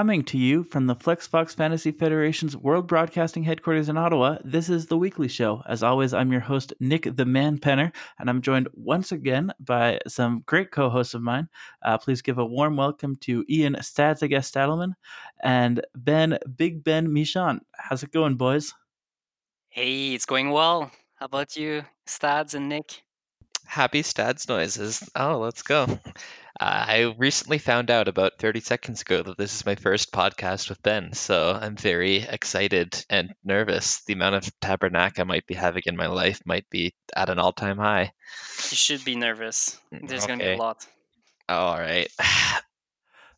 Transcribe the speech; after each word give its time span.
coming 0.00 0.24
to 0.24 0.38
you 0.38 0.64
from 0.64 0.86
the 0.86 0.96
FlexFox 0.96 1.54
Fantasy 1.54 1.92
Federation's 1.92 2.56
World 2.56 2.86
Broadcasting 2.86 3.42
headquarters 3.42 3.90
in 3.90 3.98
Ottawa. 3.98 4.38
This 4.42 4.70
is 4.70 4.86
the 4.86 4.96
weekly 4.96 5.28
show. 5.28 5.62
As 5.68 5.82
always, 5.82 6.14
I'm 6.14 6.32
your 6.32 6.40
host, 6.40 6.72
Nick 6.80 7.14
the 7.16 7.26
Man 7.26 7.58
Penner, 7.58 7.92
and 8.18 8.30
I'm 8.30 8.40
joined 8.40 8.68
once 8.72 9.12
again 9.12 9.52
by 9.60 10.00
some 10.08 10.42
great 10.46 10.70
co 10.70 10.88
hosts 10.88 11.12
of 11.12 11.20
mine. 11.20 11.50
Uh, 11.82 11.98
please 11.98 12.22
give 12.22 12.38
a 12.38 12.46
warm 12.46 12.78
welcome 12.78 13.14
to 13.16 13.44
Ian 13.50 13.76
Stads, 13.82 14.22
I 14.22 14.28
guess, 14.28 14.50
Stadelman, 14.50 14.94
and 15.42 15.84
Ben, 15.94 16.38
Big 16.56 16.82
Ben 16.82 17.12
Michon. 17.12 17.60
How's 17.76 18.02
it 18.02 18.10
going, 18.10 18.36
boys? 18.36 18.72
Hey, 19.68 20.14
it's 20.14 20.24
going 20.24 20.48
well. 20.48 20.90
How 21.16 21.26
about 21.26 21.58
you, 21.58 21.84
Stads 22.06 22.54
and 22.54 22.70
Nick? 22.70 23.02
Happy 23.66 24.00
Stads 24.00 24.48
noises. 24.48 25.06
Oh, 25.14 25.40
let's 25.40 25.60
go. 25.60 25.86
I 26.62 27.14
recently 27.16 27.56
found 27.56 27.90
out 27.90 28.06
about 28.06 28.38
30 28.38 28.60
seconds 28.60 29.00
ago 29.00 29.22
that 29.22 29.38
this 29.38 29.54
is 29.54 29.64
my 29.64 29.76
first 29.76 30.12
podcast 30.12 30.68
with 30.68 30.82
Ben, 30.82 31.14
so 31.14 31.58
I'm 31.58 31.74
very 31.74 32.16
excited 32.16 33.02
and 33.08 33.32
nervous. 33.42 34.02
The 34.04 34.12
amount 34.12 34.34
of 34.34 34.60
tabernac 34.60 35.18
I 35.18 35.24
might 35.24 35.46
be 35.46 35.54
having 35.54 35.84
in 35.86 35.96
my 35.96 36.08
life 36.08 36.42
might 36.44 36.68
be 36.68 36.92
at 37.16 37.30
an 37.30 37.38
all 37.38 37.54
time 37.54 37.78
high. 37.78 38.12
You 38.70 38.76
should 38.76 39.06
be 39.06 39.16
nervous. 39.16 39.80
There's 39.90 40.26
going 40.26 40.40
to 40.40 40.44
be 40.44 40.50
a 40.52 40.56
lot. 40.58 40.86
All 41.48 41.78
right. 41.78 42.08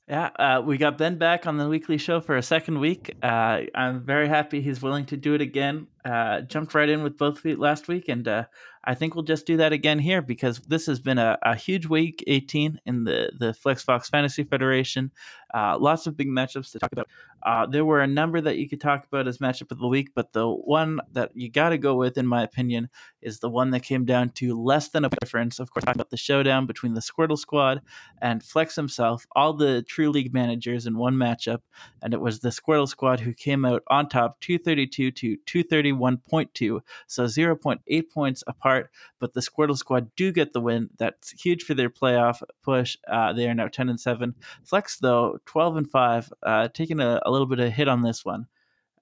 Yeah, 0.08 0.30
uh, 0.36 0.62
we 0.62 0.78
got 0.78 0.98
Ben 0.98 1.16
back 1.16 1.46
on 1.46 1.56
the 1.56 1.68
weekly 1.68 1.96
show 1.96 2.20
for 2.20 2.36
a 2.36 2.42
second 2.42 2.80
week. 2.80 3.14
Uh, 3.22 3.60
I'm 3.72 4.04
very 4.04 4.28
happy 4.28 4.60
he's 4.60 4.82
willing 4.82 5.06
to 5.06 5.16
do 5.16 5.34
it 5.34 5.40
again. 5.40 5.86
Uh, 6.04 6.40
jumped 6.40 6.74
right 6.74 6.88
in 6.88 7.04
with 7.04 7.16
both 7.16 7.38
feet 7.38 7.58
last 7.58 7.86
week, 7.86 8.08
and 8.08 8.26
uh, 8.26 8.44
I 8.84 8.94
think 8.94 9.14
we'll 9.14 9.24
just 9.24 9.46
do 9.46 9.56
that 9.58 9.72
again 9.72 9.98
here 9.98 10.22
because 10.22 10.58
this 10.60 10.86
has 10.86 10.98
been 10.98 11.18
a, 11.18 11.38
a 11.42 11.54
huge 11.54 11.86
week 11.86 12.24
18 12.26 12.80
in 12.84 13.04
the 13.04 13.32
the 13.38 13.52
FlexFox 13.52 14.10
Fantasy 14.10 14.44
Federation. 14.44 15.12
Uh, 15.54 15.76
lots 15.78 16.06
of 16.06 16.16
big 16.16 16.28
matchups 16.28 16.72
to 16.72 16.78
talk 16.78 16.92
about. 16.92 17.06
Uh, 17.42 17.66
there 17.66 17.84
were 17.84 18.00
a 18.00 18.06
number 18.06 18.40
that 18.40 18.56
you 18.56 18.68
could 18.68 18.80
talk 18.80 19.04
about 19.04 19.28
as 19.28 19.38
matchup 19.38 19.70
of 19.70 19.78
the 19.78 19.86
week, 19.86 20.10
but 20.14 20.32
the 20.32 20.48
one 20.48 21.00
that 21.12 21.30
you 21.34 21.50
got 21.50 21.70
to 21.70 21.78
go 21.78 21.94
with, 21.94 22.16
in 22.16 22.26
my 22.26 22.42
opinion, 22.42 22.88
is 23.20 23.40
the 23.40 23.50
one 23.50 23.70
that 23.70 23.80
came 23.80 24.04
down 24.04 24.30
to 24.30 24.60
less 24.60 24.88
than 24.88 25.04
a 25.04 25.10
difference. 25.20 25.58
Of 25.58 25.70
course, 25.70 25.84
talking 25.84 26.00
about 26.00 26.10
the 26.10 26.16
showdown 26.16 26.66
between 26.66 26.94
the 26.94 27.00
Squirtle 27.00 27.38
Squad 27.38 27.82
and 28.20 28.42
Flex 28.42 28.76
himself, 28.76 29.26
all 29.36 29.52
the 29.52 29.82
True 29.82 30.10
League 30.10 30.32
managers 30.32 30.86
in 30.86 30.96
one 30.96 31.14
matchup, 31.14 31.60
and 32.00 32.14
it 32.14 32.20
was 32.20 32.40
the 32.40 32.48
Squirtle 32.48 32.88
Squad 32.88 33.20
who 33.20 33.34
came 33.34 33.64
out 33.64 33.82
on 33.88 34.08
top, 34.08 34.40
232 34.40 35.10
to 35.10 35.36
231.2, 35.46 36.80
so 37.06 37.24
0.8 37.24 38.10
points 38.10 38.44
apart. 38.46 38.71
But 39.18 39.34
the 39.34 39.40
Squirtle 39.40 39.76
Squad 39.76 40.10
do 40.16 40.32
get 40.32 40.52
the 40.52 40.60
win. 40.60 40.90
That's 40.98 41.30
huge 41.30 41.64
for 41.64 41.74
their 41.74 41.90
playoff 41.90 42.42
push. 42.62 42.96
Uh, 43.08 43.32
they 43.32 43.48
are 43.48 43.54
now 43.54 43.68
10 43.68 43.88
and 43.88 44.00
7. 44.00 44.34
Flex 44.64 44.98
though, 44.98 45.38
12 45.46 45.76
and 45.76 45.90
5, 45.90 46.32
uh, 46.42 46.68
taking 46.68 47.00
a, 47.00 47.20
a 47.24 47.30
little 47.30 47.46
bit 47.46 47.60
of 47.60 47.66
a 47.66 47.70
hit 47.70 47.88
on 47.88 48.02
this 48.02 48.24
one. 48.24 48.46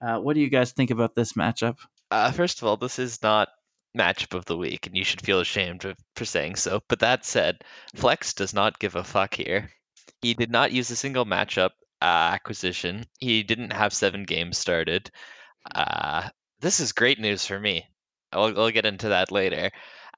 Uh, 0.01 0.19
what 0.19 0.35
do 0.35 0.41
you 0.41 0.49
guys 0.49 0.73
think 0.73 0.91
about 0.91 1.15
this 1.15 1.35
matchup? 1.35 1.77
Uh, 2.11 2.31
first 2.33 2.61
of 2.61 2.69
all, 2.69 2.77
this 2.77 2.99
is 2.99 3.23
not 3.23 3.49
matchup 3.97 4.35
of 4.37 4.45
the 4.45 4.57
week, 4.57 4.87
and 4.87 4.97
you 4.97 5.05
should 5.05 5.21
feel 5.21 5.41
ashamed 5.41 5.95
for 6.17 6.25
saying 6.25 6.57
so. 6.57 6.81
But 6.89 7.01
that 7.01 7.25
said, 7.25 7.63
Flex 7.95 8.35
does 8.35 8.55
not 8.55 8.79
give 8.79 8.97
a 8.97 9.05
fuck 9.05 9.35
here. 9.35 9.71
He 10.23 10.35
did 10.35 10.51
not 10.51 10.73
use 10.73 10.91
a 10.91 10.97
single 10.97 11.25
matchup 11.25 11.71
uh, 12.03 12.05
acquisition. 12.35 13.05
He 13.19 13.43
didn't 13.43 13.73
have 13.73 13.93
seven 13.93 14.25
games 14.25 14.59
started. 14.59 15.11
Uh, 15.75 16.29
this 16.61 16.81
is 16.81 16.93
great 16.93 17.19
news 17.19 17.47
for 17.47 17.59
me. 17.59 17.87
I'll, 18.33 18.59
I'll 18.59 18.71
get 18.71 18.87
into 18.87 19.11
that 19.11 19.33
later. 19.33 19.71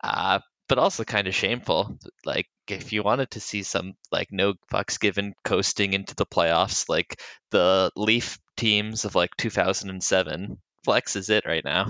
Uh, 0.02 0.40
but 0.68 0.78
also 0.78 1.04
kind 1.04 1.28
of 1.28 1.34
shameful. 1.34 1.98
Like 2.24 2.46
if 2.68 2.92
you 2.92 3.02
wanted 3.02 3.32
to 3.32 3.40
see 3.40 3.62
some 3.62 3.94
like 4.10 4.28
no 4.30 4.54
fucks 4.72 4.98
given 4.98 5.34
coasting 5.44 5.92
into 5.92 6.14
the 6.14 6.26
playoffs, 6.26 6.88
like 6.88 7.20
the 7.50 7.90
Leaf 7.96 8.38
teams 8.56 9.04
of 9.04 9.14
like 9.14 9.36
2007, 9.36 10.58
Flex 10.84 11.16
is 11.16 11.28
it 11.28 11.44
right 11.46 11.64
now. 11.64 11.84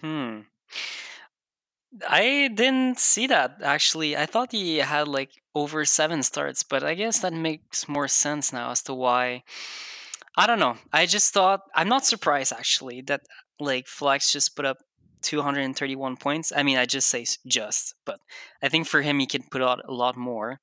Hmm. 0.00 0.40
I 2.08 2.48
didn't 2.54 2.98
see 2.98 3.26
that 3.26 3.58
actually. 3.62 4.16
I 4.16 4.26
thought 4.26 4.52
he 4.52 4.78
had 4.78 5.08
like 5.08 5.30
over 5.54 5.84
seven 5.84 6.22
starts, 6.22 6.62
but 6.62 6.82
I 6.82 6.94
guess 6.94 7.20
that 7.20 7.34
makes 7.34 7.88
more 7.88 8.08
sense 8.08 8.52
now 8.52 8.70
as 8.70 8.82
to 8.84 8.94
why. 8.94 9.42
I 10.36 10.46
don't 10.46 10.58
know. 10.58 10.78
I 10.92 11.04
just 11.04 11.34
thought 11.34 11.60
I'm 11.74 11.88
not 11.88 12.06
surprised 12.06 12.52
actually 12.52 13.02
that 13.02 13.20
like 13.60 13.86
Flex 13.86 14.32
just 14.32 14.56
put 14.56 14.64
up 14.64 14.78
231 15.22 16.16
points. 16.16 16.52
I 16.54 16.62
mean, 16.62 16.78
I 16.78 16.84
just 16.84 17.08
say 17.08 17.24
just, 17.46 17.94
but 18.04 18.20
I 18.62 18.68
think 18.68 18.86
for 18.86 19.02
him 19.02 19.18
he 19.18 19.26
can 19.26 19.42
put 19.50 19.62
out 19.62 19.80
a 19.88 19.92
lot 19.92 20.16
more. 20.16 20.60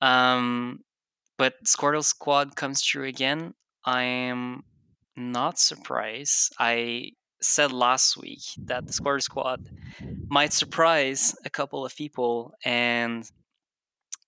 Um, 0.00 0.80
but 1.38 1.54
Squirtle 1.64 2.04
Squad 2.04 2.56
comes 2.56 2.82
true 2.82 3.04
again. 3.04 3.54
I 3.84 4.02
am 4.02 4.64
not 5.16 5.58
surprised. 5.58 6.54
I 6.58 7.12
said 7.40 7.72
last 7.72 8.16
week 8.16 8.42
that 8.58 8.86
the 8.86 8.92
Squirtle 8.92 9.22
Squad 9.22 9.70
might 10.28 10.52
surprise 10.52 11.34
a 11.44 11.50
couple 11.50 11.84
of 11.84 11.96
people, 11.96 12.52
and 12.64 13.30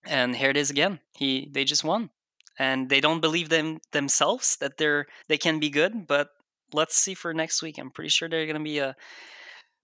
and 0.06 0.36
here 0.36 0.50
it 0.50 0.56
is 0.56 0.70
again. 0.70 1.00
He 1.16 1.48
they 1.50 1.65
just 1.65 1.84
won, 1.84 2.10
and 2.59 2.88
they 2.88 3.00
don't 3.00 3.20
believe 3.20 3.48
them 3.48 3.78
themselves 3.92 4.56
that 4.56 4.78
they're 4.78 5.06
they 5.28 5.38
can 5.38 5.59
be 5.59 5.70
good. 5.70 6.06
But 6.06 6.28
let's 6.73 6.97
see 6.97 7.15
for 7.15 7.33
next 7.34 7.62
week. 7.62 7.79
I'm 7.79 7.91
pretty 7.91 8.11
sure 8.11 8.29
they're 8.29 8.47
gonna 8.47 8.61
be 8.61 8.79
a 8.79 8.97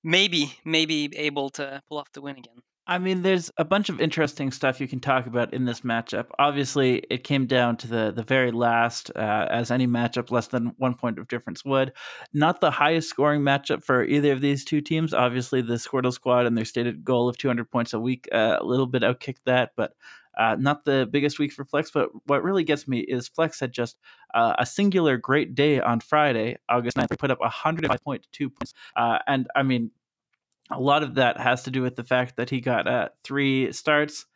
maybe 0.03 0.53
maybe 0.65 1.11
able 1.17 1.51
to 1.51 1.83
pull 1.89 1.99
off 1.99 2.13
the 2.13 2.21
win 2.21 2.37
again. 2.37 2.63
I 2.87 2.99
mean, 2.99 3.23
there's 3.23 3.51
a 3.57 3.65
bunch 3.65 3.89
of 3.89 3.99
interesting 3.99 4.51
stuff 4.51 4.79
you 4.79 4.87
can 4.87 5.01
talk 5.01 5.27
about 5.27 5.55
in 5.55 5.65
this 5.65 5.81
matchup. 5.81 6.27
Obviously, 6.39 6.99
it 7.09 7.25
came 7.25 7.47
down 7.47 7.79
to 7.79 7.89
the 7.89 8.13
the 8.15 8.23
very 8.23 8.51
last, 8.53 9.11
uh, 9.17 9.47
as 9.51 9.71
any 9.71 9.87
matchup 9.87 10.31
less 10.31 10.49
than 10.49 10.73
one 10.77 10.95
point 10.95 11.19
of 11.19 11.27
difference 11.29 11.65
would. 11.65 11.93
Not 12.35 12.61
the 12.61 12.71
highest 12.71 13.09
scoring 13.09 13.41
matchup 13.41 13.85
for 13.85 14.05
either 14.05 14.33
of 14.33 14.43
these 14.43 14.67
two 14.67 14.83
teams. 14.83 15.15
Obviously, 15.15 15.63
the 15.63 15.75
Squirtle 15.75 16.13
Squad 16.13 16.45
and 16.45 16.59
their 16.59 16.67
stated 16.67 17.05
goal 17.05 17.27
of 17.27 17.39
200 17.39 17.71
points 17.71 17.95
a 17.95 18.01
week 18.01 18.29
uh, 18.33 18.59
a 18.61 18.65
little 18.65 18.87
bit 18.87 19.03
outkicked 19.03 19.45
that, 19.47 19.71
but 19.77 19.93
uh, 20.39 20.57
not 20.59 20.85
the 20.85 21.09
biggest 21.11 21.39
week 21.39 21.53
for 21.53 21.65
Flex. 21.65 21.91
But 21.91 22.11
what 22.27 22.43
really 22.43 22.65
gets 22.65 22.87
me 22.89 23.01
is 23.01 23.29
Flex 23.29 23.61
had 23.61 23.73
just 23.73 23.97
uh, 24.35 24.55
a 24.59 24.67
singular 24.67 25.17
great 25.17 25.55
day 25.55 25.81
on 25.81 26.01
Friday, 26.01 26.57
August 26.69 26.97
9th. 26.97 27.11
He 27.11 27.17
put 27.17 27.31
up 27.31 27.41
105.2 27.41 27.99
points. 28.05 28.75
Uh, 28.97 29.19
and 29.27 29.49
I 29.55 29.63
mean, 29.63 29.91
a 30.71 30.81
lot 30.81 31.03
of 31.03 31.15
that 31.17 31.39
has 31.39 31.65
to 31.65 31.71
do 31.71 31.83
with 31.83 31.97
the 31.97 32.05
fact 32.05 32.37
that 32.37 32.51
he 32.51 32.61
got 32.61 32.87
uh, 32.87 33.09
three 33.23 33.73
starts 33.73 34.27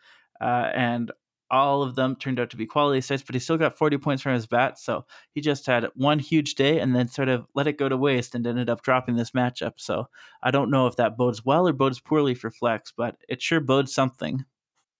uh, 0.41 0.71
and 0.75 1.11
all 1.51 1.83
of 1.83 1.95
them 1.95 2.15
turned 2.17 2.39
out 2.39 2.51
to 2.51 2.57
be 2.57 2.67
quality 2.67 3.01
starts, 3.01 3.23
but 3.23 3.35
he 3.35 3.39
still 3.39 3.57
got 3.57 3.79
40 3.79 3.99
points 3.99 4.23
from 4.23 4.35
his 4.35 4.47
bat. 4.47 4.79
So 4.79 5.07
he 5.33 5.41
just 5.41 5.67
had 5.67 5.87
one 5.95 6.19
huge 6.19 6.55
day 6.55 6.79
and 6.79 6.95
then 6.95 7.09
sort 7.09 7.29
of 7.29 7.47
let 7.55 7.67
it 7.67 7.79
go 7.79 7.89
to 7.89 7.97
waste 7.97 8.35
and 8.35 8.47
ended 8.47 8.69
up 8.69 8.83
dropping 8.83 9.17
this 9.17 9.31
matchup. 9.31 9.75
So 9.77 10.09
I 10.43 10.51
don't 10.51 10.71
know 10.71 10.87
if 10.87 10.97
that 10.97 11.17
bodes 11.17 11.45
well 11.45 11.67
or 11.67 11.73
bodes 11.73 12.01
poorly 12.01 12.35
for 12.35 12.51
Flex, 12.51 12.93
but 12.95 13.17
it 13.29 13.41
sure 13.41 13.61
bodes 13.61 13.95
something. 13.95 14.45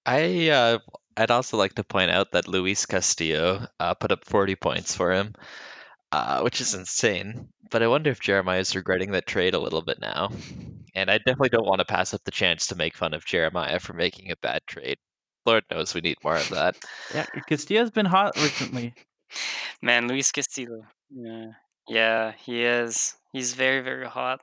I 0.09 0.49
uh, 0.49 0.79
I'd 1.19 1.31
also 1.31 1.59
like 1.59 1.75
to 1.75 1.85
point 1.85 2.11
out 2.11 2.33
that 2.33 2.49
Luis 2.49 2.87
Castillo 2.87 3.67
uh, 3.79 3.93
put 3.93 4.11
up 4.11 4.25
40 4.25 4.57
points 4.57 4.95
for 4.95 5.13
him, 5.13 5.35
uh, 6.13 6.41
which 6.41 6.63
is 6.63 6.75
insane. 6.75 7.49
But 7.71 7.83
I 7.83 7.89
wonder 7.89 8.09
if 8.11 8.19
Jeremiah 8.19 8.61
is 8.61 8.75
regretting 8.75 9.11
that 9.13 9.27
trade 9.27 9.53
a 9.53 9.59
little 9.59 9.83
bit 9.83 10.01
now. 10.01 10.31
And 10.95 11.11
I 11.11 11.19
definitely 11.19 11.51
don't 11.51 11.67
want 11.67 11.81
to 11.81 11.85
pass 11.85 12.15
up 12.15 12.23
the 12.25 12.31
chance 12.31 12.69
to 12.69 12.77
make 12.77 12.97
fun 12.97 13.13
of 13.13 13.27
Jeremiah 13.27 13.79
for 13.81 13.93
making 13.93 14.31
a 14.31 14.37
bad 14.37 14.63
trade. 14.67 14.97
Lord 15.45 15.65
knows 15.71 15.93
we 15.93 16.01
need 16.01 16.17
more 16.25 16.37
of 16.37 16.49
that. 16.51 16.77
Yeah, 17.15 17.27
Castillo's 17.47 17.91
been 17.91 18.07
hot 18.07 18.35
recently. 18.37 18.95
Man, 19.83 20.09
Luis 20.09 20.33
Castillo. 20.33 20.87
Yeah, 21.11 21.51
yeah, 21.87 22.33
he 22.33 22.65
is. 22.65 23.15
He's 23.33 23.53
very 23.53 23.83
very 23.83 24.07
hot. 24.07 24.41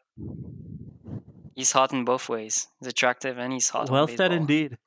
He's 1.55 1.71
hot 1.71 1.91
in 1.91 2.05
both 2.05 2.29
ways. 2.29 2.67
He's 2.79 2.89
attractive 2.89 3.39
and 3.39 3.51
he's 3.51 3.69
hot. 3.69 3.89
well 3.89 4.07
said 4.07 4.31
indeed. 4.31 4.77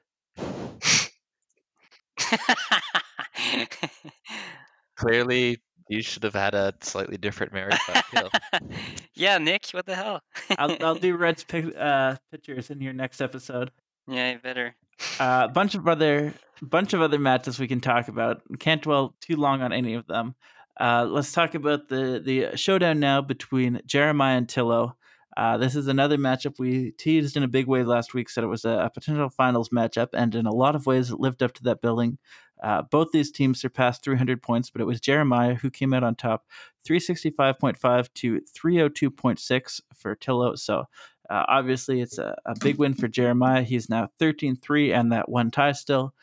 Clearly, 4.97 5.59
you 5.89 6.03
should 6.03 6.23
have 6.23 6.35
had 6.35 6.55
a 6.55 6.75
slightly 6.81 7.17
different 7.17 7.53
marriage 7.53 7.79
by 7.87 8.29
yeah, 9.15 9.39
Nick, 9.39 9.69
what 9.71 9.87
the 9.87 9.95
hell? 9.95 10.23
I'll, 10.59 10.77
I'll 10.85 10.95
do 10.95 11.17
Red's 11.19 11.45
pic, 11.45 11.75
uh, 11.77 12.17
pictures 12.31 12.71
in 12.71 12.81
your 12.81 12.93
next 12.93 13.21
episode. 13.21 13.71
yeah, 14.07 14.33
you 14.33 14.39
better. 14.39 14.75
A 15.21 15.23
uh, 15.23 15.49
bunch 15.49 15.75
of 15.75 15.87
other 15.87 16.35
bunch 16.61 16.93
of 16.93 17.01
other 17.01 17.19
matches 17.19 17.59
we 17.59 17.69
can 17.69 17.81
talk 17.81 18.09
about. 18.09 18.43
Can't 18.59 18.83
dwell 18.83 19.15
too 19.21 19.37
long 19.37 19.63
on 19.63 19.73
any 19.73 19.95
of 19.95 20.07
them. 20.09 20.35
Uh, 20.79 21.07
let's 21.09 21.33
talk 21.33 21.55
about 21.55 21.89
the 21.89 22.21
the 22.25 22.57
showdown 22.57 23.01
now 23.01 23.21
between 23.21 23.81
Jeremiah 23.87 24.37
and 24.37 24.49
Tillo. 24.49 24.97
Uh, 25.39 25.57
this 25.57 25.77
is 25.77 25.87
another 25.87 26.19
matchup 26.19 26.59
we 26.59 26.91
teased 26.91 27.37
in 27.37 27.45
a 27.45 27.49
big 27.49 27.69
way 27.69 27.85
last 27.85 28.13
week. 28.13 28.29
Said 28.29 28.43
it 28.43 28.49
was 28.49 28.65
a, 28.65 28.71
a 28.71 28.91
potential 28.91 29.31
finals 29.31 29.69
matchup, 29.69 30.09
and 30.13 30.35
in 30.35 30.47
a 30.47 30.53
lot 30.53 30.75
of 30.75 30.85
ways, 30.85 31.11
it 31.13 31.21
lived 31.21 31.45
up 31.45 31.53
to 31.55 31.63
that 31.63 31.81
billing. 31.81 32.19
Uh, 32.61 32.83
both 32.83 33.13
these 33.13 33.31
teams 33.31 33.61
surpassed 33.61 34.03
300 34.03 34.43
points, 34.43 34.69
but 34.69 34.83
it 34.83 34.85
was 34.87 35.01
Jeremiah 35.01 35.55
who 35.55 35.71
came 35.71 35.95
out 35.95 36.03
on 36.03 36.17
top, 36.17 36.45
365.5 36.85 38.09
to 38.15 38.41
302.6 38.53 39.81
for 39.95 40.17
Tillo. 40.17 40.57
So 40.57 40.87
uh, 41.31 41.45
obviously, 41.47 42.01
it's 42.01 42.19
a, 42.19 42.37
a 42.45 42.59
big 42.59 42.79
win 42.79 42.95
for 42.95 43.07
Jeremiah. 43.07 43.63
He's 43.63 43.89
now 43.89 44.09
13 44.19 44.57
3 44.57 44.93
and 44.93 45.13
that 45.13 45.29
one 45.29 45.53
tie 45.53 45.71
still. 45.71 46.15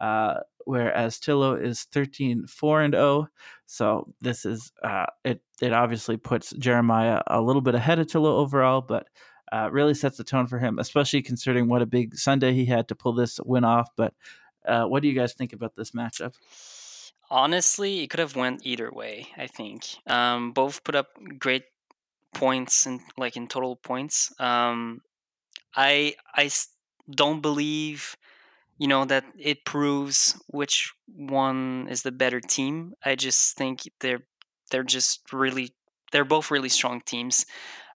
Uh, 0.00 0.40
whereas 0.64 1.20
Tillo 1.20 1.54
is 1.54 1.84
13 1.92 2.48
4 2.48 2.82
and 2.82 2.94
0. 2.94 3.28
So 3.66 4.12
this 4.20 4.44
is 4.44 4.72
uh, 4.82 5.06
it. 5.24 5.40
It 5.60 5.72
obviously 5.72 6.16
puts 6.16 6.50
Jeremiah 6.52 7.22
a 7.26 7.40
little 7.40 7.62
bit 7.62 7.74
ahead 7.74 7.98
of 7.98 8.06
Tillo 8.06 8.36
overall, 8.36 8.80
but 8.80 9.08
uh, 9.52 9.70
really 9.70 9.94
sets 9.94 10.16
the 10.16 10.24
tone 10.24 10.46
for 10.46 10.58
him, 10.58 10.78
especially 10.78 11.22
considering 11.22 11.68
what 11.68 11.82
a 11.82 11.86
big 11.86 12.14
Sunday 12.16 12.52
he 12.52 12.66
had 12.66 12.88
to 12.88 12.94
pull 12.94 13.14
this 13.14 13.40
win 13.44 13.64
off. 13.64 13.90
But 13.96 14.14
uh, 14.66 14.84
what 14.84 15.02
do 15.02 15.08
you 15.08 15.14
guys 15.14 15.34
think 15.34 15.52
about 15.52 15.74
this 15.76 15.92
matchup? 15.92 16.34
Honestly, 17.30 18.02
it 18.02 18.10
could 18.10 18.20
have 18.20 18.36
went 18.36 18.66
either 18.66 18.90
way. 18.92 19.28
I 19.36 19.46
think 19.46 19.86
um, 20.06 20.52
both 20.52 20.84
put 20.84 20.94
up 20.94 21.08
great 21.38 21.64
points 22.34 22.84
and 22.86 23.00
like 23.16 23.36
in 23.36 23.46
total 23.46 23.76
points. 23.76 24.32
Um, 24.38 25.00
I 25.74 26.16
I 26.34 26.50
don't 27.10 27.40
believe 27.40 28.16
you 28.78 28.88
know 28.88 29.04
that 29.04 29.24
it 29.38 29.64
proves 29.64 30.40
which 30.48 30.92
one 31.06 31.88
is 31.90 32.02
the 32.02 32.12
better 32.12 32.40
team. 32.40 32.94
I 33.04 33.14
just 33.14 33.56
think 33.56 33.82
they're 34.00 34.24
they're 34.70 34.82
just 34.82 35.32
really 35.32 35.74
they're 36.12 36.24
both 36.24 36.50
really 36.50 36.68
strong 36.68 37.00
teams. 37.00 37.46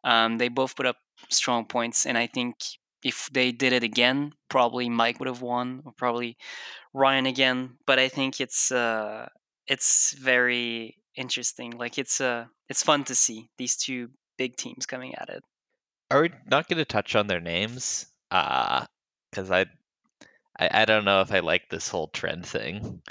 Um, 0.04 0.38
they 0.38 0.48
both 0.50 0.76
put 0.76 0.86
up 0.86 0.98
strong 1.30 1.66
points, 1.66 2.06
and 2.06 2.18
I 2.18 2.28
think 2.28 2.56
if 3.04 3.30
they 3.32 3.52
did 3.52 3.74
it 3.74 3.84
again, 3.84 4.34
probably 4.50 4.90
Mike 4.90 5.20
would 5.20 5.28
have 5.28 5.42
won, 5.42 5.82
or 5.86 5.94
probably 5.98 6.38
Ryan 6.94 7.26
again. 7.26 7.78
But 7.86 8.00
I 8.00 8.10
think 8.10 8.40
it's 8.40 8.72
uh, 8.72 9.28
it's 9.68 10.14
very 10.14 10.98
interesting. 11.16 11.72
Like 11.72 11.98
it's 11.98 12.22
uh, 12.22 12.46
it's 12.70 12.84
fun 12.84 13.04
to 13.06 13.16
see 13.16 13.50
these 13.58 13.76
two 13.76 14.10
big 14.38 14.56
teams 14.56 14.86
coming 14.86 15.16
at 15.16 15.30
it. 15.30 15.44
Are 16.12 16.22
we 16.22 16.32
not 16.50 16.68
going 16.68 16.78
to 16.78 16.86
touch 16.86 17.16
on 17.16 17.28
their 17.28 17.42
names? 17.42 18.08
Uh, 18.32 18.86
because 19.30 19.52
I, 19.52 19.66
I, 20.60 20.82
I 20.82 20.86
don't 20.86 21.06
know 21.06 21.22
if 21.22 21.32
I 21.32 21.40
like 21.40 21.70
this 21.70 21.88
whole 21.88 22.08
trend 22.08 22.46
thing. 22.46 23.02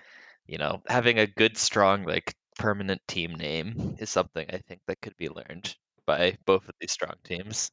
You 0.47 0.59
know, 0.59 0.83
having 0.87 1.19
a 1.19 1.27
good, 1.27 1.57
strong, 1.57 2.05
like 2.05 2.35
permanent 2.59 3.01
team 3.07 3.35
name 3.35 3.97
is 3.99 4.11
something 4.11 4.47
I 4.53 4.59
think 4.59 4.81
that 4.87 5.01
could 5.01 5.17
be 5.17 5.29
learned 5.29 5.75
by 6.09 6.39
both 6.47 6.67
of 6.67 6.75
these 6.81 6.91
strong 6.91 7.13
teams. 7.23 7.71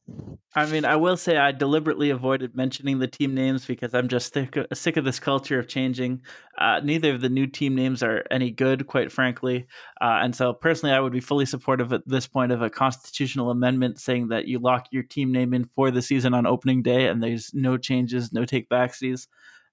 I 0.54 0.66
mean, 0.66 0.84
I 0.84 0.96
will 0.96 1.16
say 1.16 1.38
I 1.38 1.52
deliberately 1.52 2.10
avoided 2.10 2.54
mentioning 2.54 2.98
the 2.98 3.08
team 3.08 3.34
names 3.34 3.64
because 3.64 3.94
I'm 3.94 4.08
just 4.08 4.34
sick 4.34 4.56
of, 4.56 4.66
sick 4.74 4.98
of 4.98 5.06
this 5.06 5.18
culture 5.18 5.58
of 5.58 5.68
changing. 5.68 6.20
Uh, 6.58 6.80
neither 6.84 7.14
of 7.14 7.22
the 7.22 7.30
new 7.30 7.46
team 7.46 7.74
names 7.74 8.02
are 8.02 8.24
any 8.30 8.50
good, 8.50 8.86
quite 8.86 9.10
frankly. 9.10 9.66
Uh, 10.02 10.20
and 10.22 10.36
so, 10.36 10.52
personally, 10.52 10.94
I 10.94 11.00
would 11.00 11.14
be 11.14 11.20
fully 11.20 11.46
supportive 11.46 11.94
at 11.94 12.06
this 12.06 12.26
point 12.26 12.52
of 12.52 12.60
a 12.60 12.68
constitutional 12.68 13.50
amendment 13.50 14.00
saying 14.00 14.28
that 14.28 14.46
you 14.46 14.58
lock 14.58 14.86
your 14.90 15.02
team 15.02 15.32
name 15.32 15.54
in 15.54 15.64
for 15.64 15.90
the 15.90 16.02
season 16.02 16.34
on 16.34 16.46
opening 16.46 16.82
day 16.82 17.06
and 17.06 17.22
there's 17.22 17.54
no 17.54 17.78
changes, 17.78 18.34
no 18.34 18.44
take 18.44 18.68
backsies. 18.68 19.28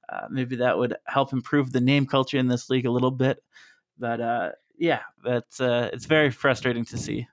Uh, 0.09 0.27
maybe 0.29 0.55
that 0.57 0.77
would 0.77 0.95
help 1.07 1.33
improve 1.33 1.71
the 1.71 1.81
name 1.81 2.05
culture 2.05 2.37
in 2.37 2.47
this 2.47 2.69
league 2.69 2.85
a 2.85 2.91
little 2.91 3.11
bit. 3.11 3.43
But 3.97 4.21
uh, 4.21 4.51
yeah, 4.77 5.01
that's 5.23 5.59
uh, 5.61 5.89
it's 5.93 6.05
very 6.05 6.31
frustrating 6.31 6.85
to 6.85 6.97
see. 6.97 7.27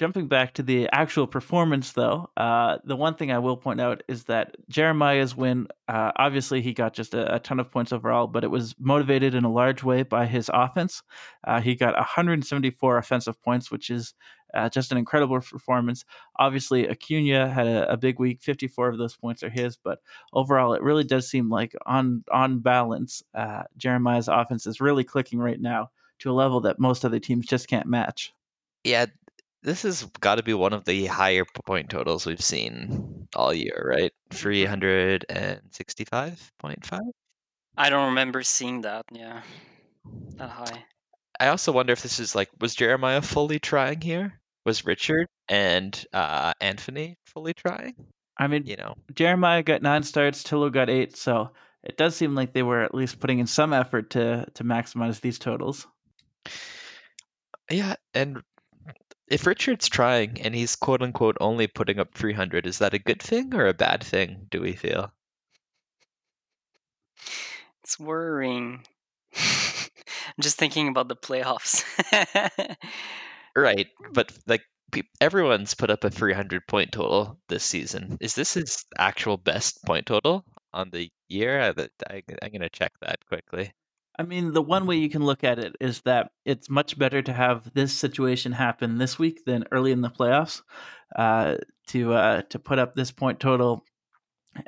jumping 0.00 0.28
back 0.28 0.54
to 0.54 0.62
the 0.62 0.88
actual 0.92 1.26
performance, 1.26 1.92
though, 1.92 2.26
uh, 2.38 2.78
the 2.84 2.96
one 2.96 3.14
thing 3.14 3.30
I 3.30 3.38
will 3.38 3.58
point 3.58 3.82
out 3.82 4.02
is 4.08 4.24
that 4.24 4.56
Jeremiah's 4.70 5.36
win, 5.36 5.68
uh, 5.88 6.10
obviously, 6.16 6.62
he 6.62 6.72
got 6.72 6.94
just 6.94 7.12
a, 7.12 7.34
a, 7.34 7.38
ton 7.38 7.60
of 7.60 7.70
points 7.70 7.92
overall, 7.92 8.26
but 8.26 8.42
it 8.42 8.50
was 8.50 8.74
motivated 8.78 9.34
in 9.34 9.44
a 9.44 9.52
large 9.52 9.82
way 9.82 10.02
by 10.02 10.24
his 10.24 10.50
offense. 10.54 11.02
Uh, 11.46 11.60
he 11.60 11.74
got 11.74 11.94
174 11.96 12.96
offensive 12.96 13.42
points, 13.42 13.70
which 13.70 13.90
is 13.90 14.14
uh, 14.54 14.68
just 14.68 14.92
an 14.92 14.98
incredible 14.98 15.40
performance. 15.40 16.04
Obviously, 16.36 16.88
Acuna 16.88 17.48
had 17.48 17.66
a, 17.66 17.92
a, 17.92 17.96
big 17.96 18.18
week; 18.18 18.42
54 18.42 18.88
of 18.88 18.98
those 18.98 19.16
points 19.16 19.42
are 19.42 19.50
his. 19.50 19.76
But 19.76 20.00
overall, 20.32 20.74
it 20.74 20.82
really 20.82 21.04
does 21.04 21.28
seem 21.28 21.48
like 21.48 21.74
on 21.86 22.24
on 22.32 22.60
balance, 22.60 23.22
uh, 23.34 23.64
Jeremiah's 23.76 24.28
offense 24.28 24.66
is 24.66 24.80
really 24.80 25.04
clicking 25.04 25.38
right 25.38 25.60
now 25.60 25.90
to 26.20 26.30
a 26.30 26.32
level 26.32 26.60
that 26.62 26.78
most 26.78 27.04
other 27.04 27.18
teams 27.18 27.46
just 27.46 27.68
can't 27.68 27.86
match. 27.86 28.32
Yeah, 28.84 29.06
this 29.62 29.82
has 29.82 30.04
got 30.20 30.36
to 30.36 30.42
be 30.42 30.54
one 30.54 30.72
of 30.72 30.84
the 30.84 31.06
higher 31.06 31.44
point 31.66 31.90
totals 31.90 32.24
we've 32.26 32.40
seen 32.40 33.28
all 33.34 33.52
year, 33.52 33.84
right? 33.86 34.12
365.5? 34.30 37.00
I 37.76 37.90
don't 37.90 38.08
remember 38.08 38.42
seeing 38.42 38.80
that. 38.82 39.04
Yeah. 39.12 39.42
That 40.36 40.50
high. 40.50 40.84
I 41.38 41.48
also 41.48 41.72
wonder 41.72 41.92
if 41.92 42.02
this 42.02 42.18
is 42.20 42.34
like, 42.34 42.48
was 42.60 42.74
Jeremiah 42.74 43.22
fully 43.22 43.58
trying 43.58 44.00
here? 44.00 44.39
Was 44.64 44.84
Richard 44.84 45.26
and 45.48 46.04
uh, 46.12 46.52
Anthony 46.60 47.16
fully 47.24 47.54
trying? 47.54 47.94
I 48.38 48.46
mean, 48.46 48.66
you 48.66 48.76
know, 48.76 48.94
Jeremiah 49.14 49.62
got 49.62 49.82
nine 49.82 50.02
starts, 50.02 50.42
Tillo 50.42 50.70
got 50.70 50.90
eight, 50.90 51.16
so 51.16 51.50
it 51.82 51.96
does 51.96 52.14
seem 52.16 52.34
like 52.34 52.52
they 52.52 52.62
were 52.62 52.82
at 52.82 52.94
least 52.94 53.20
putting 53.20 53.38
in 53.38 53.46
some 53.46 53.72
effort 53.72 54.10
to 54.10 54.46
to 54.54 54.64
maximize 54.64 55.20
these 55.20 55.38
totals. 55.38 55.86
Yeah, 57.70 57.94
and 58.14 58.42
if 59.28 59.46
Richard's 59.46 59.88
trying 59.88 60.40
and 60.40 60.54
he's 60.54 60.76
quote 60.76 61.02
unquote 61.02 61.36
only 61.40 61.66
putting 61.66 61.98
up 61.98 62.14
300, 62.14 62.66
is 62.66 62.78
that 62.78 62.94
a 62.94 62.98
good 62.98 63.22
thing 63.22 63.54
or 63.54 63.66
a 63.66 63.74
bad 63.74 64.02
thing, 64.02 64.46
do 64.50 64.60
we 64.60 64.72
feel? 64.72 65.12
It's 67.82 67.98
worrying. 67.98 68.84
I'm 69.36 70.42
just 70.42 70.58
thinking 70.58 70.88
about 70.88 71.08
the 71.08 71.16
playoffs. 71.16 71.84
right, 73.56 73.88
but 74.12 74.32
like 74.46 74.62
everyone's 75.20 75.74
put 75.74 75.90
up 75.90 76.04
a 76.04 76.10
300 76.10 76.66
point 76.66 76.92
total 76.92 77.38
this 77.48 77.64
season. 77.64 78.18
Is 78.20 78.34
this 78.34 78.54
his 78.54 78.84
actual 78.96 79.36
best 79.36 79.84
point 79.84 80.06
total 80.06 80.44
on 80.72 80.90
the 80.90 81.10
year? 81.28 81.60
I, 81.60 81.68
I, 82.08 82.22
I'm 82.42 82.50
going 82.50 82.60
to 82.60 82.68
check 82.68 82.92
that 83.00 83.24
quickly. 83.26 83.72
I 84.18 84.22
mean, 84.22 84.52
the 84.52 84.60
one 84.60 84.86
way 84.86 84.96
you 84.96 85.08
can 85.08 85.24
look 85.24 85.44
at 85.44 85.58
it 85.58 85.76
is 85.80 86.02
that 86.02 86.30
it's 86.44 86.68
much 86.68 86.98
better 86.98 87.22
to 87.22 87.32
have 87.32 87.72
this 87.72 87.92
situation 87.92 88.52
happen 88.52 88.98
this 88.98 89.18
week 89.18 89.44
than 89.46 89.64
early 89.72 89.92
in 89.92 90.02
the 90.02 90.10
playoffs. 90.10 90.62
Uh, 91.16 91.56
to 91.88 92.12
uh, 92.12 92.42
to 92.42 92.58
put 92.58 92.78
up 92.78 92.94
this 92.94 93.10
point 93.10 93.40
total 93.40 93.84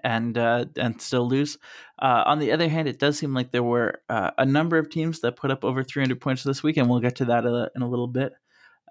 and 0.02 0.36
uh, 0.36 0.64
and 0.76 1.00
still 1.00 1.28
lose. 1.28 1.58
Uh, 2.00 2.24
on 2.26 2.38
the 2.38 2.52
other 2.52 2.68
hand, 2.68 2.88
it 2.88 2.98
does 2.98 3.18
seem 3.18 3.32
like 3.32 3.52
there 3.52 3.62
were 3.62 4.00
uh, 4.08 4.30
a 4.38 4.44
number 4.44 4.78
of 4.78 4.90
teams 4.90 5.20
that 5.20 5.36
put 5.36 5.50
up 5.50 5.64
over 5.64 5.84
300 5.84 6.20
points 6.20 6.42
this 6.42 6.62
week, 6.62 6.76
and 6.76 6.88
we'll 6.88 7.00
get 7.00 7.16
to 7.16 7.26
that 7.26 7.44
in 7.44 7.82
a 7.82 7.88
little 7.88 8.08
bit. 8.08 8.32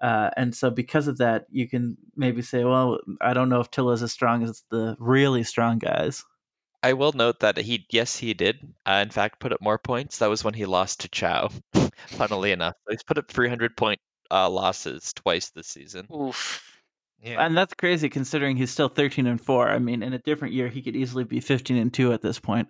Uh, 0.02 0.30
and 0.36 0.54
so, 0.54 0.68
because 0.68 1.06
of 1.06 1.18
that, 1.18 1.46
you 1.50 1.68
can 1.68 1.96
maybe 2.16 2.42
say, 2.42 2.64
"Well, 2.64 2.98
I 3.20 3.34
don't 3.34 3.48
know 3.48 3.60
if 3.60 3.70
Tillo 3.70 3.92
is 3.92 4.02
as 4.02 4.12
strong 4.12 4.42
as 4.42 4.64
the 4.68 4.96
really 4.98 5.44
strong 5.44 5.78
guys." 5.78 6.24
I 6.82 6.94
will 6.94 7.12
note 7.12 7.40
that 7.40 7.56
he, 7.56 7.86
yes, 7.90 8.16
he 8.16 8.34
did. 8.34 8.58
Uh, 8.84 9.00
in 9.02 9.10
fact, 9.10 9.38
put 9.38 9.52
up 9.52 9.60
more 9.60 9.78
points. 9.78 10.18
That 10.18 10.30
was 10.30 10.42
when 10.42 10.54
he 10.54 10.66
lost 10.66 11.00
to 11.00 11.08
Chow. 11.08 11.50
Funnily 12.08 12.50
enough, 12.50 12.74
he's 12.90 13.04
put 13.04 13.18
up 13.18 13.30
300 13.30 13.76
point 13.76 14.00
uh, 14.32 14.50
losses 14.50 15.12
twice 15.12 15.50
this 15.50 15.68
season. 15.68 16.08
Oof. 16.12 16.68
Yeah. 17.22 17.44
And 17.44 17.56
that's 17.56 17.74
crazy 17.74 18.08
considering 18.08 18.56
he's 18.56 18.72
still 18.72 18.88
13 18.88 19.28
and 19.28 19.40
4. 19.40 19.68
I 19.68 19.78
mean, 19.78 20.02
in 20.02 20.12
a 20.12 20.18
different 20.18 20.54
year, 20.54 20.66
he 20.66 20.82
could 20.82 20.96
easily 20.96 21.22
be 21.22 21.38
15 21.38 21.76
and 21.76 21.94
2 21.94 22.12
at 22.12 22.20
this 22.20 22.40
point. 22.40 22.68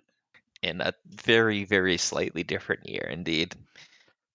In 0.61 0.79
a 0.79 0.93
very, 1.07 1.63
very 1.63 1.97
slightly 1.97 2.43
different 2.43 2.87
year, 2.87 3.07
indeed. 3.09 3.55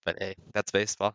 But 0.04 0.16
hey, 0.20 0.34
that's 0.52 0.72
baseball. 0.72 1.14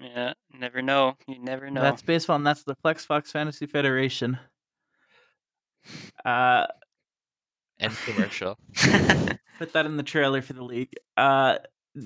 Yeah, 0.00 0.32
never 0.58 0.82
know. 0.82 1.16
You 1.26 1.38
never 1.38 1.70
know. 1.70 1.82
That's 1.82 2.02
baseball, 2.02 2.36
and 2.36 2.46
that's 2.46 2.64
the 2.64 2.74
Flex 2.76 3.04
Fox 3.04 3.30
Fantasy 3.30 3.66
Federation. 3.66 4.38
Uh, 6.24 6.66
and 7.78 7.96
commercial. 8.04 8.56
Put 9.58 9.72
that 9.72 9.86
in 9.86 9.96
the 9.96 10.02
trailer 10.02 10.40
for 10.40 10.52
the 10.54 10.64
league. 10.64 10.92
Uh, 11.16 11.58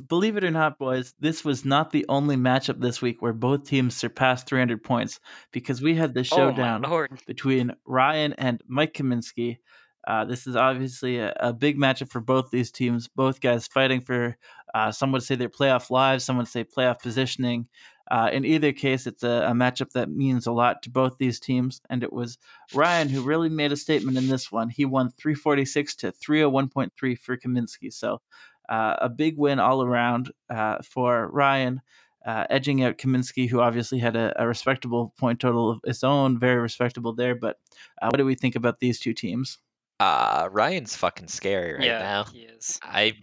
believe 0.08 0.36
it 0.36 0.44
or 0.44 0.50
not, 0.50 0.78
boys, 0.78 1.14
this 1.20 1.44
was 1.44 1.64
not 1.64 1.90
the 1.90 2.06
only 2.08 2.36
matchup 2.36 2.80
this 2.80 3.00
week 3.00 3.22
where 3.22 3.32
both 3.32 3.64
teams 3.64 3.96
surpassed 3.96 4.48
300 4.48 4.82
points 4.82 5.20
because 5.52 5.80
we 5.80 5.94
had 5.94 6.14
the 6.14 6.20
oh 6.20 6.22
showdown 6.22 6.84
oh 6.84 7.06
between 7.26 7.72
Ryan 7.84 8.32
and 8.34 8.60
Mike 8.66 8.94
Kaminsky. 8.94 9.58
Uh, 10.06 10.24
this 10.24 10.46
is 10.46 10.54
obviously 10.54 11.18
a, 11.18 11.34
a, 11.40 11.52
big 11.52 11.76
matchup 11.76 12.10
for 12.10 12.20
both 12.20 12.50
these 12.50 12.70
teams. 12.70 13.08
Both 13.08 13.40
guys 13.40 13.66
fighting 13.66 14.00
for, 14.00 14.36
uh, 14.72 14.92
some 14.92 15.10
would 15.12 15.24
say 15.24 15.34
their 15.34 15.48
playoff 15.48 15.90
lives, 15.90 16.24
some 16.24 16.36
would 16.36 16.46
say 16.46 16.62
playoff 16.64 17.00
positioning. 17.00 17.66
Uh, 18.08 18.30
in 18.32 18.44
either 18.44 18.72
case, 18.72 19.06
it's 19.06 19.24
a, 19.24 19.48
a, 19.48 19.52
matchup 19.52 19.90
that 19.90 20.08
means 20.08 20.46
a 20.46 20.52
lot 20.52 20.82
to 20.82 20.90
both 20.90 21.18
these 21.18 21.40
teams. 21.40 21.80
And 21.90 22.04
it 22.04 22.12
was 22.12 22.38
Ryan 22.72 23.08
who 23.08 23.22
really 23.22 23.48
made 23.48 23.72
a 23.72 23.76
statement 23.76 24.16
in 24.16 24.28
this 24.28 24.52
one. 24.52 24.68
He 24.68 24.84
won 24.84 25.10
346 25.10 25.96
to 25.96 26.12
301.3 26.12 27.18
for 27.18 27.36
Kaminsky. 27.36 27.92
So 27.92 28.20
uh, 28.68 28.96
a 29.00 29.08
big 29.08 29.36
win 29.36 29.58
all 29.58 29.82
around 29.82 30.30
uh, 30.48 30.78
for 30.82 31.28
Ryan. 31.28 31.80
Uh, 32.24 32.44
edging 32.50 32.82
out 32.82 32.98
Kaminsky, 32.98 33.48
who 33.48 33.60
obviously 33.60 34.00
had 34.00 34.16
a, 34.16 34.34
a, 34.42 34.48
respectable 34.48 35.14
point 35.16 35.38
total 35.38 35.70
of 35.70 35.78
its 35.84 36.02
own, 36.02 36.40
very 36.40 36.56
respectable 36.56 37.14
there. 37.14 37.36
But 37.36 37.56
uh, 38.02 38.08
what 38.08 38.16
do 38.16 38.24
we 38.24 38.34
think 38.34 38.56
about 38.56 38.80
these 38.80 38.98
two 38.98 39.14
teams? 39.14 39.58
Uh, 39.98 40.48
Ryan's 40.50 40.96
fucking 40.96 41.28
scary 41.28 41.74
right 41.74 41.84
yeah, 41.84 41.98
now. 41.98 42.24
He 42.24 42.40
is. 42.40 42.78
I'm 42.82 43.14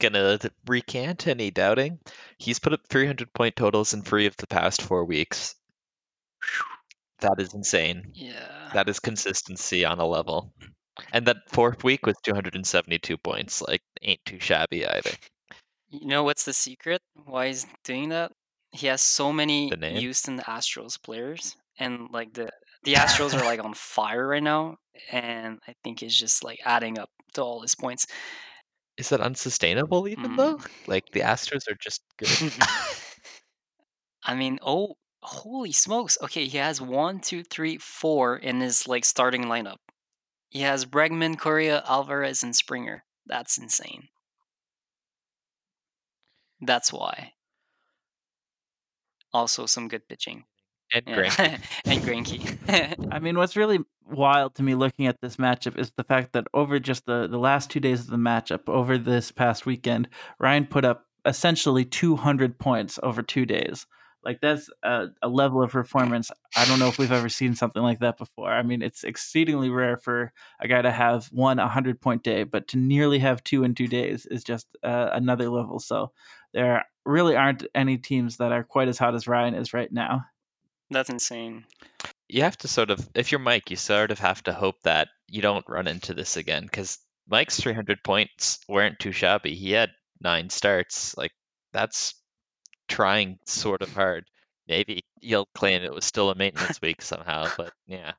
gonna 0.00 0.38
recant 0.66 1.26
any 1.26 1.50
doubting. 1.50 1.98
He's 2.38 2.58
put 2.58 2.72
up 2.72 2.80
300 2.88 3.32
point 3.32 3.56
totals 3.56 3.94
in 3.94 4.02
three 4.02 4.26
of 4.26 4.36
the 4.36 4.46
past 4.46 4.82
four 4.82 5.04
weeks. 5.04 5.54
That 7.20 7.38
is 7.38 7.52
insane. 7.54 8.12
Yeah. 8.14 8.70
That 8.74 8.88
is 8.88 8.98
consistency 8.98 9.84
on 9.84 9.98
a 9.98 10.06
level. 10.06 10.52
And 11.12 11.26
that 11.26 11.36
fourth 11.48 11.84
week 11.84 12.06
was 12.06 12.16
272 12.22 13.16
points. 13.18 13.62
Like, 13.62 13.82
ain't 14.02 14.24
too 14.24 14.40
shabby 14.40 14.86
either. 14.86 15.10
You 15.90 16.06
know 16.06 16.22
what's 16.22 16.44
the 16.44 16.52
secret? 16.52 17.02
Why 17.14 17.48
he's 17.48 17.66
doing 17.84 18.10
that? 18.10 18.32
He 18.72 18.86
has 18.86 19.02
so 19.02 19.32
many? 19.32 19.70
Houston 19.98 20.38
Astros 20.38 21.00
players, 21.02 21.56
and 21.78 22.08
like 22.12 22.32
the 22.32 22.50
the 22.84 22.94
Astros 22.94 23.34
are 23.34 23.44
like 23.44 23.62
on 23.62 23.74
fire 23.74 24.28
right 24.28 24.42
now, 24.42 24.76
and 25.12 25.60
I 25.66 25.74
think 25.84 26.02
it's 26.02 26.16
just 26.18 26.44
like 26.44 26.60
adding 26.64 26.98
up 26.98 27.10
to 27.34 27.42
all 27.42 27.60
his 27.60 27.74
points. 27.74 28.06
Is 28.96 29.08
that 29.10 29.20
unsustainable 29.20 30.08
even 30.08 30.32
Mm. 30.32 30.36
though? 30.36 30.60
Like 30.86 31.10
the 31.12 31.20
Astros 31.20 31.68
are 31.70 31.76
just 31.80 32.02
good. 32.18 32.52
I 34.22 34.34
mean, 34.34 34.58
oh, 34.62 34.96
holy 35.22 35.72
smokes! 35.72 36.18
Okay, 36.22 36.46
he 36.46 36.58
has 36.58 36.80
one, 36.80 37.20
two, 37.20 37.42
three, 37.42 37.78
four 37.78 38.36
in 38.36 38.60
his 38.60 38.86
like 38.86 39.04
starting 39.04 39.44
lineup. 39.44 39.78
He 40.50 40.60
has 40.62 40.84
Bregman, 40.84 41.38
Correa, 41.38 41.82
Alvarez, 41.86 42.42
and 42.42 42.54
Springer. 42.54 43.04
That's 43.26 43.56
insane. 43.58 44.08
That's 46.60 46.92
why. 46.92 47.32
Also, 49.32 49.66
some 49.66 49.88
good 49.88 50.06
pitching. 50.08 50.44
and 50.92 51.04
Yeah. 51.06 51.16
Greinke. 51.16 51.60
and 51.86 52.02
Granky. 52.02 53.08
I 53.12 53.18
mean, 53.20 53.38
what's 53.38 53.56
really 53.56 53.78
wild 54.10 54.54
to 54.56 54.62
me 54.62 54.74
looking 54.74 55.06
at 55.06 55.20
this 55.20 55.36
matchup 55.36 55.78
is 55.78 55.92
the 55.96 56.04
fact 56.04 56.32
that 56.32 56.46
over 56.54 56.78
just 56.78 57.06
the, 57.06 57.26
the 57.26 57.38
last 57.38 57.70
two 57.70 57.80
days 57.80 58.00
of 58.00 58.08
the 58.08 58.16
matchup, 58.16 58.68
over 58.68 58.98
this 58.98 59.30
past 59.30 59.66
weekend, 59.66 60.08
Ryan 60.38 60.66
put 60.66 60.84
up 60.84 61.06
essentially 61.24 61.84
200 61.84 62.58
points 62.58 62.98
over 63.02 63.22
two 63.22 63.46
days. 63.46 63.86
Like, 64.22 64.40
that's 64.42 64.68
a, 64.82 65.06
a 65.22 65.28
level 65.28 65.62
of 65.62 65.70
performance. 65.70 66.30
I 66.54 66.66
don't 66.66 66.78
know 66.78 66.88
if 66.88 66.98
we've 66.98 67.10
ever 67.10 67.30
seen 67.30 67.54
something 67.54 67.82
like 67.82 68.00
that 68.00 68.18
before. 68.18 68.50
I 68.50 68.62
mean, 68.62 68.82
it's 68.82 69.02
exceedingly 69.02 69.70
rare 69.70 69.96
for 69.96 70.32
a 70.60 70.68
guy 70.68 70.82
to 70.82 70.90
have 70.90 71.26
one 71.32 71.56
100 71.56 72.02
point 72.02 72.22
day, 72.22 72.42
but 72.42 72.68
to 72.68 72.76
nearly 72.76 73.18
have 73.20 73.42
two 73.42 73.64
in 73.64 73.74
two 73.74 73.88
days 73.88 74.26
is 74.26 74.44
just 74.44 74.66
uh, 74.82 75.08
another 75.12 75.48
level. 75.48 75.78
So, 75.78 76.12
there 76.52 76.84
really 77.06 77.34
aren't 77.34 77.66
any 77.74 77.96
teams 77.96 78.36
that 78.38 78.52
are 78.52 78.64
quite 78.64 78.88
as 78.88 78.98
hot 78.98 79.14
as 79.14 79.26
Ryan 79.26 79.54
is 79.54 79.72
right 79.72 79.90
now. 79.90 80.24
That's 80.90 81.08
insane. 81.08 81.64
You 82.28 82.42
have 82.42 82.56
to 82.58 82.68
sort 82.68 82.90
of, 82.90 83.08
if 83.14 83.32
you're 83.32 83.38
Mike, 83.38 83.70
you 83.70 83.76
sort 83.76 84.10
of 84.10 84.18
have 84.18 84.42
to 84.44 84.52
hope 84.52 84.80
that 84.82 85.08
you 85.28 85.42
don't 85.42 85.64
run 85.68 85.86
into 85.86 86.14
this 86.14 86.36
again 86.36 86.64
because 86.64 86.98
Mike's 87.28 87.60
300 87.60 88.02
points 88.02 88.58
weren't 88.68 88.98
too 88.98 89.12
shabby. 89.12 89.54
He 89.54 89.72
had 89.72 89.90
nine 90.20 90.50
starts. 90.50 91.16
Like, 91.16 91.32
that's 91.72 92.14
trying 92.88 93.38
sort 93.46 93.82
of 93.82 93.92
hard. 93.92 94.24
Maybe 94.68 95.00
you'll 95.20 95.48
claim 95.54 95.82
it 95.82 95.94
was 95.94 96.04
still 96.04 96.30
a 96.30 96.34
maintenance 96.34 96.80
week 96.82 97.02
somehow, 97.02 97.48
but 97.56 97.72
yeah. 97.86 98.12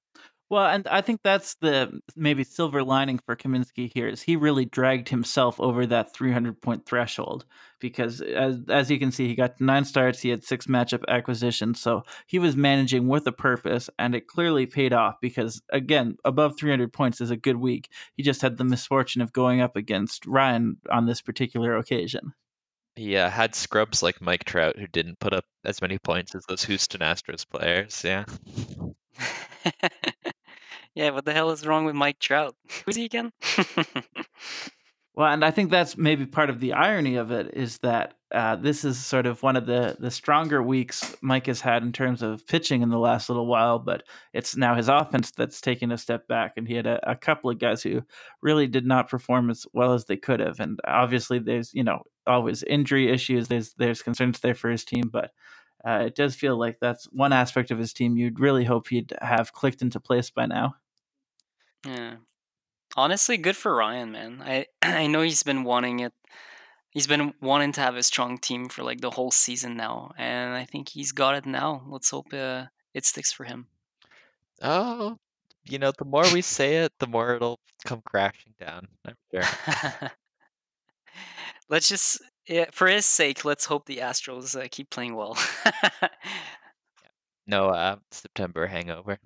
Well, 0.52 0.66
and 0.66 0.86
I 0.90 1.00
think 1.00 1.22
that's 1.24 1.56
the 1.56 2.02
maybe 2.14 2.44
silver 2.44 2.84
lining 2.84 3.20
for 3.20 3.38
Kaminsky 3.38 3.90
here 3.94 4.10
is 4.10 4.22
he 4.22 4.36
really 4.36 4.66
dragged 4.66 5.08
himself 5.08 5.58
over 5.62 5.86
that 5.86 6.14
300 6.14 6.62
point 6.62 6.86
threshold 6.86 7.46
because 7.80 8.20
as 8.20 8.60
as 8.68 8.92
you 8.92 9.00
can 9.00 9.14
see, 9.14 9.30
he 9.30 9.36
got 9.36 9.62
nine 9.62 9.86
starts, 9.86 10.20
he 10.20 10.28
had 10.28 10.44
six 10.44 10.68
matchup 10.68 11.06
acquisitions, 11.08 11.80
so 11.80 12.04
he 12.28 12.38
was 12.38 12.58
managing 12.58 13.08
with 13.08 13.26
a 13.28 13.32
purpose, 13.32 13.90
and 13.98 14.14
it 14.14 14.28
clearly 14.28 14.66
paid 14.66 14.92
off 14.92 15.16
because 15.22 15.62
again, 15.70 16.18
above 16.26 16.58
300 16.60 16.92
points 16.92 17.22
is 17.22 17.32
a 17.32 17.38
good 17.38 17.56
week. 17.56 17.88
He 18.18 18.22
just 18.22 18.42
had 18.42 18.58
the 18.58 18.66
misfortune 18.66 19.22
of 19.22 19.32
going 19.32 19.62
up 19.62 19.78
against 19.78 20.26
Ryan 20.26 20.76
on 20.92 21.06
this 21.06 21.22
particular 21.22 21.78
occasion. 21.78 22.34
He 22.98 23.16
uh, 23.16 23.30
had 23.30 23.56
scrubs 23.56 24.04
like 24.04 24.20
Mike 24.20 24.44
Trout 24.44 24.78
who 24.78 24.88
didn't 24.88 25.18
put 25.18 25.32
up 25.32 25.46
as 25.64 25.82
many 25.82 25.98
points 25.98 26.36
as 26.36 26.44
those 26.50 26.66
Houston 26.66 27.00
Astros 27.00 27.48
players. 27.50 28.04
Yeah. 28.04 28.26
yeah, 30.96 31.10
what 31.12 31.26
the 31.26 31.34
hell 31.34 31.52
is 31.52 31.66
wrong 31.66 31.86
with 31.86 31.96
Mike 31.96 32.20
Trout? 32.20 32.56
Who's 32.86 32.96
he 32.96 33.06
again? 33.06 33.32
Well, 35.14 35.32
and 35.32 35.44
I 35.44 35.52
think 35.52 35.72
that's 35.72 35.98
maybe 35.98 36.26
part 36.26 36.50
of 36.50 36.62
the 36.62 36.72
irony 36.72 37.18
of 37.18 37.32
it 37.32 37.54
is 37.54 37.78
that 37.80 38.14
uh, 38.34 38.56
this 38.56 38.86
is 38.86 38.98
sort 38.98 39.26
of 39.26 39.44
one 39.44 39.58
of 39.58 39.66
the 39.66 39.98
the 40.00 40.10
stronger 40.10 40.64
weeks 40.64 41.18
Mike 41.22 41.48
has 41.48 41.60
had 41.60 41.84
in 41.84 41.92
terms 41.92 42.22
of 42.22 42.48
pitching 42.48 42.82
in 42.82 42.90
the 42.90 42.98
last 42.98 43.28
little 43.28 43.46
while, 43.46 43.78
but 43.78 44.04
it's 44.34 44.56
now 44.56 44.74
his 44.74 44.88
offense 44.88 45.32
that's 45.32 45.60
taken 45.60 45.92
a 45.92 45.98
step 45.98 46.30
back, 46.30 46.54
and 46.56 46.66
he 46.66 46.76
had 46.76 46.88
a, 46.88 47.12
a 47.12 47.18
couple 47.18 47.50
of 47.50 47.60
guys 47.60 47.84
who 47.84 48.02
really 48.42 48.68
did 48.68 48.86
not 48.86 49.10
perform 49.10 49.50
as 49.50 49.66
well 49.74 49.94
as 49.94 50.06
they 50.06 50.16
could 50.16 50.40
have, 50.40 50.62
and 50.62 50.80
obviously 50.88 51.40
there's 51.40 51.74
you 51.74 51.84
know 51.84 52.00
always 52.26 52.64
injury 52.64 53.12
issues, 53.12 53.50
there's 53.50 53.74
there's 53.74 54.02
concerns 54.02 54.40
there 54.40 54.56
for 54.56 54.70
his 54.70 54.86
team, 54.86 55.10
but. 55.12 55.32
Uh, 55.86 56.04
it 56.06 56.16
does 56.16 56.36
feel 56.36 56.58
like 56.58 56.80
that's 56.80 57.06
one 57.06 57.34
aspect 57.34 57.72
of 57.72 57.80
his 57.80 57.94
team 57.94 58.18
you'd 58.18 58.40
really 58.40 58.64
hope 58.64 58.88
he'd 58.88 59.14
have 59.22 59.54
clicked 59.54 59.82
into 59.82 60.00
place 60.00 60.30
by 60.30 60.46
now. 60.46 60.76
yeah. 61.86 62.16
Honestly, 62.98 63.38
good 63.38 63.56
for 63.56 63.74
Ryan, 63.74 64.12
man. 64.12 64.44
I 64.46 64.66
I 64.82 65.08
know 65.08 65.22
he's 65.22 65.44
been 65.44 65.64
wanting 65.64 66.02
it. 66.02 66.14
He's 66.90 67.08
been 67.08 67.34
wanting 67.42 67.72
to 67.74 67.82
have 67.82 67.96
a 67.96 68.04
strong 68.04 68.38
team 68.38 68.68
for 68.68 68.84
like 68.84 69.00
the 69.00 69.12
whole 69.12 69.32
season 69.32 69.78
now, 69.78 70.12
and 70.18 70.54
I 70.54 70.66
think 70.66 70.90
he's 70.90 71.14
got 71.14 71.36
it 71.36 71.46
now. 71.46 71.84
Let's 71.88 72.10
hope 72.10 72.34
uh, 72.34 72.66
it 72.94 73.06
sticks 73.06 73.32
for 73.32 73.46
him. 73.46 73.68
Oh, 74.62 75.18
you 75.66 75.80
know, 75.80 75.92
the 75.98 76.06
more 76.06 76.26
we 76.34 76.42
say 76.42 76.78
it, 76.78 76.92
the 77.00 77.08
more 77.08 77.36
it'll 77.36 77.60
come 77.86 78.02
crashing 78.06 78.54
down. 78.60 78.88
I'm 79.06 79.16
sure. 79.32 79.44
let's 81.70 81.88
just, 81.88 82.22
yeah, 82.52 82.66
for 82.72 82.88
his 82.88 83.06
sake, 83.06 83.46
let's 83.46 83.66
hope 83.66 83.86
the 83.86 83.98
Astros 83.98 84.62
uh, 84.62 84.68
keep 84.70 84.90
playing 84.90 85.16
well. 85.16 85.38
No 87.48 87.70
uh, 87.70 87.96
September 88.12 88.68
hangover. 88.68 89.18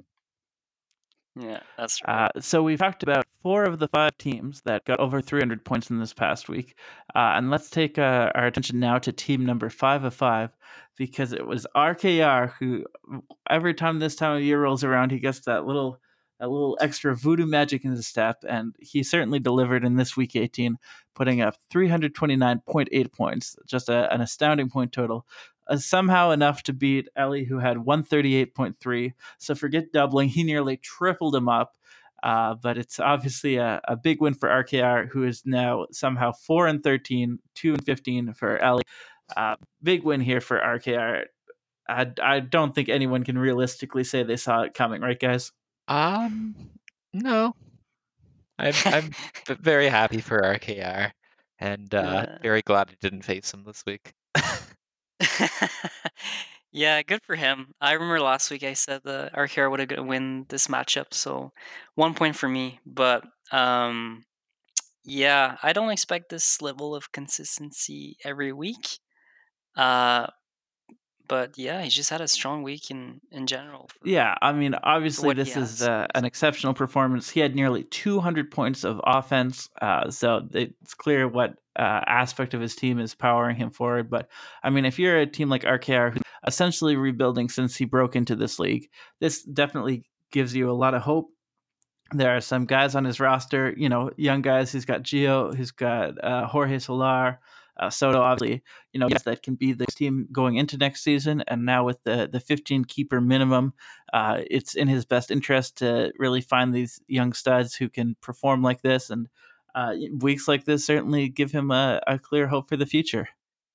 yeah, 1.36 1.60
that's 1.78 2.02
right. 2.08 2.32
Uh, 2.36 2.40
so 2.40 2.64
we've 2.64 2.80
talked 2.80 3.04
about 3.04 3.26
four 3.44 3.64
of 3.64 3.78
the 3.80 3.88
five 3.90 4.18
teams 4.18 4.62
that 4.62 4.86
got 4.86 5.00
over 5.00 5.22
300 5.22 5.64
points 5.66 5.90
in 5.90 6.00
this 6.00 6.14
past 6.14 6.50
week, 6.50 6.76
uh, 7.14 7.34
and 7.36 7.52
let's 7.52 7.70
take 7.70 8.00
uh, 8.00 8.32
our 8.34 8.48
attention 8.48 8.80
now 8.80 8.98
to 9.00 9.12
team 9.12 9.46
number 9.46 9.70
five 9.70 10.04
of 10.04 10.14
five 10.14 10.50
because 10.98 11.34
it 11.34 11.46
was 11.46 11.68
RKR 11.76 12.54
who, 12.54 12.86
every 13.50 13.74
time 13.74 14.00
this 14.00 14.16
time 14.16 14.38
of 14.38 14.44
year 14.44 14.62
rolls 14.62 14.84
around, 14.84 15.12
he 15.12 15.20
gets 15.20 15.42
that 15.42 15.66
little 15.66 16.00
a 16.40 16.48
little 16.48 16.78
extra 16.82 17.16
voodoo 17.16 17.46
magic 17.46 17.86
in 17.86 17.92
his 17.92 18.08
step, 18.08 18.44
and 18.48 18.76
he 18.80 19.04
certainly 19.04 19.40
delivered 19.40 19.86
in 19.86 19.96
this 19.96 20.18
week 20.18 20.36
18, 20.36 20.78
putting 21.14 21.42
up 21.42 21.56
329.8 21.74 23.14
points, 23.14 23.56
just 23.66 23.90
a, 23.90 24.14
an 24.14 24.22
astounding 24.22 24.70
point 24.70 24.92
total. 24.92 25.26
Uh, 25.68 25.78
somehow 25.78 26.32
enough 26.32 26.62
to 26.64 26.74
beat 26.74 27.08
Ellie, 27.16 27.46
who 27.46 27.60
had 27.60 27.78
138.3. 27.78 29.14
So 29.38 29.56
forget 29.56 29.92
doubling, 29.92 30.30
he 30.30 30.44
nearly 30.44 30.78
tripled 30.78 31.36
him 31.36 31.50
up. 31.50 31.78
Uh, 32.24 32.56
but 32.56 32.78
it's 32.78 33.00
obviously 33.00 33.58
a, 33.58 33.80
a, 33.88 33.96
big 33.96 34.20
win 34.20 34.34
for 34.34 34.50
RKR, 34.50 35.08
who 35.10 35.26
is 35.26 35.44
now 35.46 35.86
somehow 35.92 36.32
4 36.32 36.66
and 36.68 36.84
13, 36.84 37.38
2 37.54 37.74
and 37.74 37.86
15 37.86 38.34
for 38.34 38.58
Ellie. 38.58 38.82
Uh, 39.38 39.56
big 39.84 40.04
win 40.04 40.22
here 40.22 40.42
for 40.42 40.60
RKR. 40.60 41.26
I, 41.88 42.12
I 42.24 42.40
don't 42.40 42.74
think 42.74 42.90
anyone 42.90 43.24
can 43.24 43.38
realistically 43.38 44.04
say 44.04 44.24
they 44.24 44.38
saw 44.38 44.62
it 44.62 44.74
coming, 44.74 45.02
right, 45.02 45.20
guys? 45.20 45.52
Um, 45.88 46.56
no. 47.14 47.54
I'm 48.58 48.74
I'm 48.86 49.12
very 49.60 49.88
happy 49.90 50.22
for 50.22 50.42
RKR, 50.42 51.12
and 51.60 51.94
uh, 51.94 52.26
very 52.42 52.62
glad 52.62 52.90
I 52.90 52.96
didn't 53.02 53.24
face 53.24 53.54
him 53.54 53.64
this 53.66 53.84
week. 53.86 54.14
yeah, 56.72 57.02
good 57.04 57.22
for 57.24 57.36
him. 57.36 57.74
I 57.82 57.94
remember 57.94 58.20
last 58.20 58.50
week 58.52 58.64
I 58.64 58.74
said 58.74 59.02
that 59.04 59.34
RKR 59.34 59.70
would 59.70 59.80
have 59.80 59.90
to 59.90 60.04
win 60.04 60.46
this 60.50 60.68
matchup, 60.68 61.14
so 61.14 61.52
one 61.96 62.14
point 62.14 62.36
for 62.36 62.48
me. 62.48 62.80
But 62.86 63.26
um, 63.52 64.24
yeah, 65.04 65.58
I 65.62 65.74
don't 65.74 65.92
expect 65.92 66.30
this 66.30 66.62
level 66.62 66.96
of 66.96 67.12
consistency 67.12 68.18
every 68.24 68.54
week. 68.54 69.00
Uh, 69.78 70.28
but 71.28 71.58
yeah, 71.58 71.82
he 71.82 71.90
just 71.90 72.10
had 72.10 72.22
a 72.22 72.28
strong 72.28 72.64
week 72.64 72.92
in 72.92 73.22
in 73.32 73.48
general. 73.48 73.90
Yeah, 74.04 74.36
I 74.42 74.52
mean, 74.52 74.76
obviously, 74.84 75.34
this 75.34 75.56
is 75.56 75.82
uh, 75.82 76.08
an 76.16 76.26
exceptional 76.26 76.74
performance. 76.74 77.30
He 77.30 77.40
had 77.40 77.56
nearly 77.56 77.84
200 77.84 78.52
points 78.52 78.84
of 78.84 79.02
offense, 79.04 79.70
uh, 79.82 80.10
so 80.10 80.48
it's 80.52 80.94
clear 80.94 81.28
what 81.28 81.56
uh, 81.76 82.02
aspect 82.08 82.54
of 82.54 82.62
his 82.62 82.76
team 82.76 83.00
is 83.00 83.14
powering 83.14 83.56
him 83.56 83.72
forward. 83.72 84.10
But 84.10 84.30
I 84.64 84.70
mean, 84.70 84.86
if 84.86 85.00
you're 85.00 85.18
a 85.20 85.26
team 85.26 85.50
like 85.50 85.64
RKR, 85.64 86.14
who's 86.14 86.22
essentially 86.46 86.96
rebuilding 86.96 87.50
since 87.50 87.76
he 87.76 87.86
broke 87.86 88.16
into 88.16 88.36
this 88.36 88.60
league, 88.60 88.90
this 89.20 89.44
definitely 89.44 90.04
gives 90.32 90.56
you 90.56 90.70
a 90.70 90.74
lot 90.74 90.94
of 90.94 91.02
hope. 91.02 91.30
There 92.12 92.36
are 92.36 92.42
some 92.42 92.66
guys 92.66 92.94
on 92.94 93.04
his 93.04 93.20
roster, 93.20 93.74
you 93.76 93.90
know, 93.90 94.12
young 94.16 94.42
guys. 94.42 94.72
He's 94.72 94.86
got 94.86 95.02
Gio, 95.02 95.56
he's 95.56 95.72
got 95.72 96.24
uh, 96.24 96.46
Jorge 96.46 96.78
Soler, 96.78 97.40
uh, 97.78 97.90
Soto, 97.90 98.22
obviously, 98.22 98.64
you 98.94 99.00
know, 99.00 99.08
yes, 99.10 99.24
that 99.24 99.44
can 99.44 99.56
be 99.56 99.74
the 99.74 99.86
team 99.86 100.28
going 100.32 100.56
into 100.56 100.78
next 100.78 101.04
season. 101.04 101.44
And 101.48 101.66
now 101.66 101.84
with 101.84 102.04
the 102.04 102.30
the 102.32 102.40
15 102.40 102.86
keeper 102.86 103.20
minimum, 103.20 103.74
uh, 104.14 104.42
it's 104.50 104.76
in 104.76 104.88
his 104.88 105.06
best 105.06 105.32
interest 105.32 105.78
to 105.78 106.12
really 106.18 106.42
find 106.42 106.74
these 106.74 107.00
young 107.08 107.34
studs 107.34 107.76
who 107.76 107.90
can 107.90 108.16
perform 108.22 108.62
like 108.62 108.82
this. 108.82 109.10
And 109.10 109.28
uh, 109.74 109.94
weeks 110.20 110.48
like 110.48 110.66
this 110.66 110.86
certainly 110.86 111.30
give 111.30 111.52
him 111.52 111.72
a, 111.72 112.02
a 112.08 112.18
clear 112.20 112.48
hope 112.48 112.70
for 112.70 112.78
the 112.78 112.86
future. 112.86 113.28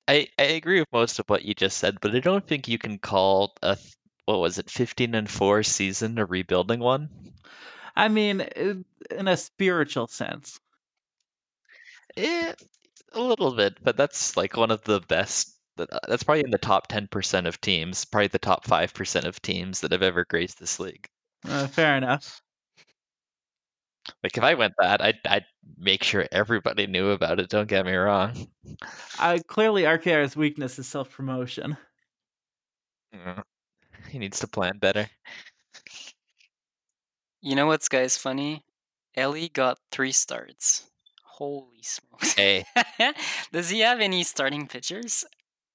I, 0.07 0.27
I 0.37 0.43
agree 0.43 0.79
with 0.79 0.91
most 0.91 1.19
of 1.19 1.29
what 1.29 1.45
you 1.45 1.53
just 1.53 1.77
said, 1.77 1.99
but 2.01 2.15
I 2.15 2.19
don't 2.19 2.45
think 2.45 2.67
you 2.67 2.79
can 2.79 2.97
call 2.97 3.53
a 3.61 3.77
what 4.25 4.39
was 4.39 4.59
it, 4.59 4.69
15 4.69 5.15
and 5.15 5.29
4 5.29 5.63
season 5.63 6.17
a 6.17 6.25
rebuilding 6.25 6.79
one? 6.79 7.09
I 7.95 8.07
mean, 8.07 8.41
in 8.41 9.27
a 9.27 9.35
spiritual 9.35 10.07
sense. 10.07 10.59
Eh, 12.15 12.53
a 13.13 13.21
little 13.21 13.51
bit, 13.51 13.77
but 13.83 13.97
that's 13.97 14.37
like 14.37 14.57
one 14.57 14.71
of 14.71 14.83
the 14.83 15.01
best. 15.01 15.57
Uh, 15.77 15.85
that's 16.07 16.23
probably 16.23 16.43
in 16.43 16.51
the 16.51 16.57
top 16.57 16.87
10% 16.89 17.47
of 17.47 17.61
teams, 17.61 18.05
probably 18.05 18.27
the 18.27 18.39
top 18.39 18.65
5% 18.65 19.25
of 19.25 19.41
teams 19.41 19.81
that 19.81 19.91
have 19.91 20.03
ever 20.03 20.25
graced 20.25 20.59
this 20.59 20.79
league. 20.79 21.07
Uh, 21.47 21.67
fair 21.67 21.97
enough. 21.97 22.41
Like 24.23 24.37
if 24.37 24.43
I 24.43 24.55
went 24.55 24.73
that, 24.79 25.01
I'd, 25.01 25.19
I'd 25.25 25.45
make 25.77 26.03
sure 26.03 26.25
everybody 26.31 26.87
knew 26.87 27.09
about 27.09 27.39
it. 27.39 27.49
Don't 27.49 27.67
get 27.67 27.85
me 27.85 27.93
wrong. 27.93 28.47
Uh, 29.19 29.39
clearly, 29.47 29.83
RKR's 29.83 30.35
weakness 30.35 30.79
is 30.79 30.87
self 30.87 31.11
promotion. 31.11 31.77
Mm. 33.15 33.43
He 34.09 34.19
needs 34.19 34.39
to 34.39 34.47
plan 34.47 34.77
better. 34.79 35.09
You 37.41 37.55
know 37.55 37.67
what's 37.67 37.89
guys 37.89 38.17
funny? 38.17 38.63
Ellie 39.15 39.49
got 39.49 39.79
three 39.91 40.11
starts. 40.11 40.90
Holy 41.41 41.81
smokes! 41.81 42.33
Hey, 42.33 42.65
Does 43.51 43.71
he 43.71 43.79
have 43.79 43.99
any 43.99 44.21
starting 44.21 44.67
pitchers? 44.67 45.25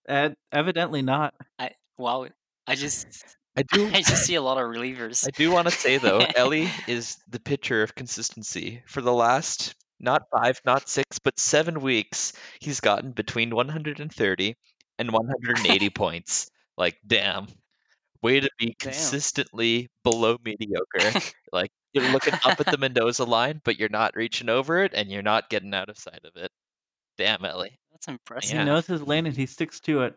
Ed, 0.09 0.37
evidently 0.53 1.03
not. 1.03 1.35
I 1.59 1.73
wow. 1.99 2.29
I 2.69 2.77
just 2.77 3.09
I 3.57 3.63
do. 3.73 3.89
I 3.89 4.03
just 4.03 4.25
see 4.25 4.37
a 4.37 4.41
lot 4.43 4.59
of 4.59 4.71
relievers. 4.71 5.27
I 5.27 5.33
do 5.33 5.51
want 5.51 5.67
to 5.67 5.75
say 5.75 5.99
though, 5.99 6.21
Ellie 6.37 6.69
is 6.87 7.17
the 7.29 7.41
pitcher 7.41 7.83
of 7.83 7.97
consistency. 7.97 8.85
For 8.87 9.01
the 9.01 9.13
last 9.13 9.75
not 9.99 10.23
five, 10.31 10.61
not 10.65 10.89
six, 10.89 11.19
but 11.19 11.37
seven 11.37 11.81
weeks, 11.81 12.35
he's 12.61 12.79
gotten 12.79 13.11
between 13.11 13.53
130 13.53 14.55
and 15.01 15.11
180 15.11 15.91
points. 15.91 16.49
Like, 16.79 16.97
damn. 17.05 17.49
Way 18.23 18.39
to 18.39 18.51
be 18.57 18.67
Damn. 18.67 18.93
consistently 18.93 19.89
below 20.05 20.39
mediocre. 20.45 21.21
like, 21.53 21.73
you're 21.93 22.11
looking 22.13 22.35
up 22.45 22.61
at 22.61 22.67
the 22.67 22.79
Mendoza 22.79 23.25
line, 23.25 23.61
but 23.65 23.79
you're 23.79 23.89
not 23.89 24.15
reaching 24.17 24.49
over 24.49 24.83
it 24.85 24.93
and 24.95 25.11
you're 25.11 25.23
not 25.23 25.49
getting 25.51 25.75
out 25.75 25.89
of 25.89 25.99
sight 25.99 26.21
of 26.25 26.37
it. 26.37 26.51
Damn, 27.19 27.45
Ellie. 27.45 27.79
That's 27.93 28.09
impressive. 28.09 28.51
He 28.51 28.57
Yeah. 28.57 28.65
knows 28.65 28.87
his 28.87 29.03
lane 29.03 29.27
and 29.27 29.37
he 29.37 29.47
sticks 29.47 29.81
to 29.81 30.03
it. 30.03 30.15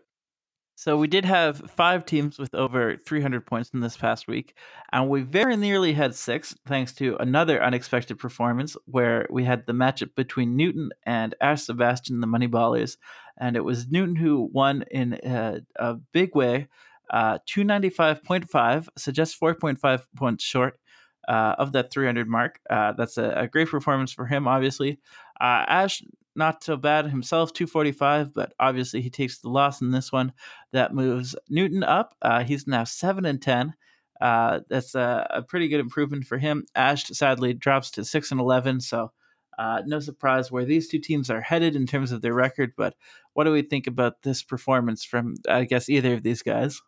So 0.76 0.96
we 0.98 1.08
did 1.08 1.26
have 1.26 1.58
five 1.72 2.06
teams 2.06 2.40
with 2.40 2.56
over 2.56 2.96
300 2.96 3.46
points 3.46 3.70
in 3.74 3.82
this 3.82 3.98
past 3.98 4.30
week, 4.30 4.56
and 4.94 5.10
we 5.10 5.24
very 5.24 5.58
nearly 5.58 5.92
had 5.92 6.16
six 6.16 6.56
thanks 6.66 6.94
to 6.94 7.18
another 7.20 7.62
unexpected 7.62 8.18
performance 8.18 8.78
where 8.86 9.28
we 9.30 9.44
had 9.44 9.66
the 9.66 9.74
matchup 9.74 10.16
between 10.16 10.56
Newton 10.56 10.92
and 11.06 11.36
Ash 11.42 11.64
Sebastian, 11.64 12.22
the 12.22 12.28
Moneyballers, 12.28 12.96
and 13.38 13.58
it 13.58 13.66
was 13.66 13.90
Newton 13.90 14.16
who 14.16 14.50
won 14.54 14.86
in 14.90 15.20
a, 15.22 15.60
a 15.76 15.96
big 16.14 16.34
way, 16.34 16.70
uh, 17.10 17.40
295.5, 17.46 18.88
so 18.98 19.12
just 19.12 19.40
4.5 19.40 20.06
points 20.16 20.44
short. 20.46 20.80
Uh, 21.29 21.53
of 21.59 21.74
that 21.74 21.91
300 21.91 22.27
mark. 22.27 22.59
Uh, 22.71 22.91
that's 22.93 23.19
a, 23.19 23.29
a 23.38 23.48
great 23.48 23.69
performance 23.69 24.12
for 24.12 24.25
him, 24.25 24.48
obviously. 24.48 25.00
Uh, 25.39 25.63
Ash, 25.67 26.01
not 26.36 26.63
so 26.63 26.75
bad 26.75 27.05
himself, 27.05 27.53
245, 27.53 28.33
but 28.33 28.53
obviously 28.59 29.00
he 29.00 29.12
takes 29.12 29.38
the 29.38 29.50
loss 29.50 29.79
in 29.79 29.91
this 29.91 30.12
one. 30.12 30.33
That 30.71 30.95
moves 30.95 31.36
Newton 31.48 31.83
up. 31.83 32.15
Uh, 32.24 32.43
he's 32.43 32.65
now 32.65 32.83
7 32.83 33.25
and 33.25 33.39
10. 33.39 33.75
Uh, 34.19 34.62
that's 34.69 34.95
a, 34.95 35.27
a 35.29 35.41
pretty 35.43 35.67
good 35.67 35.79
improvement 35.79 36.25
for 36.25 36.39
him. 36.39 36.65
Ash 36.74 37.05
sadly 37.05 37.53
drops 37.53 37.91
to 37.91 38.03
6 38.03 38.31
and 38.31 38.39
11, 38.39 38.81
so 38.81 39.12
uh, 39.59 39.83
no 39.86 40.00
surprise 40.00 40.51
where 40.51 40.65
these 40.65 40.88
two 40.88 41.00
teams 41.00 41.29
are 41.29 41.41
headed 41.41 41.75
in 41.75 41.86
terms 41.86 42.12
of 42.12 42.21
their 42.21 42.33
record. 42.33 42.74
But 42.75 42.95
what 43.33 43.43
do 43.43 43.51
we 43.51 43.62
think 43.62 43.86
about 43.86 44.24
this 44.24 44.41
performance 44.41 45.03
from, 45.03 45.36
I 45.48 45.65
guess, 45.65 45.89
either 45.89 46.15
of 46.15 46.24
these 46.24 46.41
guys? 46.41 46.81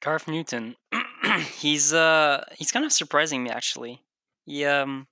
Garth 0.00 0.28
Newton. 0.28 0.76
he's 1.58 1.92
uh 1.92 2.44
he's 2.56 2.72
kind 2.72 2.84
of 2.84 2.92
surprising 2.92 3.42
me 3.42 3.50
actually. 3.50 4.02
He 4.44 4.64
um 4.64 5.06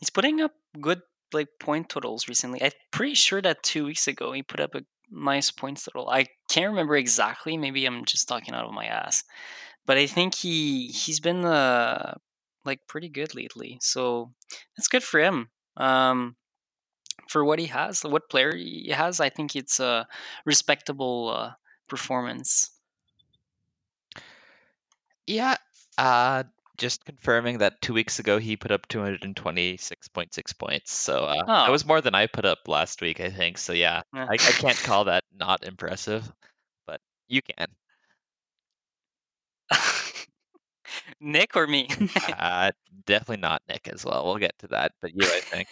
he's 0.00 0.10
putting 0.10 0.40
up 0.40 0.52
good 0.80 1.02
like 1.32 1.48
point 1.60 1.88
totals 1.88 2.28
recently. 2.28 2.62
I'm 2.62 2.72
pretty 2.90 3.14
sure 3.14 3.40
that 3.42 3.62
two 3.62 3.86
weeks 3.86 4.08
ago 4.08 4.32
he 4.32 4.42
put 4.42 4.60
up 4.60 4.74
a 4.74 4.82
nice 5.10 5.50
points 5.50 5.84
total. 5.84 6.08
I 6.08 6.26
can't 6.48 6.70
remember 6.70 6.96
exactly. 6.96 7.56
Maybe 7.56 7.86
I'm 7.86 8.04
just 8.04 8.28
talking 8.28 8.54
out 8.54 8.66
of 8.66 8.72
my 8.72 8.86
ass, 8.86 9.24
but 9.86 9.96
I 9.96 10.06
think 10.06 10.34
he 10.34 10.88
he's 10.88 11.20
been 11.20 11.44
uh 11.44 12.14
like 12.64 12.86
pretty 12.86 13.08
good 13.08 13.34
lately. 13.34 13.78
So 13.80 14.32
that's 14.76 14.88
good 14.88 15.02
for 15.02 15.20
him. 15.20 15.50
Um, 15.76 16.36
for 17.28 17.44
what 17.44 17.58
he 17.58 17.66
has, 17.66 18.02
what 18.02 18.28
player 18.30 18.54
he 18.54 18.90
has, 18.94 19.20
I 19.20 19.28
think 19.28 19.54
it's 19.54 19.80
a 19.80 20.06
respectable 20.44 21.32
uh, 21.34 21.52
performance. 21.88 22.70
Yeah. 25.26 25.56
Uh, 25.98 26.44
just 26.76 27.04
confirming 27.04 27.58
that 27.58 27.80
two 27.82 27.92
weeks 27.92 28.18
ago 28.18 28.38
he 28.38 28.56
put 28.56 28.70
up 28.70 28.88
226.6 28.88 30.52
points. 30.58 30.92
So 30.92 31.24
uh, 31.24 31.44
that 31.44 31.68
Oh. 31.68 31.72
was 31.72 31.84
more 31.84 32.00
than 32.00 32.14
I 32.14 32.26
put 32.26 32.44
up 32.46 32.66
last 32.66 33.02
week, 33.02 33.20
I 33.20 33.30
think. 33.30 33.58
So 33.58 33.72
yeah, 33.72 34.02
Yeah. 34.14 34.24
I, 34.24 34.32
I 34.32 34.36
can't 34.36 34.78
call 34.78 35.04
that 35.04 35.24
not 35.38 35.64
impressive, 35.64 36.30
but 36.86 37.00
you 37.28 37.42
can. 37.42 37.68
Nick 41.20 41.56
or 41.56 41.66
me? 41.66 41.88
Uh, 42.26 42.70
definitely 43.06 43.42
not 43.42 43.62
Nick 43.68 43.88
as 43.88 44.04
well. 44.04 44.24
We'll 44.24 44.38
get 44.38 44.58
to 44.60 44.68
that, 44.68 44.92
but 45.02 45.12
you, 45.14 45.26
I 45.26 45.40
think. 45.40 45.68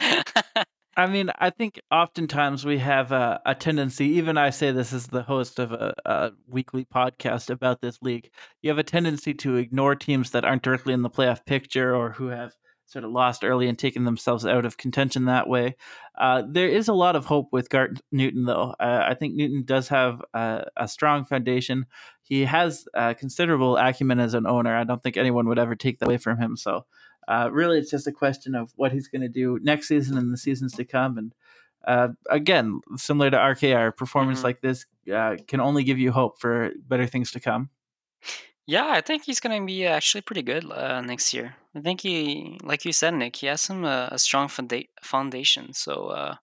I 0.94 1.06
mean, 1.06 1.30
I 1.38 1.48
think 1.48 1.80
oftentimes 1.90 2.66
we 2.66 2.78
have 2.78 3.12
a, 3.12 3.40
a 3.46 3.54
tendency, 3.54 4.06
even 4.08 4.36
I 4.36 4.50
say 4.50 4.72
this 4.72 4.92
as 4.92 5.06
the 5.06 5.22
host 5.22 5.58
of 5.58 5.72
a, 5.72 5.94
a 6.04 6.30
weekly 6.46 6.84
podcast 6.84 7.48
about 7.48 7.80
this 7.80 8.02
league, 8.02 8.30
you 8.60 8.68
have 8.68 8.78
a 8.78 8.82
tendency 8.82 9.32
to 9.34 9.56
ignore 9.56 9.94
teams 9.94 10.32
that 10.32 10.44
aren't 10.44 10.62
directly 10.62 10.92
in 10.92 11.00
the 11.00 11.08
playoff 11.08 11.46
picture 11.46 11.96
or 11.96 12.10
who 12.10 12.26
have 12.26 12.52
sort 12.84 13.06
of 13.06 13.10
lost 13.10 13.42
early 13.42 13.68
and 13.68 13.78
taken 13.78 14.04
themselves 14.04 14.44
out 14.44 14.66
of 14.66 14.76
contention 14.76 15.24
that 15.24 15.48
way. 15.48 15.76
Uh, 16.18 16.42
there 16.46 16.68
is 16.68 16.88
a 16.88 16.92
lot 16.92 17.16
of 17.16 17.24
hope 17.24 17.48
with 17.52 17.70
Garth 17.70 18.02
Newton, 18.12 18.44
though. 18.44 18.74
Uh, 18.78 19.06
I 19.08 19.14
think 19.14 19.34
Newton 19.34 19.64
does 19.64 19.88
have 19.88 20.20
a, 20.34 20.66
a 20.76 20.86
strong 20.86 21.24
foundation. 21.24 21.86
He 22.22 22.44
has 22.44 22.86
uh, 22.94 23.14
considerable 23.14 23.78
acumen 23.78 24.20
as 24.20 24.34
an 24.34 24.46
owner. 24.46 24.76
I 24.76 24.84
don't 24.84 25.02
think 25.02 25.16
anyone 25.16 25.48
would 25.48 25.58
ever 25.58 25.74
take 25.74 26.00
that 26.00 26.06
away 26.06 26.18
from 26.18 26.38
him. 26.38 26.56
So, 26.56 26.84
uh, 27.28 27.48
really, 27.52 27.78
it's 27.78 27.90
just 27.90 28.06
a 28.06 28.12
question 28.12 28.54
of 28.54 28.72
what 28.76 28.92
he's 28.92 29.08
going 29.08 29.22
to 29.22 29.28
do 29.28 29.58
next 29.62 29.88
season 29.88 30.16
and 30.18 30.32
the 30.32 30.36
seasons 30.36 30.72
to 30.74 30.84
come. 30.84 31.18
And 31.18 31.34
uh, 31.86 32.08
again, 32.30 32.80
similar 32.96 33.30
to 33.30 33.36
RKR, 33.36 33.88
a 33.88 33.92
performance 33.92 34.40
Mhm. 34.40 34.44
like 34.44 34.60
this 34.60 34.86
uh, 35.12 35.36
can 35.48 35.60
only 35.60 35.84
give 35.84 35.98
you 35.98 36.12
hope 36.12 36.38
for 36.40 36.70
better 36.88 37.06
things 37.06 37.30
to 37.32 37.40
come. 37.40 37.70
yeah, 38.66 38.86
I 38.88 39.00
think 39.00 39.24
he's 39.24 39.40
gonna 39.40 39.64
be 39.64 39.86
actually 39.86 40.20
pretty 40.22 40.42
good 40.42 40.64
uh, 40.70 41.00
next 41.00 41.34
year. 41.34 41.56
I 41.74 41.80
think 41.80 42.00
he, 42.00 42.58
like 42.62 42.84
you 42.84 42.92
said, 42.92 43.14
Nick, 43.14 43.36
he 43.36 43.46
has 43.48 43.60
some 43.60 43.84
uh, 43.84 44.08
a 44.12 44.18
strong 44.18 44.48
fonda- 44.48 44.86
foundation. 45.02 45.72
So 45.72 46.08
uh, 46.08 46.34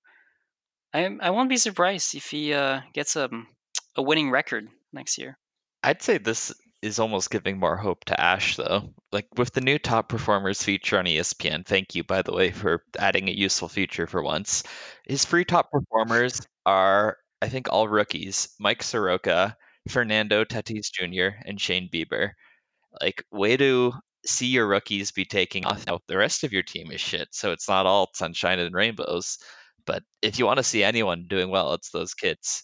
I 0.94 1.18
I 1.22 1.30
won't 1.30 1.50
be 1.50 1.58
surprised 1.58 2.16
if 2.16 2.32
he 2.32 2.54
uh, 2.54 2.82
gets 2.94 3.16
a 3.16 3.30
a 3.96 4.02
winning 4.02 4.32
record 4.32 4.68
next 4.92 5.18
year. 5.18 5.38
I'd 5.84 6.02
say 6.02 6.18
this 6.18 6.52
is 6.82 7.00
almost 7.00 7.30
giving 7.30 7.60
more 7.60 7.76
hope 7.76 8.06
to 8.06 8.20
Ash, 8.20 8.56
though. 8.56 8.94
Like 9.12 9.28
with 9.38 9.54
the 9.54 9.62
new 9.62 9.80
top 9.80 10.10
performers 10.10 10.64
feature 10.64 10.98
on 10.98 11.06
ESPN, 11.06 11.66
thank 11.66 11.96
you, 11.96 12.04
by 12.04 12.22
the 12.22 12.34
way, 12.34 12.52
for 12.52 12.84
adding 12.98 13.28
a 13.28 13.34
useful 13.34 13.68
feature 13.68 14.08
for 14.08 14.22
once. 14.22 14.64
His 15.06 15.26
free 15.26 15.46
top 15.46 15.72
performers 15.72 16.42
are, 16.66 17.18
I 17.42 17.50
think, 17.50 17.68
all 17.70 17.88
rookies 17.88 18.50
Mike 18.60 18.84
Soroka, 18.84 19.56
Fernando 19.90 20.46
Tatis 20.46 20.92
Jr., 20.92 21.36
and 21.46 21.60
Shane 21.60 21.90
Bieber. 21.92 22.32
Like, 23.02 23.24
way 23.32 23.58
to 23.58 23.94
see 24.26 24.48
your 24.48 24.68
rookies 24.68 25.12
be 25.12 25.26
taking 25.26 25.66
off. 25.66 25.86
Now, 25.88 26.00
the 26.08 26.18
rest 26.18 26.44
of 26.44 26.54
your 26.54 26.64
team 26.64 26.92
is 26.92 27.02
shit, 27.02 27.30
so 27.32 27.52
it's 27.52 27.68
not 27.68 27.86
all 27.86 28.10
sunshine 28.14 28.60
and 28.60 28.74
rainbows. 28.74 29.38
But 29.86 30.04
if 30.22 30.40
you 30.40 30.46
want 30.46 30.58
to 30.58 30.64
see 30.64 30.84
anyone 30.84 31.26
doing 31.28 31.50
well, 31.50 31.74
it's 31.74 31.90
those 31.92 32.14
kids. 32.14 32.64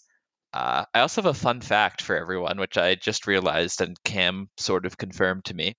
Uh, 0.55 0.85
I 0.93 1.01
also 1.01 1.21
have 1.21 1.29
a 1.29 1.37
fun 1.37 1.59
fact 1.59 2.01
for 2.01 2.15
everyone, 2.15 2.57
which 2.61 2.77
I 2.77 2.95
just 2.95 3.27
realized 3.27 3.81
and 3.81 4.01
Cam 4.05 4.47
sort 4.55 4.85
of 4.85 4.97
confirmed 4.97 5.43
to 5.45 5.53
me. 5.53 5.75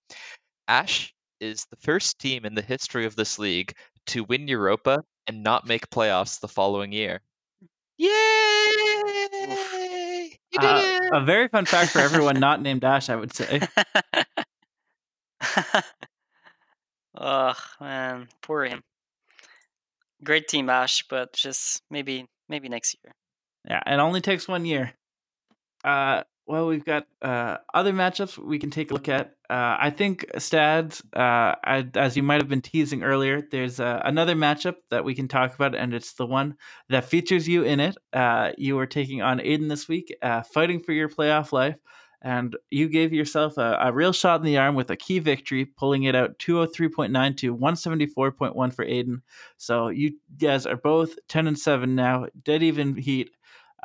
Ash 0.69 1.15
is 1.41 1.65
the 1.71 1.77
first 1.77 2.19
team 2.19 2.45
in 2.45 2.55
the 2.55 2.61
history 2.61 3.07
of 3.07 3.17
this 3.17 3.39
league 3.39 3.73
to 4.09 4.23
win 4.25 4.49
Europa 4.49 5.03
and 5.27 5.43
not 5.43 5.67
make 5.67 5.89
playoffs 5.89 6.41
the 6.41 6.49
following 6.49 6.93
year. 6.93 7.23
Yay! 7.97 8.09
You 10.53 10.59
did 10.61 10.65
Uh, 10.71 11.01
it! 11.03 11.11
a 11.15 11.25
very 11.25 11.49
fun 11.49 11.65
fact 11.65 11.93
for 11.93 12.01
everyone 12.01 12.39
not 12.41 12.61
named 12.61 12.85
Ash, 12.85 13.09
I 13.09 13.17
would 13.17 13.35
say. 13.35 13.62
Ugh, 17.17 17.57
man, 17.81 18.29
poor 18.43 18.65
him. 18.65 18.83
Great 20.23 20.49
team, 20.49 20.69
Ash, 20.69 21.03
but 21.09 21.33
just 21.33 21.83
maybe 21.91 22.27
maybe 22.51 22.69
next 22.69 22.95
year. 23.03 23.15
Yeah, 23.66 23.81
it 23.87 23.98
only 23.98 24.20
takes 24.20 24.46
one 24.46 24.64
year. 24.64 24.92
Uh, 25.85 26.22
well, 26.46 26.68
we've 26.68 26.85
got 26.85 27.07
uh, 27.22 27.57
other 27.74 27.92
matchups 27.92 28.38
we 28.38 28.61
can 28.61 28.70
take 28.70 28.90
a 28.92 28.94
look 28.94 29.09
at. 29.09 29.35
Uh, 29.50 29.76
I 29.81 29.90
think 29.90 30.26
Stads, 30.38 31.02
uh, 31.14 31.55
I, 31.64 31.88
as 31.96 32.16
you 32.16 32.22
might 32.22 32.40
have 32.40 32.48
been 32.48 32.62
teasing 32.62 33.02
earlier, 33.02 33.42
there's 33.50 33.81
uh, 33.81 34.00
another 34.05 34.37
matchup 34.37 34.76
that 34.90 35.05
we 35.05 35.14
can 35.14 35.26
talk 35.26 35.55
about, 35.55 35.74
and 35.74 35.92
it's 35.92 36.14
the 36.14 36.26
one 36.26 36.57
that 36.88 37.05
features 37.05 37.48
you 37.48 37.64
in 37.64 37.81
it. 37.81 37.96
Uh, 38.12 38.52
you 38.57 38.79
are 38.79 38.87
taking 38.87 39.22
on 39.22 39.40
Aiden 39.40 39.68
this 39.68 39.88
week, 39.88 40.16
uh, 40.22 40.42
fighting 40.42 40.81
for 40.81 40.92
your 40.92 41.09
playoff 41.09 41.50
life. 41.52 41.76
and 42.22 42.57
you 42.70 42.88
gave 42.88 43.12
yourself 43.12 43.59
a, 43.59 43.79
a, 43.83 43.92
real 43.92 44.12
shot 44.12 44.40
in 44.40 44.46
the 44.46 44.57
arm 44.57 44.74
with 44.74 44.90
a 44.90 44.96
key 44.96 45.18
victory, 45.18 45.64
pulling 45.64 46.05
it 46.05 46.14
out 46.14 46.38
203.9 46.38 47.37
to 47.37 47.57
174.1 47.57 48.74
for 48.74 48.85
Aiden. 48.85 49.20
So 49.59 49.88
you 49.88 50.16
guys 50.38 50.64
are 50.64 50.76
both 50.76 51.16
10 51.29 51.46
and 51.46 51.59
7 51.59 51.94
now, 51.94 52.26
dead 52.42 52.62
even 52.62 52.96
heat. 52.96 53.31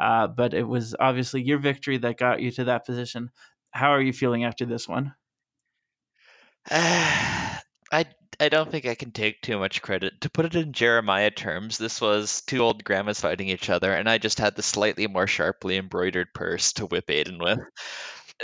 Uh, 0.02 0.26
but 0.26 0.56
it 0.56 0.68
was 0.68 0.96
obviously 1.00 1.44
your 1.44 1.60
victory 1.60 2.00
that 2.00 2.18
got 2.18 2.42
you 2.42 2.50
to 2.50 2.64
that 2.64 2.88
position. 2.88 3.30
How 3.70 3.92
are 3.92 4.02
you 4.02 4.12
feeling 4.12 4.44
after 4.44 4.66
this 4.66 4.88
one? 4.88 5.14
I 6.72 8.06
I 8.40 8.50
don't 8.50 8.72
think 8.72 8.88
I 8.88 8.96
can 8.96 9.12
take 9.12 9.42
too 9.42 9.60
much 9.60 9.84
credit. 9.84 10.22
To 10.22 10.30
put 10.32 10.46
it 10.46 10.56
in 10.56 10.74
Jeremiah 10.74 11.30
terms, 11.30 11.78
this 11.78 12.02
was 12.02 12.42
two 12.42 12.62
old 12.62 12.84
grandmas 12.84 13.22
fighting 13.22 13.50
each 13.50 13.70
other, 13.70 13.94
and 13.94 14.10
I 14.10 14.18
just 14.18 14.40
had 14.40 14.56
the 14.56 14.64
slightly 14.64 15.06
more 15.06 15.28
sharply 15.28 15.78
embroidered 15.78 16.34
purse 16.34 16.74
to 16.74 16.88
whip 16.88 17.06
Aiden 17.08 17.40
with. 17.40 17.60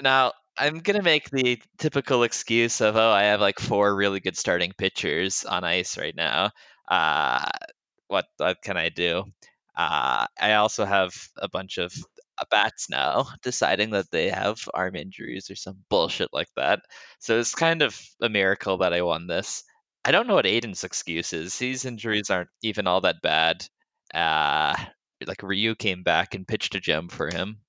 Now, 0.04 0.34
I'm 0.56 0.80
gonna 0.80 1.02
make 1.02 1.32
the 1.32 1.60
typical 1.80 2.22
excuse 2.22 2.82
of, 2.82 2.96
oh, 2.98 3.10
I 3.10 3.24
have 3.24 3.41
like 3.41 3.60
four 3.60 3.96
really 3.96 4.20
good 4.20 4.38
starting 4.38 4.74
pitchers 4.78 5.43
on 5.43 5.63
ice 5.63 5.98
right 5.98 6.15
now. 6.15 6.52
Uh, 6.88 7.50
what 8.08 8.26
what 8.38 8.62
can 8.62 8.78
I 8.78 8.89
do? 8.89 9.24
Uh, 9.78 10.28
I 10.42 10.56
also 10.56 10.86
have 10.86 11.13
a 11.38 11.50
bunch 11.50 11.80
of 11.80 11.94
uh, 12.40 12.46
bats 12.52 12.90
now 12.90 13.28
deciding 13.44 13.92
that 13.92 14.12
they 14.12 14.30
have 14.30 14.60
arm 14.74 14.96
injuries 14.98 15.52
or 15.52 15.56
some 15.56 15.80
bullshit 15.90 16.30
like 16.34 16.50
that. 16.58 16.82
So 17.20 17.40
it's 17.40 17.56
kind 17.56 17.84
of 17.84 18.00
a 18.22 18.30
miracle 18.30 18.80
that 18.80 18.94
I 18.94 19.04
won 19.04 19.28
this. 19.28 19.63
I 20.06 20.12
don't 20.12 20.28
know 20.28 20.36
what 20.36 20.46
Aiden's 20.46 20.84
excuse 20.86 21.34
is. 21.34 21.58
These 21.58 21.86
injuries 21.86 22.32
aren't 22.32 22.50
even 22.63 22.88
all 22.88 23.02
that 23.02 23.22
bad. 23.24 23.66
Uh, 24.13 24.76
like 25.26 25.44
Ryu 25.44 25.76
came 25.76 26.04
back 26.04 26.36
and 26.36 26.48
pitched 26.48 26.76
a 26.76 26.82
gem 26.82 27.10
for 27.10 27.28
him. 27.28 27.60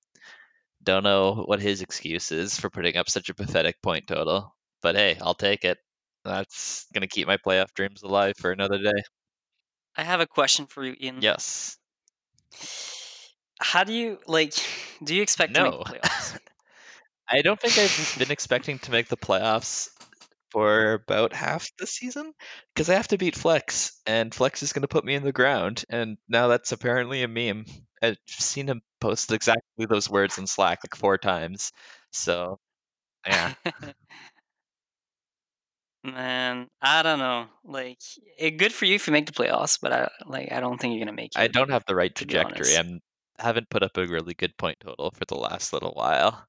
Don't 0.83 1.03
know 1.03 1.35
what 1.45 1.61
his 1.61 1.81
excuse 1.81 2.31
is 2.31 2.59
for 2.59 2.69
putting 2.69 2.97
up 2.97 3.09
such 3.09 3.29
a 3.29 3.35
pathetic 3.35 3.81
point 3.81 4.07
total, 4.07 4.55
but 4.81 4.95
hey, 4.95 5.17
I'll 5.21 5.35
take 5.35 5.65
it. 5.65 5.79
That's 6.25 6.85
gonna 6.93 7.07
keep 7.07 7.27
my 7.27 7.37
playoff 7.37 7.73
dreams 7.73 8.03
alive 8.03 8.35
for 8.37 8.51
another 8.51 8.77
day. 8.79 9.03
I 9.95 10.03
have 10.03 10.21
a 10.21 10.27
question 10.27 10.67
for 10.67 10.83
you, 10.85 10.95
Ian. 11.01 11.21
Yes. 11.21 11.78
How 13.59 13.83
do 13.83 13.93
you 13.93 14.19
like? 14.27 14.53
Do 15.03 15.15
you 15.15 15.21
expect 15.21 15.53
no. 15.53 15.63
to 15.63 15.69
make 15.69 16.01
the 16.01 16.09
playoffs? 16.09 16.39
I 17.29 17.41
don't 17.41 17.59
think 17.59 17.77
I've 17.77 18.15
been 18.17 18.31
expecting 18.31 18.79
to 18.79 18.91
make 18.91 19.07
the 19.07 19.17
playoffs 19.17 19.89
for 20.51 20.93
about 20.93 21.33
half 21.33 21.69
the 21.77 21.85
season 21.85 22.33
because 22.73 22.89
I 22.89 22.95
have 22.95 23.07
to 23.09 23.17
beat 23.17 23.35
Flex, 23.35 23.99
and 24.05 24.33
Flex 24.33 24.63
is 24.63 24.73
going 24.73 24.81
to 24.81 24.87
put 24.87 25.05
me 25.05 25.13
in 25.13 25.23
the 25.23 25.31
ground, 25.31 25.85
and 25.89 26.17
now 26.27 26.47
that's 26.47 26.71
apparently 26.71 27.21
a 27.23 27.27
meme. 27.27 27.65
I've 28.01 28.17
seen 28.27 28.67
him 28.67 28.81
post 28.99 29.31
exactly 29.31 29.85
those 29.85 30.09
words 30.09 30.37
in 30.37 30.47
Slack 30.47 30.79
like 30.83 30.95
four 30.95 31.17
times. 31.17 31.71
So, 32.11 32.59
yeah. 33.27 33.53
Man, 36.03 36.67
I 36.81 37.03
don't 37.03 37.19
know. 37.19 37.47
Like, 37.65 37.99
it, 38.37 38.51
good 38.51 38.71
for 38.71 38.85
you 38.85 38.95
if 38.95 39.05
you 39.05 39.13
make 39.13 39.25
the 39.25 39.33
playoffs, 39.33 39.77
but 39.81 39.91
I 39.91 40.09
like 40.25 40.51
I 40.51 40.59
don't 40.59 40.79
think 40.79 40.93
you're 40.93 41.05
gonna 41.05 41.15
make 41.15 41.35
it. 41.35 41.39
I 41.39 41.47
don't 41.47 41.69
have 41.69 41.83
the 41.85 41.95
right 41.95 42.13
trajectory. 42.13 42.77
I 42.77 42.99
haven't 43.37 43.69
put 43.69 43.83
up 43.83 43.97
a 43.97 44.05
really 44.05 44.33
good 44.33 44.55
point 44.57 44.77
total 44.79 45.11
for 45.11 45.25
the 45.25 45.37
last 45.37 45.73
little 45.73 45.91
while. 45.91 46.45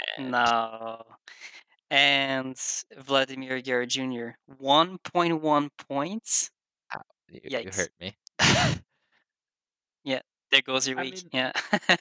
Eh, 0.00 0.22
and... 0.22 0.30
No. 0.30 1.02
And 1.90 2.56
Vladimir 2.96 3.60
Guerrero 3.60 3.86
Jr. 3.86 4.30
1.1 4.62 5.68
points. 5.88 6.50
You, 7.28 7.40
you 7.44 7.70
hurt 7.72 7.90
me. 8.00 8.16
there 10.50 10.62
goes 10.62 10.88
your 10.88 10.98
I 10.98 11.02
week. 11.02 11.14
Mean, 11.14 11.30
yeah. 11.32 11.52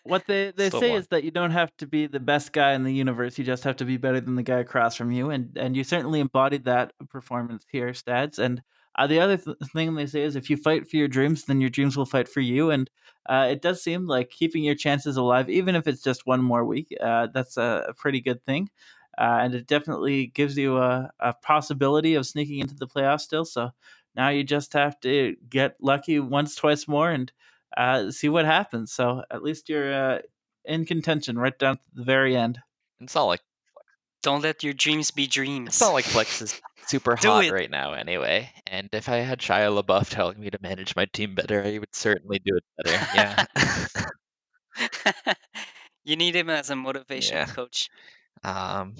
what 0.04 0.26
they, 0.28 0.52
they 0.56 0.70
say 0.70 0.94
is 0.94 1.08
that 1.08 1.24
you 1.24 1.32
don't 1.32 1.52
have 1.52 1.76
to 1.78 1.88
be 1.88 2.08
the 2.08 2.20
best 2.20 2.52
guy 2.54 2.74
in 2.74 2.84
the 2.84 2.94
universe. 2.94 3.38
You 3.38 3.44
just 3.44 3.64
have 3.64 3.78
to 3.78 3.86
be 3.86 3.98
better 3.98 4.20
than 4.20 4.36
the 4.36 4.44
guy 4.44 4.60
across 4.60 4.96
from 4.96 5.12
you. 5.12 5.30
And, 5.30 5.58
and 5.58 5.76
you 5.76 5.84
certainly 5.84 6.20
embodied 6.20 6.66
that 6.66 6.94
performance 7.10 7.66
here, 7.72 7.94
Stads. 7.94 8.40
And 8.40 8.62
uh, 8.96 9.08
the 9.08 9.20
other 9.20 9.38
th- 9.38 9.58
thing 9.72 9.96
they 9.96 10.06
say 10.06 10.24
is 10.24 10.36
if 10.36 10.50
you 10.50 10.58
fight 10.58 10.90
for 10.90 10.98
your 10.98 11.08
dreams, 11.08 11.46
then 11.46 11.62
your 11.62 11.70
dreams 11.70 11.96
will 11.96 12.06
fight 12.06 12.28
for 12.28 12.42
you. 12.42 12.72
And 12.72 12.90
uh, 13.28 13.48
it 13.52 13.62
does 13.62 13.84
seem 13.84 14.08
like 14.08 14.30
keeping 14.30 14.64
your 14.64 14.76
chances 14.76 15.18
alive, 15.18 15.50
even 15.50 15.76
if 15.76 15.88
it's 15.88 16.02
just 16.02 16.26
one 16.26 16.42
more 16.42 16.66
week, 16.66 16.96
uh, 17.00 17.28
that's 17.34 17.58
a, 17.58 17.86
a, 17.90 17.94
pretty 17.94 18.22
good 18.22 18.44
thing. 18.44 18.70
Uh, 19.18 19.40
and 19.42 19.54
it 19.54 19.68
definitely 19.68 20.28
gives 20.28 20.58
you 20.58 20.78
a, 20.78 21.12
a 21.20 21.34
possibility 21.34 22.16
of 22.16 22.26
sneaking 22.26 22.60
into 22.60 22.76
the 22.76 22.88
playoffs 22.88 23.22
still. 23.22 23.46
So 23.46 23.70
now 24.16 24.30
you 24.30 24.44
just 24.44 24.74
have 24.74 25.00
to 25.02 25.36
get 25.50 25.76
lucky 25.80 26.20
once, 26.20 26.56
twice 26.56 26.88
more, 26.88 27.12
and 27.12 27.32
uh, 27.76 28.12
see 28.12 28.30
what 28.30 28.46
happens. 28.46 28.92
So 28.92 29.24
at 29.32 29.44
least 29.44 29.70
you're 29.70 29.94
uh, 29.94 30.20
in 30.66 30.86
contention 30.86 31.38
right 31.38 31.58
down 31.58 31.78
to 31.78 31.84
the 31.94 32.04
very 32.04 32.36
end. 32.36 32.60
It's 33.00 33.16
not 33.16 33.26
like 33.26 33.42
don't 34.22 34.42
let 34.42 34.64
your 34.64 34.74
dreams 34.74 35.12
be 35.12 35.28
dreams. 35.28 35.70
It's 35.70 35.82
not 35.82 35.94
like 35.94 36.06
Flex 36.06 36.42
is 36.42 36.62
super 36.88 37.16
hot 37.16 37.46
it. 37.46 37.54
right 37.54 37.72
now, 37.72 37.94
anyway. 37.94 38.52
And 38.68 38.90
if 38.92 39.08
I 39.08 39.18
had 39.18 39.40
Shia 39.40 39.82
LaBeouf 39.82 40.10
telling 40.10 40.40
me 40.40 40.50
to 40.50 40.60
manage 40.62 40.96
my 40.96 41.06
team 41.06 41.36
better, 41.36 41.64
I 41.64 41.78
would 41.78 41.96
certainly 41.96 42.42
do 42.44 42.58
it 42.58 42.64
better. 42.84 43.08
Yeah. 43.16 43.46
you 46.04 46.16
need 46.16 46.36
him 46.36 46.50
as 46.50 46.70
a 46.70 46.76
motivation 46.76 47.38
yeah. 47.38 47.46
coach. 47.46 47.90
Um, 48.44 48.96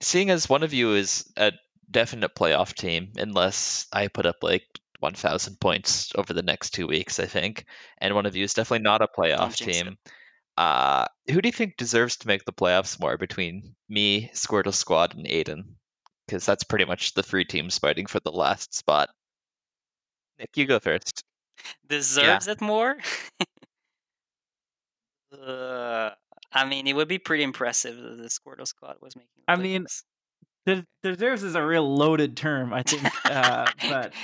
seeing 0.00 0.30
as 0.30 0.48
one 0.48 0.62
of 0.62 0.72
you 0.72 0.94
is 0.94 1.30
a 1.36 1.52
definite 1.90 2.34
playoff 2.34 2.74
team, 2.74 3.12
unless 3.16 3.86
I 3.92 4.08
put 4.08 4.26
up 4.26 4.36
like 4.42 4.64
1,000 5.02 5.60
points 5.60 6.12
over 6.14 6.32
the 6.32 6.42
next 6.42 6.70
two 6.70 6.86
weeks, 6.86 7.18
I 7.18 7.26
think. 7.26 7.64
And 7.98 8.14
one 8.14 8.26
of 8.26 8.36
you 8.36 8.44
is 8.44 8.54
definitely 8.54 8.84
not 8.84 9.02
a 9.02 9.08
playoff 9.08 9.56
team. 9.56 9.96
Uh, 10.56 11.06
who 11.30 11.40
do 11.40 11.48
you 11.48 11.52
think 11.52 11.76
deserves 11.76 12.18
to 12.18 12.28
make 12.28 12.44
the 12.44 12.52
playoffs 12.52 13.00
more 13.00 13.16
between 13.16 13.74
me, 13.88 14.30
Squirtle 14.34 14.74
Squad, 14.74 15.14
and 15.14 15.26
Aiden? 15.26 15.64
Because 16.26 16.46
that's 16.46 16.64
pretty 16.64 16.84
much 16.84 17.14
the 17.14 17.22
three 17.22 17.44
teams 17.44 17.78
fighting 17.78 18.06
for 18.06 18.20
the 18.20 18.30
last 18.30 18.74
spot. 18.74 19.08
Nick, 20.38 20.56
you 20.56 20.66
go 20.66 20.78
first. 20.78 21.24
Deserves 21.88 22.46
yeah. 22.46 22.52
it 22.52 22.60
more? 22.60 22.96
uh, 25.46 26.10
I 26.52 26.64
mean, 26.66 26.86
it 26.86 26.94
would 26.94 27.08
be 27.08 27.18
pretty 27.18 27.42
impressive 27.42 27.98
if 27.98 28.18
the 28.18 28.28
Squirtle 28.28 28.66
Squad 28.66 28.96
was 29.00 29.16
making. 29.16 29.28
I 29.48 29.56
mean, 29.56 29.86
deserves 31.02 31.42
is 31.42 31.54
a 31.54 31.64
real 31.64 31.96
loaded 31.96 32.36
term, 32.36 32.72
I 32.72 32.82
think. 32.82 33.04
Uh, 33.24 33.66
but 33.88 34.12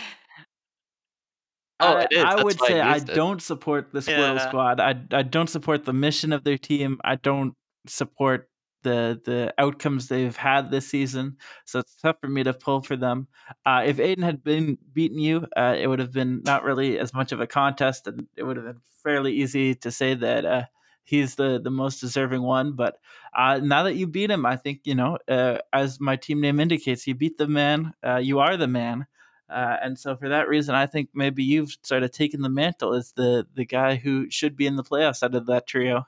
Oh, 1.81 1.95
I. 1.97 2.07
I 2.17 2.43
would 2.43 2.61
say 2.61 2.81
I, 2.81 2.95
I 2.95 2.99
don't 2.99 3.41
support 3.41 3.93
the 3.93 4.01
Squirtle 4.01 4.37
yeah. 4.37 4.49
Squad. 4.49 4.81
I 4.81 4.95
I 5.13 5.23
don't 5.23 5.49
support 5.49 5.85
the 5.85 5.93
mission 5.93 6.33
of 6.33 6.45
their 6.45 6.59
team. 6.59 6.99
I 7.05 7.17
don't 7.17 7.55
support 7.87 8.49
the 8.83 9.21
the 9.25 9.55
outcomes 9.59 10.09
they've 10.09 10.37
had 10.37 10.71
this 10.71 10.89
season. 10.89 11.37
So 11.65 11.81
it's 11.81 11.97
tough 11.97 12.17
for 12.21 12.29
me 12.29 12.43
to 12.45 12.53
pull 12.53 12.83
for 12.83 12.97
them. 12.97 13.29
Uh, 13.65 13.83
if 13.87 13.99
Aiden 13.99 14.23
had 14.25 14.43
been 14.43 14.79
beaten 14.93 15.19
you, 15.19 15.47
uh, 15.57 15.77
it 15.79 15.87
would 15.87 15.99
have 15.99 16.13
been 16.13 16.43
not 16.45 16.65
really 16.65 16.99
as 16.99 17.15
much 17.15 17.33
of 17.33 17.41
a 17.41 17.47
contest, 17.47 18.07
and 18.07 18.27
it 18.37 18.43
would 18.43 18.57
have 18.57 18.67
been 18.67 18.81
fairly 19.03 19.33
easy 19.35 19.75
to 19.77 19.91
say 19.91 20.15
that 20.15 20.45
uh, 20.45 20.65
he's 21.05 21.37
the 21.37 21.61
the 21.63 21.71
most 21.71 22.01
deserving 22.01 22.43
one. 22.43 22.73
But 22.73 22.97
uh, 23.37 23.61
now 23.63 23.85
that 23.85 23.95
you 23.95 24.07
beat 24.07 24.31
him, 24.31 24.47
I 24.47 24.57
think 24.57 24.81
you 24.85 24.95
know, 24.95 25.19
uh, 25.29 25.59
as 25.73 26.01
my 26.01 26.17
team 26.17 26.41
name 26.41 26.61
indicates, 26.61 27.07
you 27.07 27.15
beat 27.15 27.39
the 27.39 27.49
man. 27.49 27.95
Uh, 28.05 28.17
you 28.17 28.41
are 28.41 28.57
the 28.57 28.69
man. 28.69 29.07
Uh, 29.49 29.77
and 29.83 29.99
so 29.99 30.17
for 30.17 30.29
that 30.29 30.49
reason, 30.49 30.75
I 30.75 30.87
think 30.87 31.11
maybe 31.15 31.43
you've 31.43 31.77
sort 31.83 32.03
of 32.03 32.11
taken 32.11 32.43
the 32.43 32.49
mantle 32.49 32.95
as 32.95 33.13
the 33.13 33.47
the 33.55 33.65
guy 33.65 33.97
who 33.97 34.31
should 34.31 34.57
be 34.57 34.67
in 34.67 34.77
the 34.77 34.85
playoffs 34.85 35.23
out 35.23 35.35
of 35.35 35.47
that 35.47 35.67
trio. 35.67 36.07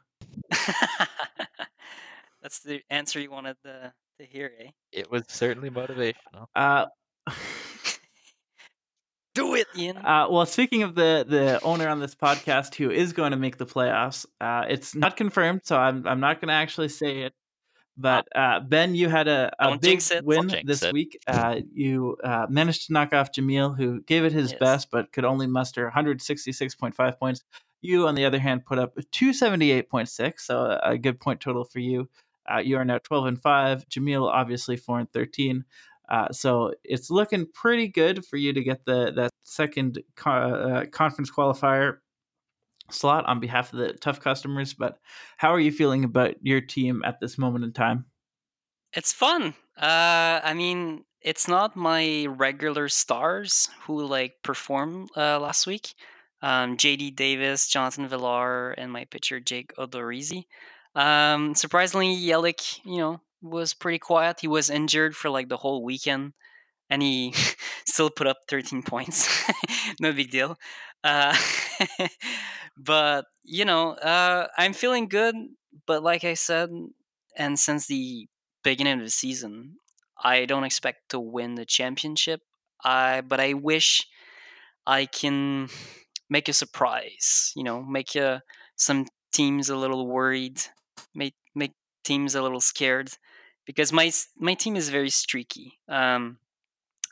That's 2.42 2.60
the 2.60 2.82
answer 2.90 3.20
you 3.20 3.30
wanted 3.30 3.56
to, 3.64 3.92
to 4.18 4.26
hear, 4.26 4.50
eh? 4.58 4.70
It 4.92 5.10
was 5.10 5.24
certainly 5.28 5.70
motivational. 5.70 6.46
Uh, 6.54 6.86
Do 9.34 9.54
it, 9.54 9.68
Ian. 9.76 9.96
Uh, 9.98 10.26
well, 10.28 10.44
speaking 10.44 10.82
of 10.82 10.96
the 10.96 11.24
the 11.26 11.60
owner 11.62 11.88
on 11.88 12.00
this 12.00 12.16
podcast 12.16 12.74
who 12.74 12.90
is 12.90 13.12
going 13.12 13.30
to 13.30 13.36
make 13.36 13.58
the 13.58 13.66
playoffs, 13.66 14.26
uh, 14.40 14.64
it's 14.68 14.94
not 14.94 15.16
confirmed, 15.16 15.60
so 15.64 15.76
I'm 15.76 16.06
I'm 16.06 16.18
not 16.18 16.40
going 16.40 16.48
to 16.48 16.54
actually 16.54 16.88
say 16.88 17.20
it. 17.20 17.32
But 17.96 18.28
uh, 18.34 18.60
Ben, 18.60 18.94
you 18.94 19.08
had 19.08 19.28
a, 19.28 19.52
a 19.58 19.76
big 19.76 20.02
win 20.22 20.54
this 20.64 20.82
it. 20.82 20.92
week. 20.92 21.20
Uh, 21.26 21.56
you 21.72 22.16
uh, 22.24 22.46
managed 22.48 22.86
to 22.86 22.92
knock 22.92 23.12
off 23.12 23.32
Jamil, 23.32 23.76
who 23.76 24.00
gave 24.02 24.24
it 24.24 24.32
his 24.32 24.52
yes. 24.52 24.58
best, 24.58 24.90
but 24.90 25.12
could 25.12 25.24
only 25.24 25.46
muster 25.46 25.90
166.5 25.94 27.18
points. 27.18 27.44
You, 27.82 28.06
on 28.06 28.14
the 28.14 28.24
other 28.24 28.38
hand, 28.38 28.64
put 28.64 28.78
up 28.78 28.96
278.6, 28.96 30.40
so 30.40 30.78
a 30.82 30.96
good 30.96 31.20
point 31.20 31.40
total 31.40 31.64
for 31.64 31.78
you. 31.78 32.08
Uh, 32.50 32.58
you 32.58 32.76
are 32.76 32.84
now 32.84 32.98
12 32.98 33.26
and 33.26 33.42
5. 33.42 33.88
Jamil, 33.88 34.28
obviously, 34.30 34.76
4 34.76 35.00
and 35.00 35.12
13. 35.12 35.64
Uh, 36.08 36.28
so 36.32 36.72
it's 36.82 37.10
looking 37.10 37.46
pretty 37.54 37.86
good 37.86 38.24
for 38.24 38.36
you 38.36 38.52
to 38.52 38.62
get 38.64 38.84
the 38.84 39.12
that 39.12 39.30
second 39.44 40.02
co- 40.16 40.30
uh, 40.30 40.86
conference 40.86 41.30
qualifier 41.30 41.98
slot 42.90 43.26
on 43.26 43.40
behalf 43.40 43.72
of 43.72 43.78
the 43.78 43.92
tough 43.94 44.20
customers. 44.20 44.74
But 44.74 44.98
how 45.36 45.52
are 45.54 45.60
you 45.60 45.72
feeling 45.72 46.04
about 46.04 46.34
your 46.42 46.60
team 46.60 47.02
at 47.04 47.20
this 47.20 47.38
moment 47.38 47.64
in 47.64 47.72
time? 47.72 48.06
It's 48.92 49.12
fun. 49.12 49.54
Uh, 49.76 50.40
I 50.42 50.54
mean, 50.54 51.04
it's 51.22 51.48
not 51.48 51.76
my 51.76 52.26
regular 52.26 52.88
stars 52.88 53.68
who 53.82 54.04
like 54.04 54.34
perform 54.42 55.08
uh, 55.16 55.38
last 55.38 55.66
week. 55.66 55.94
Um, 56.42 56.76
JD 56.76 57.16
Davis, 57.16 57.68
Jonathan 57.68 58.08
Villar, 58.08 58.72
and 58.72 58.90
my 58.90 59.04
pitcher 59.04 59.40
Jake 59.40 59.74
Odorizzi. 59.76 60.44
Um, 60.94 61.54
surprisingly, 61.54 62.16
Yelich, 62.16 62.80
you 62.84 62.98
know, 62.98 63.20
was 63.42 63.74
pretty 63.74 63.98
quiet. 63.98 64.40
He 64.40 64.48
was 64.48 64.70
injured 64.70 65.14
for 65.14 65.30
like 65.30 65.48
the 65.48 65.58
whole 65.58 65.84
weekend, 65.84 66.32
and 66.90 67.02
he 67.02 67.32
still 67.86 68.10
put 68.10 68.26
up 68.26 68.38
13 68.48 68.82
points. 68.82 69.28
no 70.00 70.12
big 70.12 70.30
deal. 70.30 70.58
Uh, 71.02 71.36
but 72.76 73.26
you 73.44 73.64
know, 73.64 73.92
uh, 73.92 74.48
I'm 74.58 74.72
feeling 74.72 75.08
good. 75.08 75.34
But 75.86 76.02
like 76.02 76.24
I 76.24 76.34
said, 76.34 76.70
and 77.36 77.58
since 77.58 77.86
the 77.86 78.26
beginning 78.62 78.98
of 78.98 79.04
the 79.04 79.10
season, 79.10 79.76
I 80.22 80.44
don't 80.44 80.64
expect 80.64 81.10
to 81.10 81.20
win 81.20 81.54
the 81.54 81.64
championship. 81.64 82.42
I 82.84 83.22
but 83.22 83.40
I 83.40 83.54
wish 83.54 84.06
I 84.86 85.06
can 85.06 85.68
make 86.28 86.48
a 86.48 86.52
surprise. 86.52 87.52
You 87.56 87.64
know, 87.64 87.82
make 87.82 88.14
a, 88.16 88.42
some 88.76 89.06
teams 89.32 89.68
a 89.70 89.76
little 89.76 90.06
worried, 90.06 90.60
make 91.14 91.34
make 91.54 91.72
teams 92.04 92.34
a 92.34 92.42
little 92.42 92.60
scared, 92.60 93.10
because 93.66 93.92
my 93.92 94.10
my 94.36 94.54
team 94.54 94.76
is 94.76 94.88
very 94.90 95.10
streaky. 95.10 95.78
Um, 95.88 96.38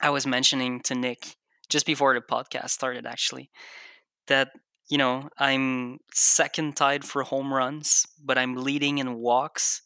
I 0.01 0.11
was 0.11 0.27
mentioning 0.27 0.81
to 0.83 0.95
Nick 0.95 1.37
just 1.69 1.87
before 1.87 2.15
the 2.15 2.21
podcast 2.21 2.71
started, 2.71 3.07
actually, 3.07 3.51
that 4.27 4.51
you 4.89 4.99
know 4.99 5.29
I'm 5.39 5.99
second 6.13 6.77
tied 6.77 7.05
for 7.05 7.23
home 7.23 7.53
runs, 7.53 8.07
but 8.25 8.39
I'm 8.39 8.57
leading 8.57 8.99
in 8.99 9.17
walks, 9.17 9.83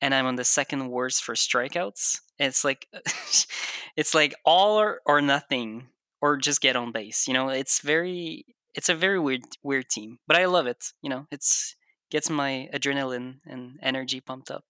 and 0.00 0.14
I'm 0.14 0.26
on 0.26 0.36
the 0.36 0.44
second 0.44 0.88
worst 0.88 1.22
for 1.22 1.34
strikeouts. 1.34 2.20
It's 2.38 2.64
like 2.64 2.86
it's 3.96 4.14
like 4.14 4.34
all 4.44 4.78
or, 4.80 5.00
or 5.06 5.20
nothing, 5.20 5.88
or 6.20 6.36
just 6.36 6.60
get 6.60 6.76
on 6.76 6.92
base. 6.92 7.26
You 7.28 7.34
know, 7.34 7.48
it's 7.48 7.80
very 7.80 8.46
it's 8.74 8.88
a 8.88 8.94
very 8.94 9.18
weird 9.18 9.44
weird 9.62 9.88
team, 9.88 10.18
but 10.26 10.36
I 10.36 10.46
love 10.46 10.66
it. 10.66 10.92
You 11.02 11.10
know, 11.10 11.26
it's 11.30 11.76
gets 12.10 12.30
my 12.30 12.68
adrenaline 12.72 13.40
and 13.44 13.78
energy 13.82 14.20
pumped 14.20 14.50
up. 14.50 14.64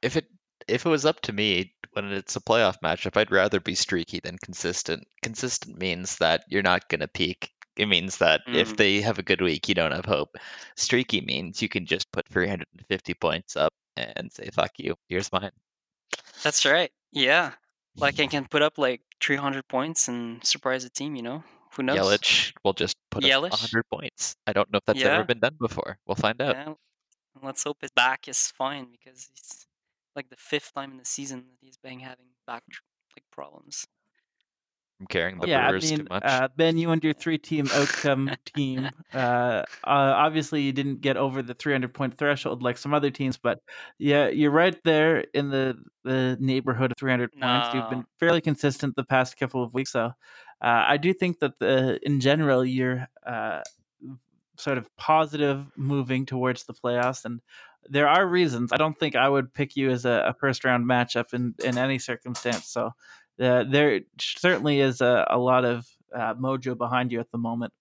If 0.00 0.16
it 0.16 0.26
if 0.68 0.86
it 0.86 0.88
was 0.88 1.04
up 1.04 1.20
to 1.22 1.32
me 1.32 1.74
when 1.92 2.12
it's 2.12 2.36
a 2.36 2.40
playoff 2.40 2.80
matchup, 2.82 3.16
I'd 3.16 3.30
rather 3.30 3.60
be 3.60 3.74
streaky 3.74 4.20
than 4.20 4.38
consistent. 4.38 5.06
Consistent 5.22 5.78
means 5.78 6.16
that 6.18 6.44
you're 6.48 6.62
not 6.62 6.88
gonna 6.88 7.08
peak. 7.08 7.50
It 7.76 7.86
means 7.86 8.18
that 8.18 8.42
if 8.46 8.72
Mhm. 8.72 8.76
they 8.76 9.00
have 9.00 9.18
a 9.18 9.22
good 9.22 9.40
week, 9.40 9.68
you 9.68 9.74
don't 9.74 9.92
have 9.92 10.04
hope. 10.04 10.36
Streaky 10.76 11.22
means 11.22 11.62
you 11.62 11.68
can 11.68 11.86
just 11.86 12.10
put 12.12 12.28
350 12.28 13.14
points 13.14 13.56
up 13.56 13.72
and 13.96 14.30
say 14.32 14.50
"fuck 14.52 14.72
you." 14.78 14.96
Here's 15.08 15.32
mine. 15.32 15.52
That's 16.42 16.64
right. 16.64 16.92
Yeah, 17.12 17.54
like 17.96 18.20
I 18.20 18.26
can 18.26 18.46
put 18.46 18.62
up 18.62 18.78
like 18.78 19.02
300 19.20 19.68
points 19.68 20.08
and 20.08 20.44
surprise 20.44 20.84
the 20.84 20.90
team. 20.90 21.16
You 21.16 21.22
know, 21.22 21.44
who 21.72 21.82
knows? 21.82 21.98
Yelich 21.98 22.52
will 22.64 22.72
just 22.72 22.96
put 23.10 23.24
up 23.24 23.30
Yelich? 23.30 23.50
100 23.50 23.84
points. 23.88 24.36
I 24.46 24.52
don't 24.52 24.70
know 24.70 24.78
if 24.78 24.84
that's 24.84 25.02
ever 25.02 25.24
been 25.24 25.40
done 25.40 25.56
before. 25.58 25.98
We'll 26.06 26.16
find 26.16 26.40
out. 26.40 26.54
Yeah. 26.54 26.74
Let's 27.42 27.64
hope 27.64 27.78
his 27.80 27.90
back 27.90 28.28
is 28.28 28.50
fine 28.50 28.90
because 28.92 29.28
it's 29.32 29.66
like 30.16 30.28
the 30.30 30.36
fifth 30.36 30.72
time 30.74 30.92
in 30.92 30.98
the 30.98 31.04
season 31.04 31.38
that 31.38 31.58
he's 31.60 31.76
been 31.76 32.00
having 32.00 32.26
back 32.46 32.62
like 33.16 33.24
problems. 33.30 33.86
I'm 35.00 35.06
carrying 35.08 35.40
the 35.40 35.48
yeah, 35.48 35.66
I 35.66 35.70
Brewers 35.70 35.90
too 35.90 35.96
mean, 35.96 36.06
much. 36.10 36.22
uh, 36.24 36.48
Ben, 36.56 36.78
you 36.78 36.90
and 36.92 37.02
your 37.02 37.12
three-team 37.22 37.66
outcome 37.74 38.30
team. 38.44 38.88
Uh, 39.12 39.16
uh, 39.18 39.64
obviously, 39.84 40.62
you 40.62 40.72
didn't 40.72 41.00
get 41.00 41.16
over 41.16 41.42
the 41.42 41.56
300-point 41.56 42.16
threshold 42.16 42.62
like 42.62 42.78
some 42.78 42.94
other 42.94 43.10
teams, 43.10 43.36
but 43.36 43.58
yeah, 43.98 44.28
you're 44.28 44.52
right 44.52 44.78
there 44.84 45.24
in 45.34 45.50
the 45.50 45.76
the 46.04 46.36
neighborhood 46.40 46.92
of 46.92 46.98
300 46.98 47.32
points. 47.32 47.74
You've 47.74 47.90
been 47.90 48.04
fairly 48.20 48.40
consistent 48.40 48.94
the 48.94 49.04
past 49.04 49.36
couple 49.36 49.64
of 49.64 49.74
weeks, 49.74 49.90
so 49.90 50.04
uh, 50.04 50.10
I 50.60 50.96
do 50.98 51.12
think 51.12 51.40
that 51.40 51.58
the 51.58 51.98
in 52.06 52.20
general 52.20 52.64
you're 52.64 53.08
uh, 53.26 53.62
sort 54.56 54.78
of 54.78 54.88
positive 54.96 55.66
moving 55.76 56.26
towards 56.26 56.64
the 56.64 56.74
playoffs, 56.74 57.24
and 57.24 57.40
there 57.88 58.08
are 58.08 58.26
reasons. 58.26 58.72
I 58.72 58.76
don't 58.76 58.98
think 58.98 59.16
I 59.16 59.28
would 59.28 59.52
pick 59.52 59.76
you 59.76 59.90
as 59.90 60.04
a, 60.04 60.24
a 60.28 60.34
first 60.34 60.64
round 60.64 60.86
matchup 60.86 61.34
in 61.34 61.54
in 61.64 61.78
any 61.78 61.98
circumstance. 61.98 62.66
So 62.66 62.92
uh, 63.40 63.64
there 63.64 64.00
certainly 64.18 64.80
is 64.80 65.00
a, 65.00 65.26
a 65.30 65.38
lot 65.38 65.64
of 65.64 65.86
uh, 66.14 66.34
mojo 66.34 66.76
behind 66.76 67.12
you 67.12 67.20
at 67.20 67.30
the 67.30 67.38
moment. 67.38 67.72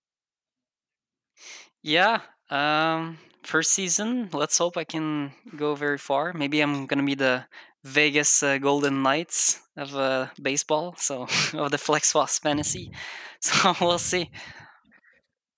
Yeah. 1.84 2.22
Um. 2.50 3.18
First 3.44 3.74
season. 3.74 4.30
Let's 4.34 4.58
hope 4.58 4.78
I 4.78 4.84
can 4.84 5.32
go 5.56 5.74
very 5.74 5.98
far. 5.98 6.32
Maybe 6.34 6.62
I'm 6.62 6.86
gonna 6.86 7.04
be 7.04 7.16
the 7.16 7.46
Vegas 7.84 8.44
uh, 8.44 8.60
Golden 8.60 9.02
Knights 9.02 9.60
of 9.76 9.96
uh, 9.96 10.28
baseball. 10.42 10.96
So 10.98 11.28
of 11.54 11.72
the 11.72 11.78
Flex 11.78 12.14
Boss 12.14 12.40
fantasy. 12.40 12.92
So 13.44 13.74
we'll 13.82 13.98
see. 13.98 14.30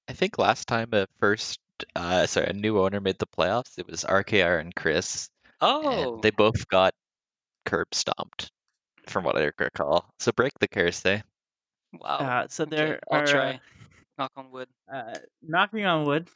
I 0.07 0.13
think 0.13 0.37
last 0.37 0.69
time 0.69 0.87
a 0.93 1.05
first, 1.19 1.59
uh, 1.95 2.25
sorry, 2.27 2.47
a 2.47 2.53
new 2.53 2.79
owner 2.79 2.99
made 3.01 3.19
the 3.19 3.27
playoffs, 3.27 3.77
it 3.77 3.87
was 3.87 4.03
RKR 4.03 4.59
and 4.59 4.73
Chris, 4.75 5.29
Oh. 5.61 6.13
and 6.15 6.21
they 6.23 6.31
both 6.31 6.67
got 6.67 6.93
curb 7.65 7.87
stomped, 7.93 8.51
from 9.07 9.23
what 9.23 9.37
I 9.37 9.51
recall. 9.59 10.09
So 10.19 10.31
break 10.31 10.51
the 10.59 10.67
curse, 10.67 11.05
eh? 11.05 11.21
Wow. 11.93 12.17
Uh, 12.17 12.47
so 12.49 12.63
Okay, 12.63 12.75
there 12.75 12.99
I'll 13.11 13.21
are 13.21 13.25
try. 13.27 13.59
Knock 14.17 14.31
on 14.35 14.51
wood. 14.51 14.67
uh, 14.93 15.13
knocking 15.41 15.85
on 15.85 16.05
wood. 16.05 16.29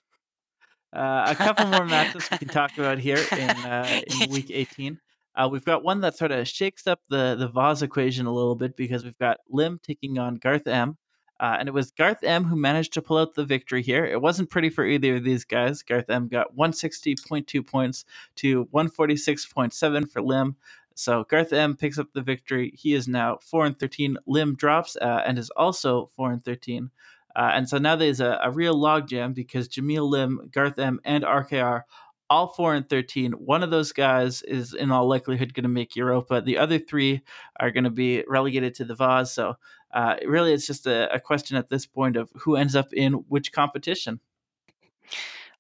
Uh, 0.96 1.26
a 1.28 1.36
couple 1.36 1.66
more 1.68 1.86
matches 1.86 2.28
we 2.32 2.38
can 2.38 2.48
talk 2.48 2.76
about 2.78 2.98
here 2.98 3.20
in 3.34 3.50
uh, 3.50 4.02
in 4.22 4.30
week 4.32 4.50
18. 4.50 5.00
Uh, 5.36 5.48
we've 5.52 5.66
got 5.66 5.84
one 5.84 6.02
that 6.02 6.18
sort 6.18 6.32
of 6.32 6.48
shakes 6.48 6.88
up 6.88 7.00
the 7.10 7.36
the 7.36 7.48
Vaz 7.50 7.84
equation 7.84 8.26
a 8.26 8.32
little 8.34 8.56
bit 8.56 8.76
because 8.78 9.04
we've 9.04 9.18
got 9.20 9.38
Lim 9.50 9.80
taking 9.84 10.18
on 10.18 10.36
Garth 10.36 10.66
M. 10.68 10.98
Uh, 11.40 11.58
and 11.60 11.68
it 11.68 11.74
was 11.74 11.92
Garth 11.92 12.24
M 12.24 12.44
who 12.46 12.56
managed 12.56 12.94
to 12.94 13.02
pull 13.02 13.18
out 13.18 13.36
the 13.36 13.46
victory 13.46 13.82
here. 13.82 14.06
It 14.06 14.22
wasn't 14.22 14.50
pretty 14.50 14.70
for 14.70 14.86
either 14.86 15.16
of 15.16 15.24
these 15.24 15.46
guys. 15.46 15.84
Garth 15.84 16.10
M 16.10 16.28
got 16.28 16.56
160.2 16.56 17.66
points 17.66 18.06
to 18.38 18.66
146.7 18.66 20.12
for 20.12 20.22
Lim. 20.22 20.56
So 20.96 21.26
Garth 21.26 21.54
M 21.54 21.76
picks 21.76 22.00
up 22.00 22.12
the 22.14 22.22
victory. 22.22 22.74
He 22.76 22.94
is 22.94 23.08
now 23.08 23.38
4 23.42 23.68
and 23.68 23.80
13. 23.80 24.18
Lim 24.26 24.56
drops 24.56 24.96
uh, 24.96 25.22
and 25.26 25.38
is 25.38 25.52
also 25.52 26.10
4 26.16 26.32
and 26.32 26.44
13. 26.44 26.90
Uh, 27.36 27.52
and 27.54 27.70
so 27.70 27.78
now 27.78 27.96
there's 27.96 28.20
a, 28.20 28.40
a 28.44 28.50
real 28.50 28.76
logjam 28.76 29.36
because 29.36 29.70
Jamil 29.70 30.10
Lim, 30.10 30.50
Garth 30.52 30.80
M, 30.80 31.00
and 31.06 31.24
RKR 31.24 31.84
all 32.30 32.48
four 32.48 32.74
and 32.74 32.88
13. 32.88 33.34
One 33.34 33.64
of 33.64 33.72
those 33.72 33.92
guys 33.92 34.42
is 34.42 34.74
in 34.74 34.92
all 34.92 35.08
likelihood 35.08 35.54
going 35.54 35.64
to 35.64 35.70
make 35.70 35.96
Europa. 35.96 36.42
The 36.42 36.58
other 36.58 36.80
three 36.80 37.22
are 37.60 37.72
going 37.72 37.86
to 37.86 37.90
be 37.90 38.24
relegated 38.28 38.76
to 38.76 38.86
the 38.86 38.96
Vaz. 38.96 39.34
So 39.34 39.56
uh, 39.94 40.16
really, 40.26 40.54
it's 40.54 40.68
just 40.68 40.86
a, 40.86 41.14
a, 41.14 41.20
question 41.20 41.56
at 41.58 41.70
this 41.70 41.86
point 41.86 42.18
of 42.18 42.30
who 42.42 42.56
ends 42.56 42.76
up 42.76 42.94
in 42.94 43.14
which 43.14 43.52
competition. 43.52 44.20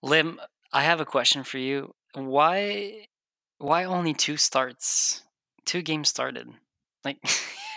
Lim, 0.01 0.39
I 0.73 0.83
have 0.83 0.99
a 0.99 1.05
question 1.05 1.43
for 1.43 1.57
you. 1.57 1.93
Why, 2.13 3.07
why 3.57 3.85
only 3.85 4.13
two 4.13 4.37
starts? 4.37 5.23
Two 5.65 5.81
games 5.81 6.09
started. 6.09 6.49
Like, 7.05 7.17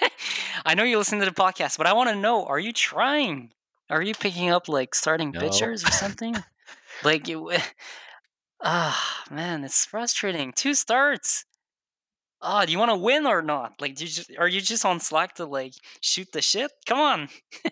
I 0.65 0.75
know 0.75 0.83
you 0.83 0.99
listen 0.99 1.21
to 1.21 1.25
the 1.25 1.31
podcast, 1.31 1.79
but 1.79 1.87
I 1.87 1.93
want 1.93 2.11
to 2.11 2.17
know: 2.17 2.45
Are 2.45 2.59
you 2.59 2.73
trying? 2.73 3.53
Are 3.89 4.03
you 4.03 4.15
picking 4.15 4.51
up 4.51 4.69
like 4.69 4.95
starting 4.95 5.31
No. 5.31 5.41
pitchers 5.41 5.85
or 5.85 5.91
something? 5.91 6.37
like, 7.05 7.29
you, 7.29 7.53
ah, 8.61 9.25
man, 9.31 9.65
it's 9.65 9.85
frustrating. 9.85 10.53
Two 10.53 10.75
starts. 10.75 11.45
Oh, 12.43 12.65
do 12.65 12.73
you 12.73 12.79
want 12.79 12.91
to 12.91 12.97
win 12.97 13.27
or 13.27 13.43
not? 13.43 13.81
Like, 13.81 13.97
do 13.97 14.05
you 14.05 14.11
just, 14.11 14.31
are 14.39 14.49
you 14.49 14.61
just 14.61 14.85
on 14.85 15.01
Slack 15.01 15.35
to 15.35 15.45
like 15.45 15.75
shoot 16.01 16.33
the 16.33 16.41
shit? 16.41 16.71
Come 16.87 16.99
on. 16.99 17.29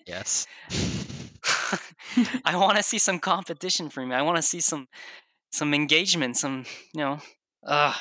Yes. 0.07 0.47
I 2.45 2.57
want 2.57 2.77
to 2.77 2.83
see 2.83 2.99
some 2.99 3.19
competition 3.19 3.89
from 3.89 4.11
you. 4.11 4.17
I 4.17 4.23
want 4.23 4.37
to 4.37 4.43
see 4.43 4.61
some 4.61 4.89
some 5.51 5.73
engagement. 5.73 6.37
Some 6.37 6.65
you 6.95 7.01
know. 7.01 7.19
Ugh, 7.67 7.95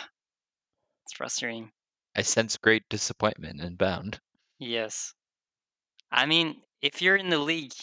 it's 1.06 1.14
frustrating. 1.14 1.72
I 2.16 2.22
sense 2.24 2.58
great 2.58 2.84
disappointment 2.90 3.62
inbound. 3.62 4.20
Yes. 4.60 5.14
I 6.12 6.26
mean, 6.26 6.58
if 6.82 7.02
you're 7.02 7.16
in 7.16 7.30
the 7.30 7.38
league, 7.38 7.74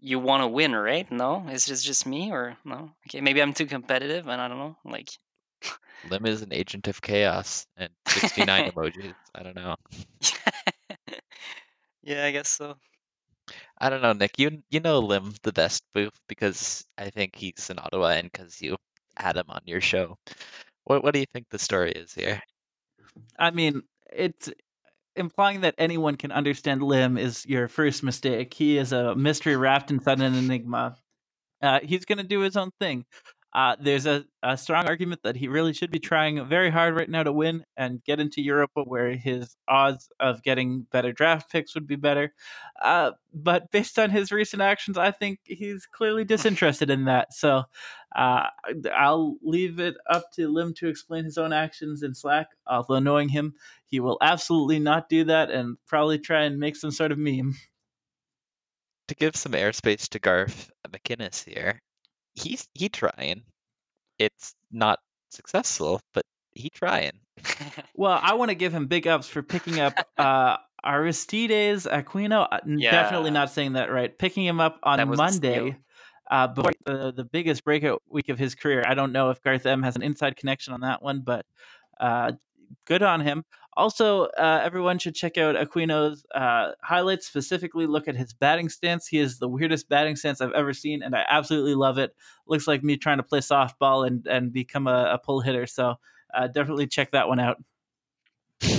you 0.00 0.18
want 0.18 0.42
to 0.42 0.48
win, 0.48 0.74
right? 0.74 1.10
No, 1.10 1.46
is 1.50 1.66
this 1.66 1.82
just 1.82 2.06
me 2.06 2.30
or 2.30 2.56
no? 2.64 2.90
Okay, 3.06 3.20
maybe 3.20 3.40
I'm 3.40 3.54
too 3.54 3.66
competitive, 3.66 4.28
and 4.28 4.40
I 4.40 4.48
don't 4.48 4.58
know. 4.58 4.76
Like, 4.84 5.08
Lim 6.10 6.26
is 6.26 6.42
an 6.42 6.52
agent 6.52 6.88
of 6.88 7.00
chaos 7.00 7.66
and 7.76 7.90
69 8.08 8.70
emojis. 8.76 9.14
I 9.34 9.42
don't 9.42 9.56
know. 9.56 9.76
yeah, 12.02 12.24
I 12.24 12.30
guess 12.30 12.48
so. 12.48 12.76
I 13.78 13.90
don't 13.90 14.02
know, 14.02 14.12
Nick. 14.12 14.38
You 14.38 14.62
you 14.70 14.80
know 14.80 15.00
Lim 15.00 15.34
the 15.42 15.52
best 15.52 15.82
booth 15.92 16.18
because 16.28 16.84
I 16.96 17.10
think 17.10 17.36
he's 17.36 17.70
an 17.70 17.78
Ottawa 17.78 18.08
and 18.10 18.30
because 18.30 18.62
you 18.62 18.76
had 19.16 19.36
him 19.36 19.46
on 19.48 19.60
your 19.66 19.80
show. 19.80 20.16
What 20.84 21.02
what 21.02 21.14
do 21.14 21.20
you 21.20 21.26
think 21.26 21.46
the 21.50 21.58
story 21.58 21.92
is 21.92 22.14
here? 22.14 22.42
I 23.38 23.50
mean, 23.50 23.82
it's 24.12 24.50
implying 25.16 25.62
that 25.62 25.74
anyone 25.78 26.16
can 26.16 26.32
understand 26.32 26.82
Lim 26.82 27.18
is 27.18 27.44
your 27.46 27.68
first 27.68 28.02
mistake. 28.02 28.54
He 28.54 28.78
is 28.78 28.92
a 28.92 29.14
mystery 29.14 29.56
wrapped 29.56 29.90
inside 29.90 30.20
an 30.20 30.34
enigma. 30.34 30.96
Uh, 31.62 31.80
he's 31.82 32.04
going 32.04 32.18
to 32.18 32.24
do 32.24 32.40
his 32.40 32.56
own 32.56 32.70
thing. 32.80 33.04
Uh, 33.54 33.76
there's 33.80 34.04
a, 34.04 34.24
a 34.42 34.56
strong 34.56 34.86
argument 34.86 35.20
that 35.22 35.36
he 35.36 35.46
really 35.46 35.72
should 35.72 35.90
be 35.90 36.00
trying 36.00 36.44
very 36.48 36.70
hard 36.70 36.96
right 36.96 37.08
now 37.08 37.22
to 37.22 37.32
win 37.32 37.64
and 37.76 38.02
get 38.02 38.18
into 38.18 38.42
Europa, 38.42 38.82
where 38.82 39.12
his 39.14 39.56
odds 39.68 40.08
of 40.18 40.42
getting 40.42 40.86
better 40.90 41.12
draft 41.12 41.52
picks 41.52 41.74
would 41.74 41.86
be 41.86 41.94
better. 41.94 42.34
Uh, 42.82 43.12
but 43.32 43.70
based 43.70 43.96
on 43.98 44.10
his 44.10 44.32
recent 44.32 44.60
actions, 44.60 44.98
I 44.98 45.12
think 45.12 45.38
he's 45.44 45.86
clearly 45.86 46.24
disinterested 46.24 46.90
in 46.90 47.04
that. 47.04 47.32
So 47.32 47.62
uh, 48.16 48.46
I'll 48.92 49.36
leave 49.40 49.78
it 49.78 49.94
up 50.10 50.32
to 50.32 50.48
Lim 50.48 50.74
to 50.74 50.88
explain 50.88 51.24
his 51.24 51.38
own 51.38 51.52
actions 51.52 52.02
in 52.02 52.12
Slack. 52.12 52.48
Although 52.66 52.98
knowing 52.98 53.28
him, 53.28 53.54
he 53.86 54.00
will 54.00 54.18
absolutely 54.20 54.80
not 54.80 55.08
do 55.08 55.22
that 55.24 55.52
and 55.52 55.76
probably 55.86 56.18
try 56.18 56.42
and 56.42 56.58
make 56.58 56.74
some 56.74 56.90
sort 56.90 57.12
of 57.12 57.18
meme. 57.18 57.54
To 59.08 59.14
give 59.14 59.36
some 59.36 59.52
airspace 59.52 60.08
to 60.08 60.18
Garth 60.18 60.70
McInnes 60.88 61.44
here, 61.44 61.78
he's 62.34 62.68
he 62.74 62.88
trying. 62.88 63.42
It's 64.18 64.54
not 64.70 65.00
successful, 65.30 66.00
but 66.12 66.24
he 66.52 66.70
trying. 66.70 67.20
well, 67.94 68.18
I 68.22 68.34
want 68.34 68.50
to 68.50 68.54
give 68.54 68.72
him 68.72 68.86
big 68.86 69.06
ups 69.06 69.28
for 69.28 69.42
picking 69.42 69.80
up 69.80 69.94
uh, 70.18 70.56
Aristides 70.84 71.86
Aquino. 71.86 72.46
Uh, 72.50 72.58
yeah. 72.66 72.90
Definitely 72.90 73.30
not 73.30 73.50
saying 73.50 73.74
that 73.74 73.90
right. 73.90 74.16
Picking 74.16 74.44
him 74.44 74.60
up 74.60 74.78
on 74.82 75.16
Monday. 75.16 75.76
Uh, 76.30 76.46
before 76.46 76.72
the, 76.86 77.12
the 77.12 77.24
biggest 77.24 77.64
breakout 77.64 78.02
week 78.08 78.30
of 78.30 78.38
his 78.38 78.54
career. 78.54 78.82
I 78.86 78.94
don't 78.94 79.12
know 79.12 79.28
if 79.28 79.42
Garth 79.42 79.66
M 79.66 79.82
has 79.82 79.94
an 79.94 80.00
inside 80.00 80.36
connection 80.36 80.72
on 80.72 80.80
that 80.80 81.02
one, 81.02 81.20
but 81.20 81.44
uh, 82.00 82.32
good 82.84 83.02
on 83.02 83.20
him. 83.20 83.44
Also, 83.76 84.26
uh, 84.26 84.60
everyone 84.62 84.98
should 84.98 85.16
check 85.16 85.36
out 85.36 85.56
Aquino's 85.56 86.24
uh, 86.34 86.72
highlights. 86.82 87.26
Specifically, 87.26 87.86
look 87.86 88.06
at 88.06 88.14
his 88.14 88.32
batting 88.32 88.68
stance. 88.68 89.08
He 89.08 89.18
is 89.18 89.38
the 89.38 89.48
weirdest 89.48 89.88
batting 89.88 90.14
stance 90.16 90.40
I've 90.40 90.52
ever 90.52 90.72
seen, 90.72 91.02
and 91.02 91.14
I 91.14 91.24
absolutely 91.28 91.74
love 91.74 91.98
it. 91.98 92.14
Looks 92.46 92.68
like 92.68 92.84
me 92.84 92.96
trying 92.96 93.16
to 93.16 93.24
play 93.24 93.40
softball 93.40 94.06
and 94.06 94.26
and 94.26 94.52
become 94.52 94.86
a, 94.86 95.14
a 95.14 95.18
pull 95.18 95.40
hitter. 95.40 95.66
So 95.66 95.96
uh, 96.32 96.46
definitely 96.46 96.86
check 96.86 97.10
that 97.12 97.28
one 97.28 97.40
out. 97.40 97.62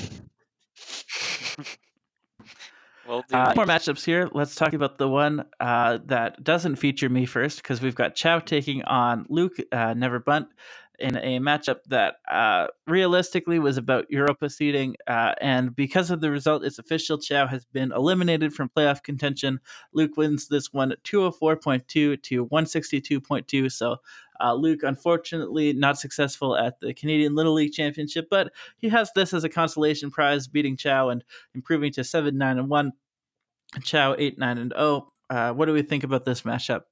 Well, 3.08 3.24
uh, 3.32 3.54
more 3.56 3.66
matchups 3.66 4.04
here. 4.04 4.30
Let's 4.34 4.56
talk 4.56 4.74
about 4.74 4.98
the 4.98 5.08
one 5.08 5.46
uh, 5.60 6.00
that 6.06 6.44
doesn't 6.44 6.78
feature 6.78 7.08
me 7.08 7.26
first 7.26 7.62
because 7.62 7.82
we've 7.82 7.94
got 7.94 8.16
Chow 8.16 8.40
taking 8.40 8.84
on 8.84 9.28
Luke 9.30 9.58
uh, 9.72 9.94
Never 9.94 10.20
Bunt 10.20 10.48
in 11.00 11.18
a 11.18 11.40
matchup 11.40 11.84
that 11.88 12.16
uh, 12.30 12.68
realistically 12.88 13.60
was 13.60 13.78
about 13.78 14.10
Europa 14.10 14.50
seeding. 14.50 14.96
Uh, 15.08 15.34
and 15.42 15.76
because 15.76 16.12
of 16.12 16.22
the 16.22 16.32
result, 16.32 16.64
it's 16.64 16.80
official. 16.80 17.18
Chow 17.18 17.48
has 17.48 17.66
been 17.66 17.92
eliminated 17.92 18.54
from 18.54 18.70
playoff 18.70 19.04
contention. 19.04 19.60
Luke 19.94 20.18
wins 20.18 20.48
this 20.48 20.74
one 20.74 20.94
204.2 21.04 22.22
to 22.22 22.46
162.2. 22.48 23.72
So 23.72 23.98
uh, 24.40 24.54
Luke, 24.54 24.84
unfortunately, 24.84 25.74
not 25.74 26.00
successful 26.00 26.58
at 26.58 26.80
the 26.80 26.94
Canadian 26.94 27.36
Little 27.36 27.54
League 27.54 27.74
Championship, 27.74 28.28
but 28.30 28.52
he 28.78 28.90
has 28.90 29.12
this 29.16 29.34
as 29.34 29.44
a 29.44 29.50
consolation 29.50 30.12
prize, 30.12 30.48
beating 30.48 30.78
Chow 30.78 31.10
and 31.10 31.24
improving 31.54 31.92
to 31.94 32.04
7 32.04 32.38
9 32.38 32.60
and 32.60 32.70
1. 32.70 32.92
Chow 33.84 34.16
8 34.18 34.38
9 34.38 34.58
and 34.58 34.74
0. 34.76 35.12
Uh, 35.30 35.52
what 35.52 35.66
do 35.66 35.74
we 35.74 35.82
think 35.82 36.04
about 36.04 36.26
this 36.26 36.42
matchup? 36.42 36.84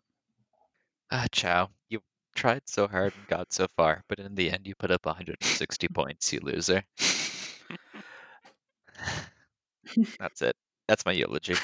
Uh, 1.11 1.27
Chow, 1.31 1.69
you 1.89 2.01
tried 2.35 2.63
so 2.65 2.87
hard 2.87 3.13
and 3.17 3.27
got 3.27 3.53
so 3.53 3.67
far, 3.75 4.03
but 4.07 4.19
in 4.19 4.35
the 4.35 4.51
end 4.51 4.67
you 4.67 4.75
put 4.75 4.91
up 4.91 5.05
160 5.05 5.87
points, 5.93 6.33
you 6.33 6.39
loser. 6.41 6.83
That's 10.19 10.41
it. 10.41 10.55
That's 10.87 11.05
my 11.05 11.11
eulogy. 11.11 11.55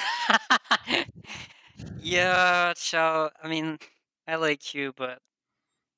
yeah, 2.00 2.74
Chow. 2.76 3.32
I 3.42 3.48
mean, 3.48 3.80
I 4.28 4.36
like 4.36 4.74
you, 4.74 4.94
but 4.96 5.20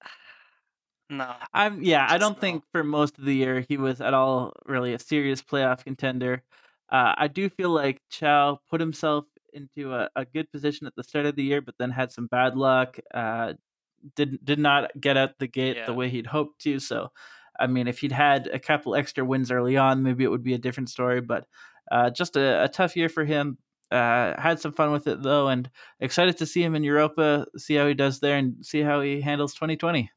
no. 1.10 1.34
I'm 1.54 1.84
yeah, 1.84 2.08
I 2.10 2.18
don't 2.18 2.38
no. 2.38 2.42
think 2.42 2.64
for 2.72 2.84
most 2.84 3.18
of 3.18 3.26
the 3.26 3.36
year 3.36 3.66
he 3.68 3.78
was 3.78 4.02
at 4.02 4.14
all 4.14 4.54
really 4.66 4.94
a 4.94 5.00
serious 5.00 5.42
playoff 5.42 5.84
contender. 5.84 6.44
Uh, 6.92 7.14
I 7.18 7.28
do 7.28 7.50
feel 7.50 7.70
like 7.70 8.02
Chow 8.10 8.60
put 8.70 8.82
himself 8.82 9.26
into 9.54 9.94
a, 9.94 10.10
a, 10.16 10.26
good 10.26 10.52
position 10.52 10.88
at 10.88 10.96
the 10.96 11.04
start 11.04 11.26
of 11.26 11.36
the 11.36 11.44
year, 11.44 11.62
but 11.62 11.76
then 11.78 11.90
had 11.90 12.12
some 12.12 12.28
bad 12.28 12.58
luck. 12.58 13.00
Uh, 13.14 13.54
did 14.16 14.44
did 14.44 14.60
not 14.60 14.92
get 15.00 15.18
out 15.18 15.40
the 15.40 15.48
gate 15.48 15.78
yeah. 15.78 15.86
the 15.86 15.94
way 15.94 16.10
he'd 16.10 16.28
hoped 16.28 16.62
to. 16.62 16.80
So, 16.80 17.12
I 17.60 17.68
mean, 17.68 17.88
if 17.88 18.00
he'd 18.00 18.12
had 18.12 18.48
a 18.48 18.60
couple 18.60 18.96
extra 18.96 19.26
wins 19.26 19.52
early 19.52 19.78
on, 19.78 20.04
maybe 20.04 20.24
it 20.24 20.30
would 20.30 20.44
be 20.44 20.54
a 20.54 20.60
different 20.60 20.90
story. 20.90 21.22
But 21.22 21.46
uh, 21.92 22.10
just 22.10 22.36
a, 22.36 22.64
a, 22.64 22.68
tough 22.70 22.96
year 22.96 23.10
for 23.10 23.26
him. 23.26 23.58
Uh, 23.92 24.40
had 24.40 24.60
some 24.60 24.72
fun 24.72 24.92
with 24.92 25.08
it 25.08 25.22
though, 25.22 25.50
and 25.50 25.70
excited 26.00 26.38
to 26.38 26.46
see 26.46 26.64
him 26.64 26.76
in 26.76 26.84
Europa, 26.84 27.46
see 27.58 27.76
how 27.76 27.86
he 27.88 27.94
does 27.94 28.22
there, 28.22 28.38
and 28.38 28.66
see 28.66 28.82
how 28.82 29.02
he 29.02 29.20
handles 29.20 29.54
2020. 29.54 30.10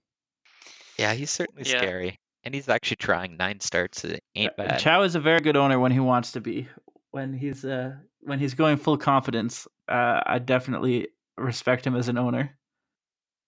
Yeah, 0.96 1.12
he's 1.14 1.30
certainly 1.30 1.64
yeah. 1.66 1.78
scary, 1.78 2.20
and 2.44 2.54
he's 2.54 2.68
actually 2.68 2.98
trying 2.98 3.36
nine 3.36 3.58
starts. 3.58 4.04
It 4.04 4.22
ain't 4.36 4.56
bad. 4.56 4.78
Chow 4.78 5.02
is 5.02 5.16
a 5.16 5.20
very 5.20 5.40
good 5.40 5.56
owner 5.56 5.80
when 5.80 5.90
he 5.90 5.98
wants 5.98 6.32
to 6.32 6.40
be. 6.40 6.68
When 7.10 7.32
he's 7.32 7.64
uh, 7.64 7.94
when 8.20 8.38
he's 8.38 8.54
going 8.54 8.76
full 8.76 8.96
confidence, 8.96 9.66
uh, 9.88 10.20
I 10.24 10.38
definitely 10.38 11.08
respect 11.36 11.84
him 11.84 11.96
as 11.96 12.08
an 12.08 12.16
owner. 12.16 12.56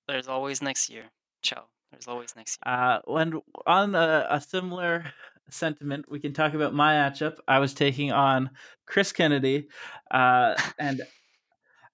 There's 0.08 0.28
always 0.28 0.62
next 0.62 0.88
year. 0.88 1.04
Chow. 1.42 1.64
There's 1.90 2.08
always 2.08 2.34
next 2.36 2.58
year. 2.64 2.74
Uh, 2.74 3.00
when 3.04 3.40
on 3.66 3.94
a, 3.94 4.26
a 4.30 4.40
similar 4.40 5.04
sentiment, 5.50 6.06
we 6.10 6.20
can 6.20 6.32
talk 6.32 6.54
about 6.54 6.74
my 6.74 6.94
matchup. 6.94 7.36
I 7.46 7.58
was 7.58 7.74
taking 7.74 8.12
on 8.12 8.50
Chris 8.86 9.12
Kennedy, 9.12 9.68
uh, 10.10 10.54
and 10.78 11.02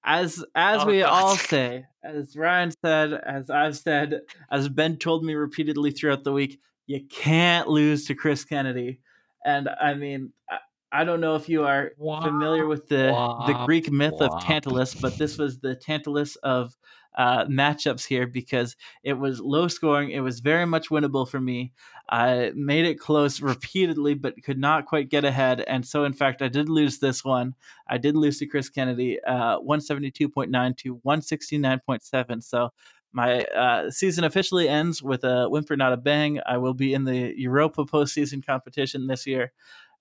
as 0.04 0.44
as 0.54 0.82
oh, 0.82 0.86
we 0.86 1.00
God. 1.00 1.08
all 1.08 1.36
say, 1.36 1.86
as 2.02 2.36
Ryan 2.36 2.72
said, 2.84 3.14
as 3.14 3.50
I've 3.50 3.76
said, 3.76 4.20
as 4.50 4.68
Ben 4.68 4.96
told 4.96 5.24
me 5.24 5.34
repeatedly 5.34 5.90
throughout 5.90 6.24
the 6.24 6.32
week, 6.32 6.60
you 6.86 7.00
can't 7.08 7.68
lose 7.68 8.06
to 8.06 8.14
Chris 8.14 8.44
Kennedy. 8.44 9.00
And 9.44 9.68
I 9.68 9.94
mean, 9.94 10.32
I, 10.50 10.58
I 10.92 11.04
don't 11.04 11.20
know 11.20 11.36
if 11.36 11.48
you 11.48 11.64
are 11.64 11.92
familiar 11.98 12.66
with 12.66 12.88
the 12.88 13.12
the 13.46 13.64
Greek 13.64 13.90
myth 13.90 14.20
of 14.20 14.42
Tantalus, 14.42 14.94
but 14.94 15.16
this 15.16 15.38
was 15.38 15.58
the 15.58 15.74
Tantalus 15.74 16.36
of 16.36 16.76
uh, 17.14 17.44
matchups 17.46 18.06
here 18.06 18.26
because 18.26 18.76
it 19.02 19.14
was 19.14 19.40
low 19.40 19.68
scoring. 19.68 20.10
It 20.10 20.20
was 20.20 20.40
very 20.40 20.66
much 20.66 20.88
winnable 20.88 21.28
for 21.28 21.40
me. 21.40 21.72
I 22.08 22.52
made 22.54 22.84
it 22.84 22.98
close 22.98 23.40
repeatedly, 23.40 24.14
but 24.14 24.42
could 24.42 24.58
not 24.58 24.86
quite 24.86 25.08
get 25.08 25.24
ahead. 25.24 25.60
And 25.60 25.86
so, 25.86 26.04
in 26.04 26.12
fact, 26.12 26.42
I 26.42 26.48
did 26.48 26.68
lose 26.68 26.98
this 26.98 27.24
one. 27.24 27.54
I 27.88 27.98
did 27.98 28.16
lose 28.16 28.38
to 28.38 28.46
Chris 28.46 28.68
Kennedy, 28.68 29.18
uh, 29.24 29.58
172.9 29.60 30.76
to 30.78 30.96
169.7. 31.04 32.42
So, 32.42 32.70
my 33.12 33.42
uh, 33.42 33.90
season 33.90 34.24
officially 34.24 34.68
ends 34.68 35.02
with 35.02 35.22
a 35.24 35.46
whimper, 35.48 35.76
not 35.76 35.92
a 35.92 35.98
bang. 35.98 36.40
I 36.46 36.56
will 36.56 36.72
be 36.72 36.94
in 36.94 37.04
the 37.04 37.34
Europa 37.36 37.84
postseason 37.84 38.44
competition 38.44 39.06
this 39.06 39.26
year, 39.26 39.52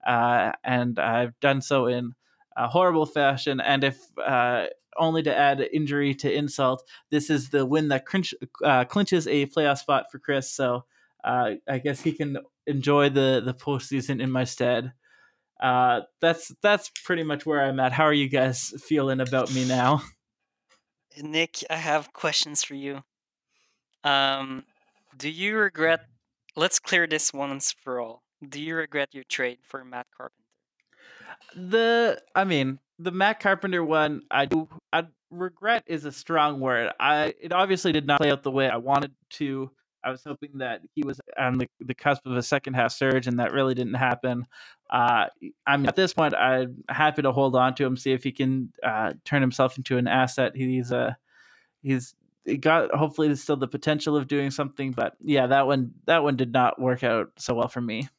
uh, 0.07 0.53
and 0.63 0.97
I've 0.97 1.37
done 1.41 1.61
so 1.61 1.87
in 1.87 2.13
a 2.57 2.67
horrible 2.67 3.05
fashion. 3.05 3.59
And 3.61 3.83
if 3.83 3.99
uh, 4.19 4.67
only 4.97 5.23
to 5.23 5.35
add 5.35 5.61
injury 5.73 6.13
to 6.15 6.31
insult, 6.31 6.83
this 7.09 7.29
is 7.29 7.49
the 7.49 7.65
win 7.65 7.89
that 7.89 8.05
clinch, 8.05 8.33
uh, 8.63 8.85
clinches 8.85 9.27
a 9.27 9.45
playoff 9.47 9.79
spot 9.79 10.05
for 10.11 10.19
Chris. 10.19 10.51
So 10.51 10.85
uh, 11.23 11.51
I 11.67 11.77
guess 11.79 12.01
he 12.01 12.11
can 12.11 12.37
enjoy 12.67 13.09
the 13.09 13.41
the 13.43 13.53
postseason 13.53 14.21
in 14.21 14.31
my 14.31 14.43
stead. 14.43 14.93
Uh, 15.61 16.01
that's 16.19 16.51
that's 16.61 16.91
pretty 17.03 17.23
much 17.23 17.45
where 17.45 17.63
I'm 17.63 17.79
at. 17.79 17.91
How 17.91 18.05
are 18.05 18.13
you 18.13 18.27
guys 18.27 18.73
feeling 18.83 19.19
about 19.19 19.53
me 19.53 19.65
now? 19.65 20.01
Nick, 21.21 21.63
I 21.69 21.75
have 21.75 22.13
questions 22.13 22.63
for 22.63 22.73
you. 22.73 23.03
Um, 24.03 24.63
do 25.17 25.29
you 25.29 25.57
regret? 25.57 26.01
Let's 26.55 26.79
clear 26.79 27.05
this 27.05 27.33
once 27.33 27.71
for 27.71 27.99
all. 27.99 28.23
Do 28.47 28.61
you 28.61 28.75
regret 28.75 29.09
your 29.13 29.23
trade 29.23 29.59
for 29.61 29.85
Matt 29.85 30.07
Carpenter? 30.17 30.40
The, 31.55 32.21
I 32.35 32.43
mean, 32.43 32.79
the 32.99 33.11
Matt 33.11 33.39
Carpenter 33.39 33.83
one, 33.83 34.23
I 34.29 34.45
do. 34.45 34.67
I 34.93 35.05
regret 35.31 35.83
is 35.87 36.05
a 36.05 36.11
strong 36.11 36.59
word. 36.59 36.91
I 36.99 37.33
it 37.39 37.51
obviously 37.51 37.91
did 37.91 38.05
not 38.05 38.19
play 38.19 38.31
out 38.31 38.43
the 38.43 38.51
way 38.51 38.69
I 38.69 38.77
wanted 38.77 39.13
to. 39.31 39.71
I 40.03 40.09
was 40.09 40.23
hoping 40.23 40.57
that 40.57 40.81
he 40.95 41.03
was 41.03 41.19
on 41.37 41.59
the, 41.59 41.67
the 41.79 41.93
cusp 41.93 42.25
of 42.25 42.35
a 42.35 42.41
second 42.41 42.73
half 42.73 42.91
surge, 42.91 43.27
and 43.27 43.39
that 43.39 43.53
really 43.53 43.75
didn't 43.75 43.93
happen. 43.93 44.47
Uh, 44.89 45.27
I 45.65 45.77
mean, 45.77 45.85
at 45.87 45.95
this 45.95 46.13
point, 46.13 46.33
I'm 46.33 46.83
happy 46.89 47.21
to 47.21 47.31
hold 47.31 47.55
on 47.55 47.75
to 47.75 47.85
him, 47.85 47.97
see 47.97 48.11
if 48.11 48.23
he 48.23 48.31
can 48.31 48.73
uh, 48.83 49.13
turn 49.25 49.41
himself 49.41 49.77
into 49.77 49.97
an 49.97 50.07
asset. 50.07 50.53
He's 50.55 50.91
a 50.91 50.97
uh, 50.97 51.13
he's 51.81 52.15
he 52.45 52.57
got 52.57 52.91
hopefully 52.91 53.27
there's 53.27 53.43
still 53.43 53.57
the 53.57 53.67
potential 53.67 54.17
of 54.17 54.27
doing 54.27 54.51
something, 54.51 54.91
but 54.91 55.15
yeah, 55.21 55.47
that 55.47 55.67
one 55.67 55.93
that 56.05 56.23
one 56.23 56.35
did 56.35 56.51
not 56.51 56.79
work 56.79 57.03
out 57.03 57.31
so 57.37 57.53
well 57.53 57.67
for 57.67 57.81
me. 57.81 58.09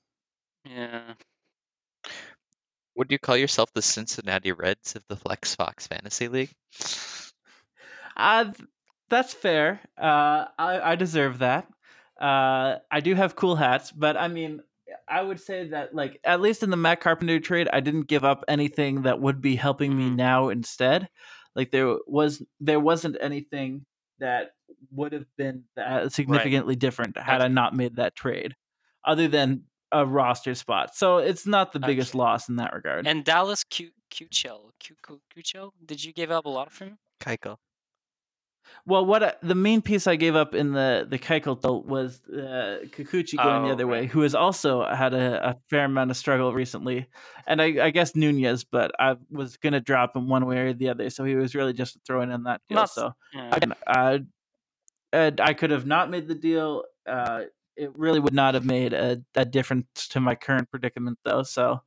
Yeah, 0.64 1.14
would 2.96 3.10
you 3.10 3.18
call 3.18 3.36
yourself 3.36 3.72
the 3.72 3.82
Cincinnati 3.82 4.52
Reds 4.52 4.96
of 4.96 5.04
the 5.08 5.16
Flex 5.16 5.54
Fox 5.54 5.86
Fantasy 5.86 6.28
League? 6.28 6.52
Uh, 8.16 8.52
that's 9.08 9.32
fair. 9.34 9.80
Uh, 10.00 10.46
I, 10.58 10.80
I 10.92 10.96
deserve 10.96 11.38
that. 11.38 11.66
Uh, 12.20 12.78
I 12.90 13.00
do 13.00 13.14
have 13.14 13.36
cool 13.36 13.56
hats, 13.56 13.90
but 13.90 14.16
I 14.16 14.28
mean, 14.28 14.60
I 15.08 15.22
would 15.22 15.40
say 15.40 15.68
that 15.68 15.94
like 15.94 16.20
at 16.24 16.40
least 16.40 16.62
in 16.62 16.70
the 16.70 16.76
Matt 16.76 17.00
Carpenter 17.00 17.40
trade, 17.40 17.68
I 17.72 17.80
didn't 17.80 18.08
give 18.08 18.24
up 18.24 18.44
anything 18.48 19.02
that 19.02 19.20
would 19.20 19.40
be 19.40 19.56
helping 19.56 19.96
me 19.96 20.06
mm-hmm. 20.06 20.16
now 20.16 20.48
instead. 20.50 21.08
Like 21.54 21.70
there 21.70 21.96
was 22.06 22.42
there 22.60 22.80
wasn't 22.80 23.16
anything 23.20 23.84
that 24.18 24.52
would 24.90 25.12
have 25.12 25.26
been 25.36 25.64
that 25.76 26.12
significantly 26.12 26.76
different 26.76 27.18
had 27.18 27.42
I 27.42 27.48
not 27.48 27.74
made 27.74 27.96
that 27.96 28.14
trade, 28.14 28.54
other 29.04 29.28
than 29.28 29.64
a 29.92 30.04
roster 30.06 30.54
spot. 30.54 30.94
So 30.96 31.18
it's 31.18 31.46
not 31.46 31.72
the 31.72 31.80
biggest 31.80 32.10
Okay. 32.10 32.18
loss 32.18 32.48
in 32.48 32.56
that 32.56 32.72
regard. 32.72 33.06
And 33.06 33.24
Dallas 33.24 33.62
Q 33.64 33.90
Cuchel, 34.10 34.70
Q 34.80 34.96
Cuchel, 35.34 35.72
did 35.84 36.02
you 36.04 36.12
give 36.12 36.30
up 36.30 36.44
a 36.46 36.48
lot 36.48 36.70
from 36.72 36.88
him? 36.88 36.98
Keuchel. 37.20 37.56
Well, 38.86 39.04
what 39.04 39.22
I, 39.22 39.34
the 39.42 39.54
main 39.56 39.82
piece 39.82 40.06
I 40.06 40.16
gave 40.16 40.34
up 40.36 40.54
in 40.54 40.72
the 40.72 41.06
the 41.08 41.18
Keuchel 41.18 41.60
deal 41.60 41.82
was 41.82 42.20
uh, 42.28 42.78
Kikuchi 42.86 43.36
going 43.36 43.62
the 43.64 43.68
Oh, 43.68 43.72
other 43.72 43.86
way, 43.86 44.06
who 44.06 44.20
has 44.22 44.34
also 44.34 44.84
had 44.84 45.14
a, 45.14 45.50
a 45.50 45.56
fair 45.68 45.84
amount 45.84 46.10
of 46.10 46.16
struggle 46.16 46.52
recently, 46.52 47.06
and 47.46 47.60
I, 47.60 47.86
I 47.86 47.90
guess 47.90 48.14
Nunez, 48.16 48.64
but 48.64 48.92
I 48.98 49.16
was 49.30 49.56
gonna 49.56 49.80
drop 49.80 50.16
him 50.16 50.28
one 50.28 50.46
way 50.46 50.58
or 50.58 50.72
the 50.72 50.88
other, 50.88 51.10
so 51.10 51.24
he 51.24 51.34
was 51.34 51.54
really 51.54 51.72
just 51.72 51.98
throwing 52.06 52.30
in 52.30 52.44
that 52.44 52.60
deal. 52.68 52.76
Not- 52.76 52.90
so 52.90 53.12
Yeah. 53.34 53.54
again, 53.56 53.74
uh, 53.86 54.18
and 55.12 55.40
I 55.40 55.54
could 55.54 55.70
have 55.70 55.86
not 55.86 56.08
made 56.08 56.28
the 56.28 56.34
deal. 56.36 56.84
Uh, 57.06 57.42
it 57.76 57.96
really 57.96 58.20
would 58.20 58.34
not 58.34 58.54
have 58.54 58.64
made 58.64 58.92
a, 58.92 59.22
a 59.34 59.44
difference 59.44 60.08
to 60.08 60.20
my 60.20 60.34
current 60.34 60.70
predicament, 60.70 61.18
though. 61.24 61.42
So 61.42 61.82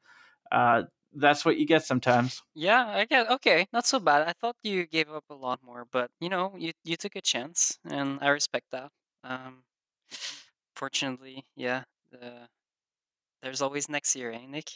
uh, 0.51 0.83
that's 1.13 1.45
what 1.45 1.57
you 1.57 1.65
get 1.65 1.85
sometimes. 1.85 2.41
Yeah, 2.53 2.85
I 2.87 3.05
get 3.05 3.29
okay, 3.31 3.67
not 3.73 3.85
so 3.85 3.99
bad. 3.99 4.27
I 4.27 4.33
thought 4.33 4.55
you 4.63 4.85
gave 4.85 5.09
up 5.09 5.25
a 5.29 5.35
lot 5.35 5.59
more, 5.63 5.85
but 5.91 6.11
you 6.19 6.29
know, 6.29 6.53
you 6.57 6.71
you 6.83 6.97
took 6.97 7.15
a 7.15 7.21
chance, 7.21 7.77
and 7.89 8.19
I 8.21 8.29
respect 8.29 8.67
that. 8.71 8.89
Um, 9.23 9.63
fortunately, 10.75 11.45
yeah, 11.55 11.83
the 12.11 12.47
there's 13.41 13.61
always 13.61 13.89
next 13.89 14.15
year, 14.15 14.31
eh, 14.31 14.45
Nick? 14.47 14.71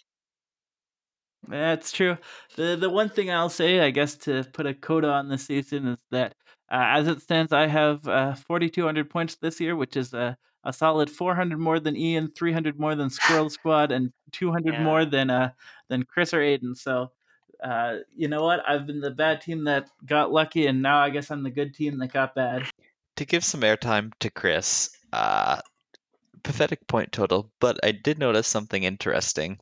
That's 1.48 1.92
true. 1.92 2.18
The 2.56 2.76
the 2.76 2.90
one 2.90 3.10
thing 3.10 3.32
I'll 3.32 3.50
say, 3.50 3.80
I 3.80 3.92
guess, 3.92 4.16
to 4.18 4.44
put 4.54 4.66
a 4.66 4.74
coda 4.74 5.10
on 5.10 5.30
this 5.30 5.46
season 5.46 5.88
is 5.88 6.00
that 6.12 6.36
uh, 6.72 6.86
as 6.98 7.08
it 7.08 7.22
stands, 7.22 7.52
I 7.52 7.68
have 7.68 8.08
uh, 8.08 8.36
4,200 8.36 9.10
points 9.10 9.36
this 9.36 9.60
year, 9.60 9.76
which 9.76 9.98
is 9.98 10.14
a, 10.14 10.38
a 10.64 10.74
solid 10.74 11.10
400 11.10 11.58
more 11.58 11.80
than 11.80 11.96
Ian, 11.96 12.32
300 12.36 12.80
more 12.80 12.96
than 12.96 13.10
Squirtle 13.10 13.52
Squad, 13.60 13.92
and 13.92 14.12
200 14.32 14.80
more 14.82 15.06
than 15.06 15.30
uh 15.30 15.52
than 15.88 16.04
Chris 16.04 16.34
or 16.34 16.40
Aiden. 16.40 16.78
So, 16.78 17.12
uh, 17.64 17.98
you 18.16 18.28
know 18.28 18.44
what? 18.44 18.62
I've 18.68 18.86
been 18.86 19.02
the 19.02 19.12
bad 19.12 19.42
team 19.42 19.66
that 19.66 19.90
got 20.06 20.32
lucky, 20.32 20.68
and 20.68 20.82
now 20.82 21.00
I 21.00 21.10
guess 21.10 21.32
I'm 21.32 21.44
the 21.44 21.50
good 21.50 21.74
team 21.74 22.00
that 22.00 22.14
got 22.14 22.36
bad. 22.36 22.64
To 23.18 23.26
give 23.26 23.44
some 23.44 23.62
airtime 23.62 24.12
to 24.20 24.30
Chris, 24.30 24.92
uh, 25.12 25.62
pathetic 26.44 26.88
point 26.88 27.12
total, 27.12 27.52
but 27.60 27.80
I 27.84 27.92
did 27.92 28.20
notice 28.20 28.48
something 28.48 28.84
interesting. 28.84 29.60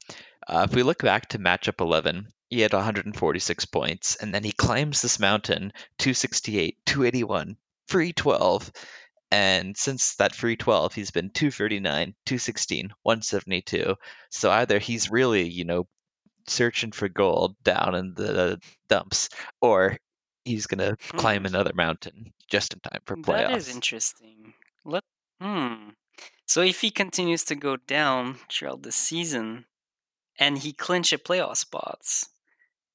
Uh, 0.48 0.68
if 0.70 0.76
we 0.76 0.84
look 0.84 1.02
back 1.02 1.30
to 1.30 1.40
matchup 1.40 1.82
11, 1.82 2.28
he 2.50 2.62
had 2.62 2.74
146 2.74 3.66
points, 3.66 4.16
and 4.16 4.34
then 4.34 4.44
he 4.44 4.52
climbs 4.52 5.02
this 5.02 5.20
mountain 5.20 5.74
268, 5.98 6.78
281, 6.86 7.58
free 7.88 8.14
12. 8.14 8.72
And 9.32 9.76
since 9.78 10.16
that 10.16 10.36
free 10.36 10.56
12, 10.56 10.94
he's 10.94 11.12
been 11.12 11.30
239, 11.32 12.16
216, 12.26 12.94
172. 13.04 13.96
So 14.32 14.52
either 14.52 14.80
he's 14.80 15.12
really, 15.12 15.50
you 15.50 15.66
know, 15.66 15.88
searching 16.48 16.92
for 16.94 17.10
gold 17.10 17.56
down 17.64 17.96
in 17.96 18.14
the 18.16 18.60
dumps, 18.88 19.30
or 19.62 19.98
he's 20.46 20.68
going 20.68 20.80
to 20.80 20.96
climb 21.18 21.42
Hmm. 21.42 21.48
another 21.48 21.74
mountain 21.74 22.34
just 22.48 22.74
in 22.74 22.80
time 22.80 23.02
for 23.06 23.18
playoffs. 23.18 23.48
That 23.50 23.58
is 23.58 23.70
interesting. 23.70 24.54
Let 24.86 25.04
hmm. 25.42 25.90
So 26.46 26.62
if 26.62 26.82
he 26.82 26.92
continues 26.92 27.44
to 27.46 27.56
go 27.56 27.76
down 27.78 28.36
throughout 28.50 28.84
the 28.84 28.92
season, 28.92 29.66
and 30.40 30.58
he 30.60 30.74
clinch 30.74 31.12
a 31.14 31.18
playoff 31.18 31.58
spots, 31.58 32.30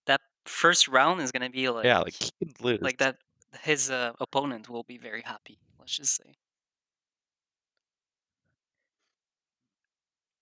that 0.07 0.21
first 0.47 0.89
round 0.89 1.21
is 1.21 1.33
gonna 1.33 1.51
be 1.51 1.69
like 1.69 1.85
yeah, 1.85 2.01
like 2.01 2.15
he 2.15 2.31
can 2.39 2.55
lose. 2.61 2.81
like 2.81 2.99
that. 2.99 3.17
His 3.63 3.91
uh, 3.91 4.13
opponent 4.21 4.69
will 4.71 4.85
be 4.85 4.99
very 4.99 5.23
happy. 5.23 5.59
Let's 5.83 5.97
just 5.97 6.15
say. 6.15 6.35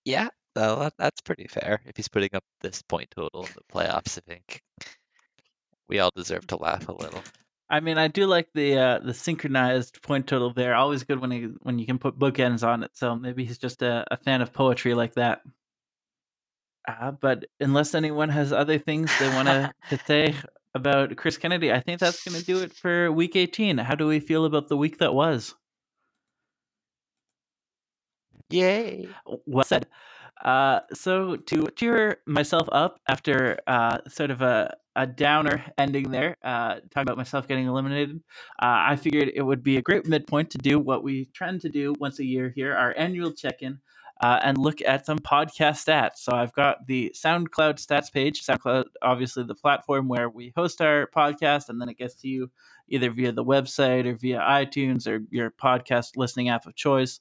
Yeah, 0.05 0.29
well, 0.55 0.79
that, 0.81 0.93
that's 0.99 1.21
pretty 1.21 1.47
fair. 1.47 1.81
If 1.87 1.97
he's 1.97 2.07
putting 2.07 2.29
up 2.35 2.43
this 2.61 2.83
point 2.83 3.09
total 3.09 3.45
in 3.45 3.49
the 3.55 3.73
playoffs, 3.73 4.19
I 4.19 4.21
think 4.21 4.61
we 5.89 5.97
all 5.97 6.11
deserve 6.15 6.45
to 6.47 6.57
laugh 6.57 6.87
a 6.89 6.91
little. 6.91 7.23
I 7.71 7.79
mean, 7.79 7.97
I 7.97 8.07
do 8.07 8.27
like 8.27 8.49
the 8.53 8.77
uh, 8.77 8.99
the 8.99 9.15
synchronized 9.15 10.03
point 10.03 10.27
total 10.27 10.53
there. 10.53 10.75
Always 10.75 11.03
good 11.03 11.19
when 11.19 11.31
you 11.31 11.57
when 11.61 11.79
you 11.79 11.87
can 11.87 11.97
put 11.97 12.19
bookends 12.19 12.67
on 12.67 12.83
it. 12.83 12.91
So 12.93 13.15
maybe 13.15 13.43
he's 13.43 13.57
just 13.57 13.81
a, 13.81 14.05
a 14.11 14.17
fan 14.17 14.43
of 14.43 14.53
poetry 14.53 14.93
like 14.93 15.15
that. 15.15 15.41
Uh, 16.87 17.11
but 17.11 17.45
unless 17.59 17.95
anyone 17.95 18.29
has 18.29 18.53
other 18.53 18.77
things 18.77 19.09
they 19.19 19.29
want 19.29 19.47
to 19.47 19.73
to 19.89 19.97
say 20.05 20.35
about 20.73 21.15
Chris 21.17 21.37
Kennedy, 21.37 21.71
I 21.71 21.79
think 21.79 21.99
that's 21.99 22.23
going 22.23 22.39
to 22.39 22.45
do 22.45 22.61
it 22.61 22.73
for 22.73 23.11
Week 23.11 23.35
18. 23.35 23.77
How 23.77 23.95
do 23.95 24.07
we 24.07 24.19
feel 24.19 24.45
about 24.45 24.67
the 24.69 24.77
week 24.77 24.99
that 24.99 25.13
was? 25.13 25.55
Yay! 28.49 29.07
Well 29.45 29.63
said. 29.65 29.87
Uh, 30.43 30.79
so 30.93 31.35
to 31.35 31.67
cheer 31.75 32.17
myself 32.25 32.67
up 32.71 32.99
after 33.07 33.59
uh, 33.67 33.99
sort 34.07 34.31
of 34.31 34.41
a, 34.41 34.75
a 34.95 35.05
downer 35.05 35.63
ending 35.77 36.09
there, 36.09 36.35
uh, 36.43 36.75
talking 36.89 37.03
about 37.03 37.17
myself 37.17 37.47
getting 37.47 37.67
eliminated, 37.67 38.21
uh, 38.61 38.89
I 38.89 38.95
figured 38.95 39.31
it 39.35 39.43
would 39.43 39.63
be 39.63 39.77
a 39.77 39.81
great 39.81 40.07
midpoint 40.07 40.49
to 40.51 40.57
do 40.57 40.79
what 40.79 41.03
we 41.03 41.25
trend 41.33 41.61
to 41.61 41.69
do 41.69 41.93
once 41.99 42.19
a 42.19 42.25
year 42.25 42.51
here, 42.55 42.75
our 42.75 42.93
annual 42.97 43.31
check-in, 43.31 43.79
uh, 44.21 44.39
and 44.43 44.57
look 44.57 44.81
at 44.81 45.05
some 45.05 45.19
podcast 45.19 45.83
stats. 45.85 46.17
So 46.17 46.31
I've 46.33 46.53
got 46.53 46.85
the 46.85 47.11
SoundCloud 47.15 47.83
stats 47.83 48.11
page. 48.11 48.45
SoundCloud, 48.45 48.85
obviously, 49.01 49.43
the 49.43 49.55
platform 49.55 50.07
where 50.07 50.29
we 50.29 50.53
host 50.55 50.79
our 50.79 51.07
podcast, 51.07 51.69
and 51.69 51.81
then 51.81 51.89
it 51.89 51.97
gets 51.97 52.15
to 52.15 52.27
you 52.27 52.51
either 52.87 53.09
via 53.09 53.31
the 53.31 53.43
website 53.43 54.05
or 54.05 54.15
via 54.15 54.39
iTunes 54.39 55.07
or 55.07 55.25
your 55.31 55.49
podcast 55.49 56.17
listening 56.17 56.49
app 56.49 56.67
of 56.67 56.75
choice. 56.75 57.19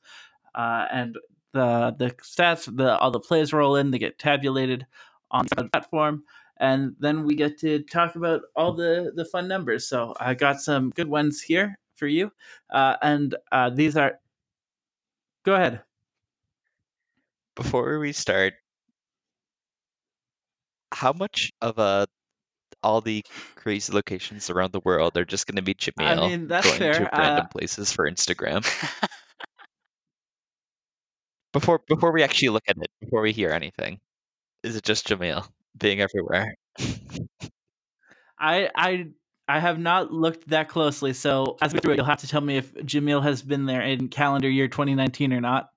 Uh, 0.55 0.87
and 0.93 1.17
the 1.53 1.95
the 1.99 2.11
stats, 2.23 2.75
the 2.77 2.99
all 2.99 3.11
the 3.11 3.19
plays 3.21 3.53
roll 3.53 3.77
in, 3.77 3.91
they 3.91 3.99
get 3.99 4.19
tabulated 4.19 4.87
on 5.31 5.47
the 5.57 5.69
platform, 5.69 6.25
and 6.59 6.95
then 6.99 7.25
we 7.25 7.35
get 7.35 7.59
to 7.61 7.83
talk 7.85 8.15
about 8.15 8.43
all 8.55 8.75
the 8.75 9.13
the 9.15 9.25
fun 9.25 9.49
numbers. 9.49 9.89
So 9.89 10.15
I 10.21 10.35
got 10.35 10.61
some 10.61 10.91
good 10.91 11.09
ones 11.09 11.41
here 11.41 11.79
for 11.97 12.07
you, 12.07 12.31
uh, 12.69 12.97
and 13.01 13.35
uh, 13.51 13.71
these 13.71 13.97
are. 13.97 14.21
Go 15.45 15.55
ahead. 15.55 15.81
Before 17.61 18.01
we 18.01 18.13
start, 18.13 18.55
how 20.93 21.13
much 21.13 21.51
of 21.61 21.79
a 21.79 22.07
all 22.83 23.01
the 23.01 23.25
crazy 23.57 23.93
locations 23.93 24.51
around 24.51 24.73
the 24.73 24.81
world 24.81 25.17
are 25.17 25.25
just 25.25 25.47
going 25.47 25.57
to 25.57 25.63
be 25.63 25.75
I 25.99 26.15
Jamil 26.15 26.17
mean, 26.17 26.49
that's 26.49 26.67
going 26.67 26.79
fair. 26.79 26.95
to 26.95 27.11
random 27.17 27.47
Uh, 27.47 27.49
places 27.49 27.93
for 27.93 28.11
Instagram? 28.11 28.65
Before 31.53 31.81
before 31.89 32.13
we 32.13 32.23
actually 32.23 32.49
look 32.51 32.65
at 32.69 32.77
it, 32.77 32.91
before 33.01 33.23
we 33.23 33.33
hear 33.33 33.51
anything, 33.51 34.01
is 34.63 34.77
it 34.77 34.85
just 34.85 35.07
Jamil 35.09 35.49
being 35.77 36.01
everywhere? 36.01 36.55
I 38.39 38.71
I 38.75 39.07
I 39.49 39.61
have 39.61 39.79
not 39.79 40.13
looked 40.13 40.49
that 40.49 40.69
closely, 40.69 41.13
so 41.13 41.59
as 41.61 41.73
we 41.73 41.81
go 41.81 41.83
through 41.83 41.95
it, 41.95 41.97
you'll 41.97 42.07
have 42.07 42.21
to 42.21 42.29
tell 42.29 42.41
me 42.41 42.57
if 42.57 42.73
Jamil 42.75 43.23
has 43.23 43.43
been 43.43 43.67
there 43.67 43.83
in 43.83 44.09
calendar 44.09 44.49
year 44.49 44.69
2019 44.69 45.33
or 45.33 45.41
not. 45.41 45.69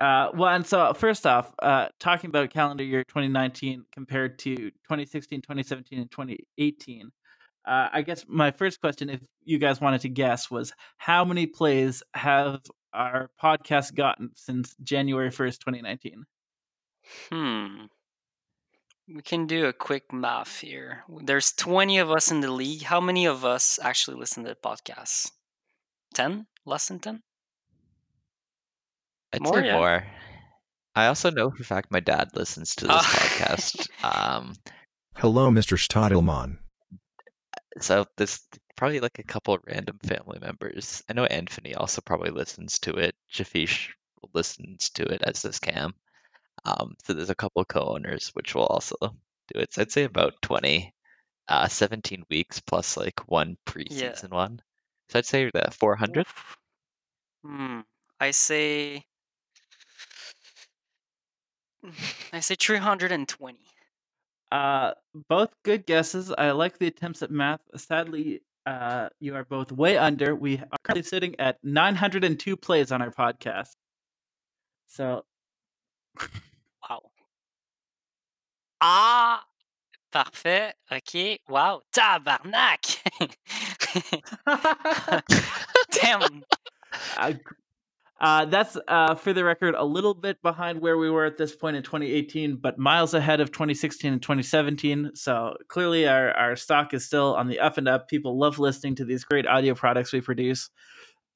Uh, 0.00 0.28
well, 0.34 0.54
and 0.54 0.64
so 0.64 0.92
first 0.94 1.26
off, 1.26 1.52
uh, 1.60 1.88
talking 1.98 2.30
about 2.30 2.50
calendar 2.50 2.84
year 2.84 3.02
2019 3.04 3.84
compared 3.92 4.38
to 4.38 4.54
2016, 4.56 5.42
2017, 5.42 5.98
and 5.98 6.10
2018, 6.10 7.10
uh, 7.66 7.88
I 7.92 8.02
guess 8.02 8.24
my 8.28 8.50
first 8.50 8.80
question, 8.80 9.10
if 9.10 9.20
you 9.44 9.58
guys 9.58 9.80
wanted 9.80 10.00
to 10.02 10.08
guess, 10.08 10.50
was 10.50 10.72
how 10.96 11.24
many 11.24 11.46
plays 11.46 12.02
have 12.14 12.60
our 12.94 13.30
podcast 13.42 13.94
gotten 13.94 14.30
since 14.34 14.74
January 14.82 15.30
1st, 15.30 15.58
2019? 15.58 16.24
hmm. 17.30 17.84
We 19.14 19.22
can 19.22 19.46
do 19.46 19.66
a 19.66 19.72
quick 19.72 20.12
math 20.12 20.60
here. 20.60 21.04
There's 21.22 21.52
20 21.52 21.98
of 21.98 22.10
us 22.10 22.30
in 22.30 22.40
the 22.40 22.52
league. 22.52 22.82
How 22.82 23.00
many 23.00 23.26
of 23.26 23.44
us 23.44 23.78
actually 23.82 24.18
listen 24.18 24.44
to 24.44 24.50
the 24.50 24.56
podcast? 24.56 25.30
10? 26.14 26.46
Less 26.66 26.88
than 26.88 27.00
10? 27.00 27.22
I'd 29.32 29.42
More, 29.42 29.54
say 29.60 29.66
yeah. 29.66 29.76
more. 29.76 30.06
I 30.94 31.06
also 31.06 31.30
know 31.30 31.50
for 31.50 31.62
a 31.62 31.66
fact 31.66 31.90
my 31.92 32.00
dad 32.00 32.30
listens 32.34 32.74
to 32.76 32.86
this 32.86 32.96
Ah. 32.96 33.02
podcast. 33.18 33.88
Um, 34.04 34.54
Hello, 35.16 35.50
Mr. 35.50 35.76
Stadelman. 35.78 36.58
so 37.80 38.06
there's 38.16 38.40
probably 38.76 39.00
like 39.00 39.18
a 39.18 39.22
couple 39.24 39.54
of 39.54 39.60
random 39.66 39.98
family 40.04 40.38
members. 40.40 41.02
I 41.08 41.12
know 41.12 41.24
Anthony 41.24 41.74
also 41.74 42.00
probably 42.00 42.30
listens 42.30 42.78
to 42.80 42.92
it. 42.94 43.14
Jafish 43.32 43.90
listens 44.34 44.90
to 44.90 45.02
it, 45.04 45.22
as 45.22 45.42
does 45.42 45.58
Cam. 45.58 45.92
Um, 46.64 46.94
so 47.04 47.12
there's 47.12 47.30
a 47.30 47.34
couple 47.34 47.64
co-owners 47.64 48.30
which 48.34 48.54
will 48.54 48.66
also 48.66 48.96
do 49.00 49.60
it. 49.60 49.72
So 49.72 49.82
I'd 49.82 49.92
say 49.92 50.04
about 50.04 50.34
20, 50.42 50.92
uh, 51.48 51.68
17 51.68 52.24
weeks 52.30 52.60
plus 52.60 52.96
like 52.96 53.20
one 53.28 53.56
preseason 53.66 54.30
one. 54.30 54.60
So 55.10 55.18
I'd 55.18 55.26
say 55.26 55.50
the 55.52 55.70
400. 55.72 56.26
Hmm. 57.44 57.80
I 58.20 58.32
say. 58.32 59.04
I 62.32 62.40
say 62.40 62.54
320. 62.54 63.58
Uh, 64.50 64.92
both 65.28 65.54
good 65.62 65.86
guesses. 65.86 66.32
I 66.36 66.50
like 66.52 66.78
the 66.78 66.86
attempts 66.86 67.22
at 67.22 67.30
math. 67.30 67.60
Sadly, 67.76 68.40
uh, 68.66 69.08
you 69.20 69.34
are 69.34 69.44
both 69.44 69.72
way 69.72 69.98
under. 69.98 70.34
We 70.34 70.58
are 70.58 70.78
currently 70.82 71.02
sitting 71.02 71.34
at 71.38 71.58
902 71.62 72.56
plays 72.56 72.92
on 72.92 73.02
our 73.02 73.10
podcast. 73.10 73.76
So, 74.88 75.24
Wow. 76.88 77.10
Ah! 78.80 79.44
Parfait. 80.10 80.72
OK. 80.90 81.38
Wow. 81.48 81.82
Tabarnak! 81.94 82.98
Damn. 85.90 86.42
Uh, 88.20 88.44
that's 88.46 88.76
uh, 88.88 89.14
for 89.14 89.32
the 89.32 89.44
record 89.44 89.74
a 89.76 89.84
little 89.84 90.14
bit 90.14 90.40
behind 90.42 90.80
where 90.80 90.98
we 90.98 91.08
were 91.10 91.24
at 91.24 91.36
this 91.36 91.54
point 91.54 91.76
in 91.76 91.82
2018, 91.82 92.56
but 92.56 92.78
miles 92.78 93.14
ahead 93.14 93.40
of 93.40 93.52
2016 93.52 94.12
and 94.12 94.22
2017. 94.22 95.12
So 95.14 95.56
clearly, 95.68 96.08
our, 96.08 96.32
our 96.32 96.56
stock 96.56 96.94
is 96.94 97.04
still 97.06 97.34
on 97.36 97.46
the 97.48 97.60
up 97.60 97.78
and 97.78 97.86
up. 97.86 98.08
People 98.08 98.36
love 98.38 98.58
listening 98.58 98.96
to 98.96 99.04
these 99.04 99.24
great 99.24 99.46
audio 99.46 99.74
products 99.74 100.12
we 100.12 100.20
produce. 100.20 100.68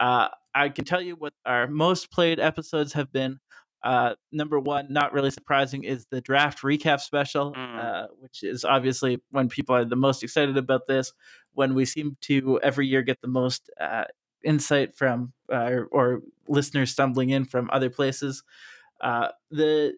Uh, 0.01 0.29
I 0.55 0.71
can 0.71 0.85
tell 0.85 1.01
you 1.01 1.15
what 1.15 1.33
our 1.47 1.69
most 1.69 2.11
played 2.11 2.41
episodes 2.41 2.93
have 2.95 3.13
been. 3.13 3.39
Uh, 3.85 4.15
number 4.31 4.61
one, 4.61 4.87
not 4.91 5.13
really 5.13 5.31
surprising, 5.31 5.83
is 5.85 6.07
the 6.11 6.21
draft 6.21 6.63
recap 6.63 7.01
special, 7.01 7.53
Mm. 7.53 7.79
uh, 7.85 8.07
which 8.19 8.43
is 8.43 8.65
obviously 8.65 9.21
when 9.31 9.49
people 9.49 9.75
are 9.75 9.85
the 9.85 9.97
most 9.97 10.23
excited 10.23 10.57
about 10.57 10.87
this. 10.87 11.13
When 11.53 11.75
we 11.75 11.85
seem 11.85 12.17
to 12.23 12.61
every 12.63 12.87
year 12.87 13.03
get 13.03 13.21
the 13.23 13.29
most 13.29 13.71
uh, 13.81 14.05
insight 14.45 14.95
from 14.95 15.33
uh, 15.53 15.81
or 15.91 16.23
listeners 16.49 16.91
stumbling 16.91 17.31
in 17.31 17.45
from 17.45 17.71
other 17.73 17.91
places. 17.91 18.43
Uh, 19.01 19.29
the 19.51 19.95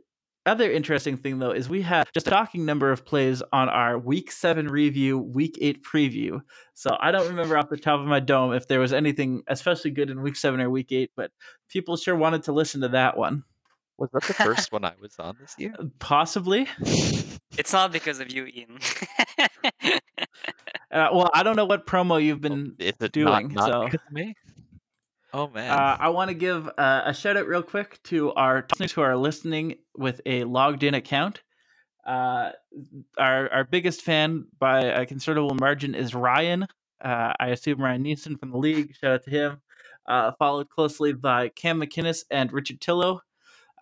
other 0.46 0.70
interesting 0.70 1.16
thing, 1.16 1.38
though, 1.38 1.52
is 1.52 1.68
we 1.68 1.82
have 1.82 2.12
just 2.12 2.26
a 2.26 2.30
shocking 2.30 2.64
number 2.66 2.90
of 2.90 3.04
plays 3.04 3.42
on 3.52 3.68
our 3.68 3.98
Week 3.98 4.30
Seven 4.30 4.68
review, 4.68 5.18
Week 5.18 5.56
Eight 5.60 5.82
preview. 5.82 6.42
So 6.74 6.96
I 7.00 7.10
don't 7.10 7.28
remember 7.28 7.56
off 7.56 7.70
the 7.70 7.76
top 7.76 8.00
of 8.00 8.06
my 8.06 8.20
dome 8.20 8.52
if 8.52 8.68
there 8.68 8.80
was 8.80 8.92
anything 8.92 9.42
especially 9.46 9.90
good 9.90 10.10
in 10.10 10.22
Week 10.22 10.36
Seven 10.36 10.60
or 10.60 10.68
Week 10.68 10.92
Eight, 10.92 11.12
but 11.16 11.30
people 11.68 11.96
sure 11.96 12.14
wanted 12.14 12.42
to 12.44 12.52
listen 12.52 12.82
to 12.82 12.88
that 12.88 13.16
one. 13.16 13.44
Was 13.96 14.10
that 14.12 14.24
the 14.24 14.34
first 14.34 14.72
one 14.72 14.84
I 14.84 14.92
was 15.00 15.16
on 15.18 15.36
this 15.40 15.54
year? 15.56 15.74
Possibly. 15.98 16.66
It's 17.56 17.72
not 17.72 17.92
because 17.92 18.18
of 18.18 18.32
you, 18.32 18.46
Ian. 18.46 18.78
Uh, 20.94 21.08
well, 21.12 21.30
I 21.34 21.42
don't 21.42 21.56
know 21.56 21.64
what 21.64 21.86
promo 21.86 22.22
you've 22.22 22.40
been 22.40 22.76
Is 22.78 22.94
it 23.00 23.10
doing, 23.12 23.48
not, 23.48 23.70
not 23.70 23.92
so- 23.92 23.98
me? 24.12 24.34
Oh 25.32 25.48
man. 25.48 25.68
Uh, 25.68 25.96
I 25.98 26.10
want 26.10 26.28
to 26.28 26.34
give 26.34 26.68
uh, 26.78 27.02
a 27.06 27.12
shout 27.12 27.36
out 27.36 27.48
real 27.48 27.62
quick 27.64 28.00
to 28.04 28.32
our 28.34 28.64
listeners 28.70 28.92
who 28.92 29.00
are 29.00 29.16
listening 29.16 29.74
with 29.96 30.20
a 30.24 30.44
logged 30.44 30.84
in 30.84 30.94
account. 30.94 31.42
Uh, 32.06 32.50
our 33.18 33.52
our 33.52 33.64
biggest 33.64 34.02
fan 34.02 34.46
by 34.60 34.82
a 34.82 35.04
considerable 35.04 35.56
margin 35.56 35.96
is 35.96 36.14
Ryan. 36.14 36.68
Uh, 37.04 37.32
I 37.40 37.48
assume 37.48 37.82
Ryan 37.82 38.04
Neeson 38.04 38.38
from 38.38 38.52
the 38.52 38.58
league. 38.58 38.94
Shout 38.94 39.10
out 39.10 39.24
to 39.24 39.30
him. 39.30 39.60
Uh, 40.06 40.30
followed 40.38 40.68
closely 40.68 41.12
by 41.12 41.48
Cam 41.48 41.80
McInnes 41.80 42.22
and 42.30 42.52
Richard 42.52 42.80
Tillo. 42.80 43.18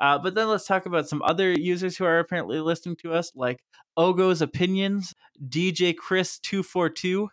Uh, 0.02 0.18
but 0.18 0.34
then 0.34 0.48
let's 0.48 0.66
talk 0.66 0.84
about 0.84 1.08
some 1.08 1.22
other 1.22 1.52
users 1.52 1.96
who 1.96 2.04
are 2.04 2.18
apparently 2.18 2.58
listening 2.58 2.96
to 2.96 3.12
us, 3.12 3.30
like 3.36 3.62
Ogo's 3.96 4.42
Opinions, 4.42 5.14
DJ 5.48 5.96
Chris 5.96 6.40
two 6.40 6.64
four 6.64 6.88
two, 6.90 7.28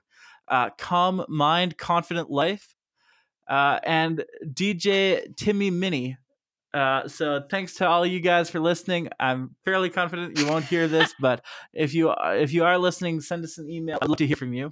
uh, 0.47 0.69
Calm 0.77 1.25
Mind 1.27 1.77
Confident 1.79 2.29
Life, 2.29 2.75
uh, 3.49 3.79
and 3.83 4.23
DJ 4.45 5.35
Timmy 5.35 5.71
Mini. 5.71 6.17
Uh, 6.71 7.07
so 7.07 7.41
thanks 7.49 7.73
to 7.73 7.87
all 7.87 8.05
you 8.05 8.19
guys 8.19 8.51
for 8.51 8.59
listening. 8.59 9.09
I'm 9.19 9.55
fairly 9.65 9.89
confident 9.89 10.37
you 10.37 10.45
won't 10.45 10.65
hear 10.65 10.87
this, 10.87 11.15
but 11.19 11.43
if 11.73 11.95
you 11.95 12.13
if 12.19 12.53
you 12.53 12.65
are 12.65 12.77
listening, 12.77 13.19
send 13.21 13.43
us 13.43 13.57
an 13.57 13.67
email. 13.67 13.97
I'd 13.99 14.09
love 14.09 14.19
to 14.19 14.27
hear 14.27 14.35
from 14.35 14.53
you. 14.53 14.71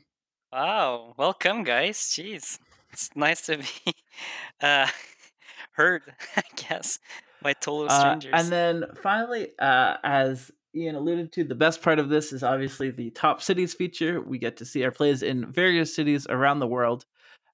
wow. 0.54 1.16
Welcome, 1.18 1.64
guys. 1.64 1.98
Jeez. 1.98 2.60
It's 2.92 3.10
nice 3.16 3.42
to 3.48 3.58
be 3.58 3.94
uh, 4.62 4.88
heard, 5.72 6.04
I 6.36 6.44
guess, 6.56 7.00
by 7.42 7.54
total 7.54 7.88
Uh, 7.92 8.00
strangers. 8.00 8.32
and 8.34 8.48
then 8.50 8.86
finally, 9.02 9.50
uh, 9.60 9.98
as 10.04 10.52
Ian 10.76 10.96
alluded 10.96 11.32
to, 11.34 11.44
the 11.44 11.56
best 11.56 11.82
part 11.82 11.98
of 12.00 12.10
this 12.10 12.32
is 12.34 12.44
obviously 12.44 12.90
the 12.92 13.10
top 13.12 13.42
cities 13.42 13.74
feature. 13.74 14.22
We 14.22 14.38
get 14.38 14.58
to 14.58 14.66
see 14.66 14.84
our 14.84 14.92
plays 14.92 15.24
in 15.24 15.52
various 15.52 15.96
cities 15.96 16.28
around 16.30 16.60
the 16.60 16.68
world. 16.68 17.06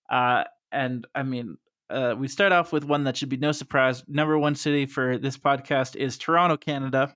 Uh, 0.09 0.43
and 0.71 1.07
I 1.15 1.23
mean, 1.23 1.57
uh, 1.89 2.15
we 2.17 2.27
start 2.27 2.51
off 2.51 2.73
with 2.73 2.83
one 2.83 3.03
that 3.05 3.15
should 3.15 3.29
be 3.29 3.37
no 3.37 3.51
surprise. 3.51 4.03
Number 4.07 4.37
one 4.37 4.55
city 4.55 4.85
for 4.85 5.17
this 5.17 5.37
podcast 5.37 5.95
is 5.95 6.17
Toronto, 6.17 6.57
Canada. 6.57 7.13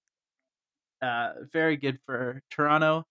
Uh, 1.02 1.32
very 1.52 1.78
good 1.78 2.00
for 2.06 2.42
Toronto. 2.52 3.06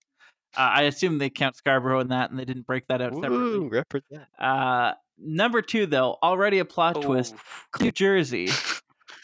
Uh, 0.57 0.61
I 0.61 0.83
assume 0.83 1.19
they 1.19 1.29
count 1.29 1.57
Scarborough 1.57 2.01
in 2.01 2.09
that, 2.09 2.31
and 2.31 2.39
they 2.39 2.45
didn't 2.47 2.67
break 2.67 2.87
that 2.87 3.03
out 3.03 3.13
separately. 3.15 3.37
Ooh, 3.59 3.69
represent. 3.69 4.25
Uh, 4.39 4.93
number 5.19 5.61
two, 5.61 5.87
though, 5.87 6.17
already 6.23 6.61
a 6.61 6.65
plot 6.65 7.03
twist. 7.03 7.35
Oh. 7.37 7.85
New 7.85 7.93
Jersey. 7.93 8.49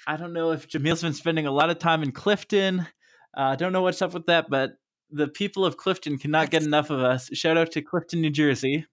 I 0.07 0.17
don't 0.17 0.33
know 0.33 0.53
if 0.53 0.69
Jamil's 0.69 1.03
been 1.03 1.13
spending 1.13 1.47
a 1.47 1.53
lot 1.53 1.71
of 1.71 1.79
time 1.79 2.03
in 2.03 2.13
Clifton. 2.13 2.87
I 3.35 3.53
uh, 3.53 3.57
don't 3.57 3.73
know 3.73 3.83
what's 3.83 4.03
up 4.03 4.15
with 4.15 4.27
that, 4.27 4.47
but 4.51 4.73
the 5.11 5.29
people 5.29 5.65
of 5.65 5.77
Clifton 5.77 6.19
cannot 6.19 6.51
get 6.51 6.63
enough 6.63 6.91
of 6.91 7.01
us. 7.01 7.29
Shout 7.35 7.57
out 7.57 7.73
to 7.73 7.83
Clifton, 7.83 8.21
New 8.21 8.31
Jersey. 8.31 8.87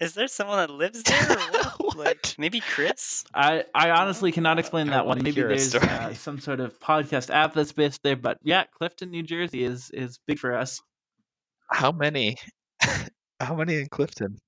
Is 0.00 0.14
there 0.14 0.28
someone 0.28 0.58
that 0.58 0.70
lives 0.70 1.02
there? 1.02 1.30
Or 1.30 1.36
what? 1.36 1.64
What? 1.88 2.06
Like 2.06 2.34
maybe 2.38 2.60
Chris? 2.60 3.24
I, 3.34 3.64
I 3.74 3.90
honestly 3.90 4.30
cannot 4.30 4.58
explain 4.58 4.88
I 4.90 4.92
that 4.92 5.06
one. 5.06 5.20
Maybe 5.22 5.40
there's 5.40 5.74
uh, 5.74 6.14
some 6.14 6.38
sort 6.38 6.60
of 6.60 6.78
podcast 6.78 7.34
app 7.34 7.54
that's 7.54 7.72
based 7.72 8.02
there, 8.04 8.14
but 8.14 8.38
yeah, 8.42 8.64
Clifton, 8.76 9.10
New 9.10 9.22
Jersey 9.22 9.64
is 9.64 9.90
is 9.90 10.20
big 10.26 10.38
for 10.38 10.54
us. 10.54 10.80
How 11.70 11.90
many? 11.90 12.36
How 13.40 13.56
many 13.56 13.78
in 13.78 13.86
Clifton? 13.88 14.38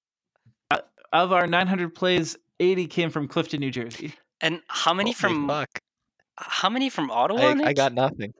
Of 1.13 1.33
our 1.33 1.47
900 1.47 1.95
plays, 1.95 2.37
80 2.61 2.87
came 2.87 3.11
from 3.11 3.27
Clifton, 3.27 3.61
New 3.61 3.71
Jersey. 3.71 4.15
And 4.41 4.61
how 4.69 4.95
many 4.95 5.11
Holy 5.11 5.15
from 5.35 5.49
fuck. 5.49 5.69
how 6.37 6.71
many 6.71 6.89
from 6.89 7.11
Ottawa? 7.11 7.41
I, 7.41 7.69
I 7.69 7.73
got 7.73 7.93
nothing. 7.93 8.33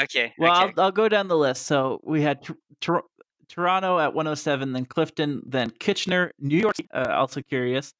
Okay. 0.00 0.32
Well, 0.38 0.52
okay. 0.52 0.72
I'll, 0.76 0.84
I'll 0.84 0.92
go 0.92 1.08
down 1.08 1.28
the 1.28 1.36
list. 1.36 1.66
So 1.66 2.00
we 2.04 2.22
had 2.22 2.42
Tor- 2.42 2.56
Tor- 2.80 3.04
Toronto 3.48 3.98
at 3.98 4.14
107, 4.14 4.72
then 4.72 4.84
Clifton, 4.86 5.42
then 5.46 5.70
Kitchener, 5.78 6.32
New 6.38 6.56
York. 6.56 6.76
Uh, 6.92 7.06
also 7.10 7.42
curious. 7.42 7.92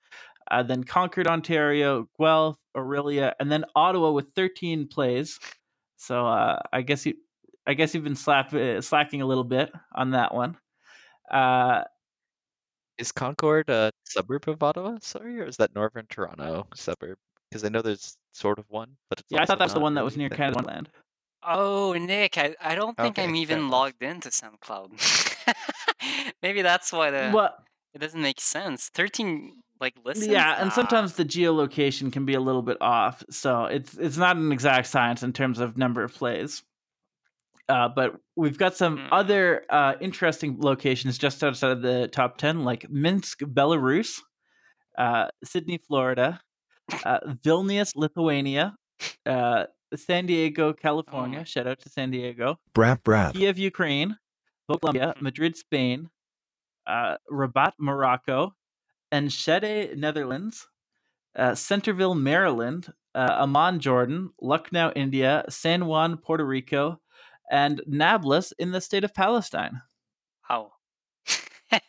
Uh, 0.50 0.62
then 0.62 0.84
Concord, 0.84 1.26
Ontario, 1.26 2.08
Guelph, 2.18 2.56
Orillia, 2.76 3.32
and 3.40 3.50
then 3.50 3.64
Ottawa 3.74 4.10
with 4.10 4.26
13 4.34 4.88
plays. 4.88 5.38
So 5.96 6.26
uh, 6.26 6.58
I 6.72 6.82
guess 6.82 7.06
you, 7.06 7.14
I 7.66 7.74
guess 7.74 7.94
you've 7.94 8.04
been 8.04 8.16
slap, 8.16 8.52
uh, 8.52 8.80
slacking 8.80 9.22
a 9.22 9.26
little 9.26 9.44
bit 9.44 9.70
on 9.94 10.10
that 10.10 10.34
one. 10.34 10.56
Is 12.98 13.10
Concord 13.12 13.68
a 13.70 13.90
suburb 14.04 14.48
of 14.48 14.62
Ottawa? 14.62 14.98
Sorry, 15.00 15.40
or 15.40 15.44
is 15.44 15.56
that 15.56 15.74
Northern 15.74 16.06
Toronto 16.08 16.66
suburb? 16.74 17.16
Because 17.50 17.64
I 17.64 17.68
know 17.68 17.82
there's 17.82 18.16
sort 18.32 18.58
of 18.58 18.64
one, 18.68 18.96
but 19.08 19.20
it's 19.20 19.28
yeah, 19.30 19.38
I 19.38 19.40
also 19.42 19.52
thought 19.52 19.58
that 19.58 19.64
was 19.66 19.72
the 19.74 19.78
not 19.80 19.82
one 19.84 19.94
that 19.94 20.04
was 20.04 20.14
really 20.14 20.22
near 20.24 20.28
thing. 20.30 20.36
Canada 20.38 20.66
Land. 20.66 20.88
Oh, 21.44 21.94
Nick, 21.94 22.38
I, 22.38 22.54
I 22.60 22.74
don't 22.76 22.96
think 22.96 23.18
Okay, 23.18 23.24
I'm 23.24 23.30
fair 23.30 23.36
even 23.42 23.58
enough. 23.58 23.72
logged 23.72 24.02
into 24.02 24.28
SoundCloud. 24.28 25.54
Maybe 26.42 26.62
that's 26.62 26.92
why 26.92 27.10
the 27.10 27.30
Well, 27.34 27.56
it 27.94 27.98
doesn't 27.98 28.22
make 28.22 28.40
sense. 28.40 28.88
Thirteen 28.90 29.60
like 29.80 29.94
listens. 30.04 30.28
yeah, 30.28 30.56
and 30.60 30.68
Nah. 30.68 30.74
sometimes 30.74 31.14
the 31.14 31.24
geolocation 31.24 32.12
can 32.12 32.24
be 32.24 32.34
a 32.34 32.40
little 32.40 32.62
bit 32.62 32.76
off, 32.80 33.24
so 33.30 33.64
it's 33.64 33.94
it's 33.98 34.16
not 34.16 34.36
an 34.36 34.52
exact 34.52 34.86
science 34.86 35.22
in 35.24 35.32
terms 35.32 35.58
of 35.58 35.76
number 35.76 36.04
of 36.04 36.14
plays. 36.14 36.62
Uh, 37.72 37.88
but 37.88 38.08
we've 38.36 38.58
got 38.64 38.76
some 38.76 38.94
Hmm. 38.98 39.08
other 39.20 39.64
uh, 39.70 39.94
interesting 40.00 40.50
locations 40.60 41.16
just 41.16 41.42
outside 41.46 41.72
of 41.76 41.80
the 41.88 42.08
top 42.08 42.36
ten, 42.36 42.64
like 42.70 42.82
Minsk, 42.90 43.40
Belarus, 43.58 44.20
uh, 44.98 45.26
Sydney, 45.42 45.78
Florida, 45.78 46.28
uh, 47.10 47.20
Vilnius, 47.44 47.90
Lithuania, 47.96 48.76
uh, 49.24 49.62
San 49.96 50.26
Diego, 50.26 50.72
California. 50.86 51.40
Oh. 51.42 51.44
Shout 51.52 51.66
out 51.66 51.80
to 51.80 51.88
San 51.88 52.10
Diego. 52.10 52.58
Brap 52.74 52.98
brap. 53.08 53.32
Kiev, 53.32 53.56
Ukraine, 53.72 54.10
Colombia, 54.68 55.14
Madrid, 55.20 55.56
Spain, 55.56 56.10
uh, 56.86 57.16
Rabat, 57.30 57.72
Morocco, 57.78 58.54
and 59.10 59.26
Enschede, 59.26 59.96
Netherlands, 59.96 60.68
uh, 61.36 61.54
Centreville, 61.54 62.14
Maryland, 62.14 62.92
uh, 63.14 63.44
Amman, 63.44 63.80
Jordan, 63.80 64.30
Lucknow, 64.40 64.92
India, 65.04 65.44
San 65.48 65.80
Juan, 65.86 66.16
Puerto 66.18 66.44
Rico, 66.44 67.00
and 67.50 67.80
Nablus 67.86 68.52
in 68.52 68.72
the 68.72 68.80
state 68.80 69.04
of 69.04 69.14
Palestine. 69.14 69.82
How? 70.42 70.72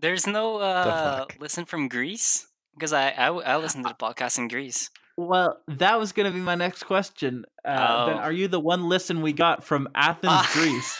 There's 0.00 0.26
no 0.26 0.56
uh 0.56 1.26
listen 1.38 1.64
from 1.64 1.88
Greece 1.88 2.46
because 2.74 2.92
I 2.92 3.10
I 3.10 3.56
listen 3.56 3.82
to 3.82 3.88
the 3.88 3.94
podcast 3.94 4.38
in 4.38 4.48
Greece. 4.48 4.90
Well, 5.16 5.58
that 5.68 5.98
was 5.98 6.12
going 6.12 6.30
to 6.30 6.34
be 6.34 6.42
my 6.42 6.54
next 6.54 6.84
question. 6.84 7.44
Uh, 7.64 8.06
Ben, 8.06 8.16
Oh. 8.16 8.20
are 8.20 8.32
you 8.32 8.48
the 8.48 8.58
one 8.58 8.88
listen 8.88 9.20
we 9.20 9.34
got 9.34 9.62
from 9.62 9.86
Athens, 9.94 10.32
Ah. 10.32 10.50
Greece? 10.54 10.98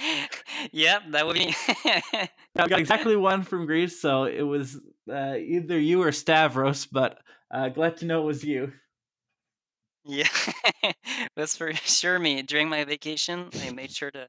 yep, 0.72 1.02
that 1.12 1.24
would 1.24 1.36
be. 1.36 1.54
I 1.84 2.28
got 2.68 2.80
exactly 2.80 3.14
one 3.14 3.44
from 3.44 3.66
Greece, 3.66 4.00
so 4.00 4.24
it 4.24 4.42
was 4.42 4.76
uh, 5.10 5.36
either 5.36 5.78
you 5.78 6.02
or 6.02 6.10
Stavros, 6.10 6.86
but 6.86 7.18
uh, 7.54 7.68
glad 7.68 7.98
to 7.98 8.06
know 8.06 8.22
it 8.22 8.26
was 8.26 8.42
you. 8.44 8.72
Yeah, 10.04 10.28
that's 11.36 11.56
for 11.56 11.72
sure 11.74 12.18
me. 12.18 12.42
During 12.42 12.68
my 12.68 12.84
vacation, 12.84 13.50
I 13.60 13.70
made 13.70 13.92
sure 13.92 14.10
to 14.12 14.28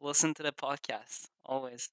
listen 0.00 0.34
to 0.34 0.42
the 0.42 0.52
podcast 0.52 1.28
always. 1.44 1.90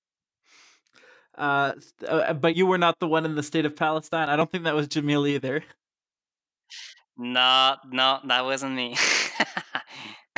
Uh, 1.36 1.74
st- 1.80 2.10
uh, 2.10 2.34
but 2.34 2.56
you 2.56 2.66
were 2.66 2.78
not 2.78 3.00
the 3.00 3.08
one 3.08 3.26
in 3.26 3.36
the 3.36 3.44
state 3.44 3.66
of 3.66 3.76
Palestine. 3.76 4.30
I 4.30 4.36
don't 4.36 4.52
think 4.52 4.66
that 4.66 4.76
was 4.76 4.88
Jamil 4.88 5.28
either. 5.28 5.64
No, 7.18 7.78
no, 7.92 8.20
that 8.26 8.44
wasn't 8.46 8.74
me. 8.76 8.96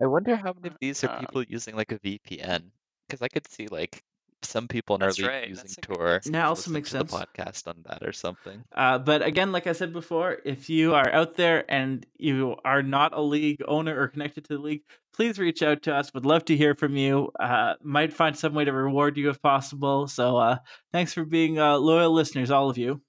I 0.00 0.06
wonder 0.06 0.36
how 0.36 0.52
many 0.52 0.68
of 0.68 0.78
these 0.80 1.02
are 1.04 1.08
Um, 1.08 1.18
people 1.18 1.42
using 1.42 1.74
like 1.76 1.92
a 1.92 1.98
VPN? 1.98 2.72
Because 3.06 3.22
I 3.22 3.28
could 3.28 3.46
see 3.48 3.66
like 3.68 4.04
some 4.44 4.68
people 4.68 4.96
in 4.96 5.02
our 5.02 5.10
league 5.10 5.26
right, 5.26 5.48
using 5.48 5.64
that's 5.64 5.78
a 5.78 5.80
good 5.80 5.94
Tor. 5.94 6.20
point. 6.20 6.34
Yeah, 6.34 6.48
also 6.48 6.70
makes 6.70 6.90
sense. 6.90 7.10
the 7.10 7.16
podcast 7.18 7.66
on 7.66 7.76
that 7.86 8.02
or 8.02 8.12
something. 8.12 8.64
Uh, 8.74 8.98
but 8.98 9.22
again, 9.22 9.52
like 9.52 9.66
I 9.66 9.72
said 9.72 9.92
before, 9.92 10.38
if 10.44 10.68
you 10.70 10.94
are 10.94 11.10
out 11.12 11.34
there 11.36 11.64
and 11.70 12.06
you 12.16 12.56
are 12.64 12.82
not 12.82 13.12
a 13.14 13.20
league 13.20 13.62
owner 13.66 13.98
or 13.98 14.08
connected 14.08 14.44
to 14.44 14.56
the 14.56 14.62
league, 14.62 14.82
please 15.12 15.38
reach 15.38 15.62
out 15.62 15.82
to 15.84 15.94
us. 15.94 16.12
Would 16.14 16.26
love 16.26 16.44
to 16.46 16.56
hear 16.56 16.74
from 16.74 16.96
you. 16.96 17.30
Uh, 17.38 17.74
might 17.82 18.12
find 18.12 18.36
some 18.36 18.54
way 18.54 18.64
to 18.64 18.72
reward 18.72 19.16
you 19.16 19.30
if 19.30 19.40
possible. 19.42 20.06
So 20.08 20.36
uh, 20.36 20.56
thanks 20.92 21.12
for 21.14 21.24
being 21.24 21.58
uh, 21.58 21.76
loyal 21.78 22.12
listeners, 22.12 22.50
all 22.50 22.70
of 22.70 22.78
you. 22.78 23.02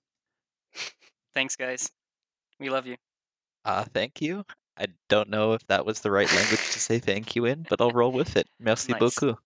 Thanks, 1.33 1.55
guys. 1.57 1.91
We 2.59 2.69
love 2.69 2.87
you. 2.87 2.95
Uh, 3.65 3.83
thank 3.93 4.21
you. 4.21 4.45
I 4.77 4.87
don't 5.09 5.29
know 5.29 5.53
if 5.53 5.65
that 5.67 5.85
was 5.85 6.01
the 6.01 6.11
right 6.11 6.31
language 6.33 6.59
to 6.71 6.79
say 6.79 6.99
thank 6.99 7.35
you 7.35 7.45
in, 7.45 7.65
but 7.69 7.81
I'll 7.81 7.91
roll 7.91 8.11
with 8.11 8.35
it. 8.37 8.47
Merci 8.59 8.91
Nice. 8.93 8.99
beaucoup. 8.99 9.37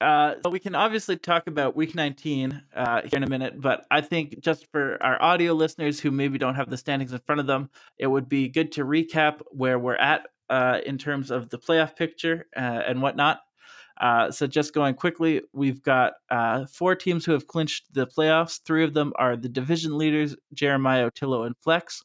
Uh, 0.00 0.34
so 0.44 0.50
we 0.50 0.58
can 0.58 0.74
obviously 0.74 1.16
talk 1.16 1.46
about 1.46 1.74
week 1.74 1.94
19 1.94 2.62
uh, 2.74 3.00
here 3.02 3.16
in 3.16 3.22
a 3.22 3.28
minute, 3.28 3.58
but 3.58 3.86
I 3.90 4.02
think 4.02 4.40
just 4.40 4.70
for 4.70 5.02
our 5.02 5.20
audio 5.22 5.54
listeners 5.54 6.00
who 6.00 6.10
maybe 6.10 6.36
don't 6.36 6.54
have 6.54 6.68
the 6.68 6.76
standings 6.76 7.12
in 7.12 7.20
front 7.20 7.40
of 7.40 7.46
them, 7.46 7.70
it 7.98 8.06
would 8.06 8.28
be 8.28 8.48
good 8.48 8.72
to 8.72 8.84
recap 8.84 9.40
where 9.50 9.78
we're 9.78 9.96
at 9.96 10.26
uh, 10.50 10.80
in 10.84 10.98
terms 10.98 11.30
of 11.30 11.48
the 11.48 11.58
playoff 11.58 11.96
picture 11.96 12.46
uh, 12.54 12.60
and 12.60 13.00
whatnot. 13.00 13.40
Uh, 13.98 14.30
so 14.30 14.46
just 14.46 14.74
going 14.74 14.94
quickly, 14.94 15.40
we've 15.54 15.82
got 15.82 16.12
uh, 16.30 16.66
four 16.66 16.94
teams 16.94 17.24
who 17.24 17.32
have 17.32 17.46
clinched 17.46 17.94
the 17.94 18.06
playoffs. 18.06 18.60
Three 18.62 18.84
of 18.84 18.92
them 18.92 19.14
are 19.16 19.34
the 19.34 19.48
division 19.48 19.96
leaders, 19.96 20.36
Jeremiah, 20.52 21.10
Otillo, 21.10 21.46
and 21.46 21.56
Flex. 21.56 22.04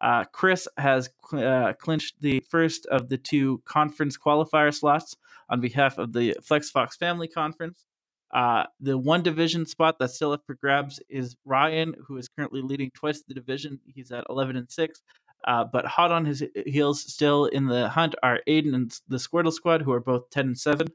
Uh, 0.00 0.24
Chris 0.32 0.66
has 0.78 1.10
cl- 1.30 1.72
clinched 1.74 2.16
the 2.20 2.42
first 2.48 2.86
of 2.86 3.08
the 3.08 3.18
two 3.18 3.62
conference 3.66 4.18
qualifier 4.18 4.74
slots 4.74 5.14
on 5.50 5.60
behalf 5.60 5.98
of 5.98 6.12
the 6.12 6.36
Flex 6.42 6.70
Fox 6.70 6.96
Family 6.96 7.28
Conference. 7.28 7.84
Uh, 8.32 8.64
the 8.80 8.96
one 8.96 9.22
division 9.22 9.66
spot 9.66 9.96
that's 9.98 10.14
still 10.14 10.32
up 10.32 10.42
for 10.46 10.54
grabs 10.54 11.00
is 11.08 11.36
Ryan, 11.44 11.94
who 12.06 12.16
is 12.16 12.28
currently 12.28 12.62
leading 12.62 12.90
twice 12.94 13.22
the 13.22 13.34
division. 13.34 13.80
He's 13.86 14.12
at 14.12 14.24
11 14.30 14.56
and 14.56 14.70
6. 14.70 15.02
Uh, 15.46 15.64
but 15.64 15.86
hot 15.86 16.12
on 16.12 16.24
his 16.24 16.44
heels 16.66 17.02
still 17.02 17.46
in 17.46 17.66
the 17.66 17.88
hunt 17.88 18.14
are 18.22 18.40
Aiden 18.46 18.74
and 18.74 18.96
the 19.08 19.16
Squirtle 19.16 19.52
Squad, 19.52 19.82
who 19.82 19.92
are 19.92 20.00
both 20.00 20.30
10 20.30 20.48
and 20.48 20.58
7. 20.58 20.86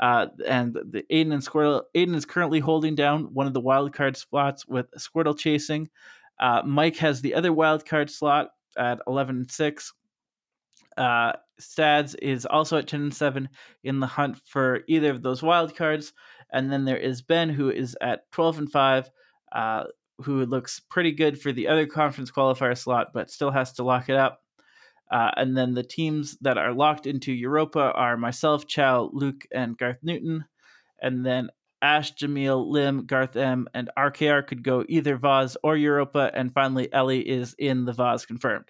Uh, 0.00 0.26
and 0.46 0.74
the 0.74 1.04
Aiden 1.10 1.32
and 1.32 1.42
Squirtle, 1.42 1.82
Aiden 1.94 2.14
is 2.14 2.24
currently 2.24 2.60
holding 2.60 2.94
down 2.94 3.24
one 3.34 3.46
of 3.46 3.52
the 3.52 3.60
wild 3.60 3.92
card 3.92 4.16
spots 4.16 4.66
with 4.66 4.86
Squirtle 4.92 5.36
chasing. 5.36 5.88
Uh, 6.40 6.62
Mike 6.64 6.96
has 6.96 7.20
the 7.20 7.34
other 7.34 7.52
wild 7.52 7.84
card 7.84 8.08
slot 8.08 8.50
at 8.78 9.00
11 9.06 9.36
and 9.36 9.50
6. 9.50 9.92
Stads 11.62 12.14
is 12.16 12.46
also 12.46 12.78
at 12.78 12.88
10 12.88 13.02
and 13.02 13.14
7 13.14 13.48
in 13.84 14.00
the 14.00 14.06
hunt 14.06 14.40
for 14.46 14.80
either 14.88 15.10
of 15.10 15.22
those 15.22 15.42
wild 15.42 15.76
cards. 15.76 16.12
And 16.52 16.72
then 16.72 16.84
there 16.84 16.98
is 16.98 17.22
Ben, 17.22 17.48
who 17.48 17.70
is 17.70 17.96
at 18.00 18.30
12 18.32 18.58
and 18.58 18.72
5, 18.72 19.10
uh, 19.52 19.84
who 20.18 20.44
looks 20.44 20.80
pretty 20.80 21.12
good 21.12 21.40
for 21.40 21.52
the 21.52 21.68
other 21.68 21.86
conference 21.86 22.30
qualifier 22.30 22.76
slot, 22.76 23.08
but 23.14 23.30
still 23.30 23.50
has 23.50 23.72
to 23.74 23.82
lock 23.82 24.08
it 24.08 24.16
up. 24.16 24.40
Uh, 25.10 25.30
and 25.36 25.56
then 25.56 25.74
the 25.74 25.82
teams 25.82 26.38
that 26.40 26.56
are 26.56 26.72
locked 26.72 27.06
into 27.06 27.32
Europa 27.32 27.92
are 27.94 28.16
myself, 28.16 28.66
Chow, 28.66 29.10
Luke, 29.12 29.46
and 29.52 29.76
Garth 29.76 29.98
Newton. 30.02 30.44
And 31.02 31.24
then 31.24 31.50
Ash, 31.82 32.14
Jamil, 32.14 32.66
Lim, 32.66 33.06
Garth 33.06 33.36
M, 33.36 33.68
and 33.74 33.90
RKR 33.98 34.46
could 34.46 34.62
go 34.62 34.84
either 34.88 35.16
Vaz 35.16 35.56
or 35.62 35.76
Europa. 35.76 36.30
And 36.32 36.52
finally, 36.54 36.90
Ellie 36.92 37.28
is 37.28 37.54
in 37.58 37.84
the 37.84 37.92
Vaz 37.92 38.24
confirmed. 38.24 38.66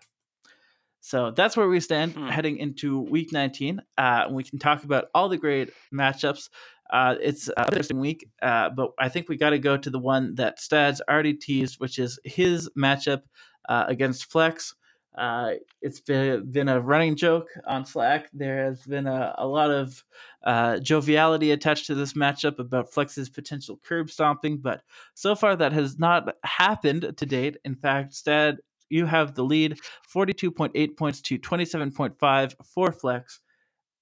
So 1.03 1.33
that's 1.33 1.57
where 1.57 1.69
we 1.69 1.81
stand 1.81 2.13
Hmm. 2.15 2.29
heading 2.29 2.57
into 2.59 3.01
week 3.01 3.33
19. 3.33 3.81
Uh, 3.99 4.23
and 4.27 4.35
we 4.35 4.45
can 4.45 4.59
talk 4.59 4.85
about 4.85 5.07
all 5.15 5.29
the 5.29 5.37
great 5.37 5.71
matchups. 5.93 6.49
Uh, 6.91 7.17
it's 7.21 7.49
an 7.49 7.65
interesting 7.69 7.99
week, 8.01 8.29
uh, 8.41 8.69
but 8.71 8.93
I 8.99 9.09
think 9.09 9.29
we 9.29 9.37
got 9.37 9.51
to 9.51 9.59
go 9.59 9.77
to 9.77 9.91
the 9.91 9.99
one 9.99 10.35
that 10.37 10.61
Stads 10.61 11.01
already 11.11 11.35
teased, 11.35 11.81
which 11.81 11.99
is 11.99 12.19
his 12.25 12.69
matchup 12.79 13.23
uh, 13.69 13.85
against 13.89 14.31
Flex. 14.31 14.75
Uh, 15.17 15.53
it's 15.83 16.01
been, 16.01 16.51
been 16.51 16.69
a 16.69 16.81
running 16.81 17.17
joke 17.17 17.49
on 17.67 17.85
Slack. 17.85 18.29
There 18.33 18.65
has 18.65 18.83
been 18.83 19.07
a, 19.07 19.35
a 19.39 19.47
lot 19.47 19.71
of 19.71 20.05
uh, 20.45 20.79
joviality 20.79 21.51
attached 21.51 21.87
to 21.87 21.95
this 21.95 22.13
matchup 22.13 22.59
about 22.59 22.93
Flex's 22.93 23.29
potential 23.29 23.79
curb 23.85 24.11
stomping, 24.11 24.59
but 24.59 24.83
so 25.15 25.35
far 25.35 25.57
that 25.57 25.73
has 25.73 25.99
not 25.99 26.35
happened 26.45 27.13
to 27.17 27.27
date. 27.27 27.57
In 27.65 27.75
fact, 27.75 28.15
Stad, 28.15 28.59
you 28.93 29.07
have 29.07 29.35
the 29.35 29.43
lead 29.43 29.79
42.8 30.15 30.97
points 30.97 31.23
to 31.23 31.39
27.5 31.39 32.55
for 32.75 32.93
Flex. 32.93 33.41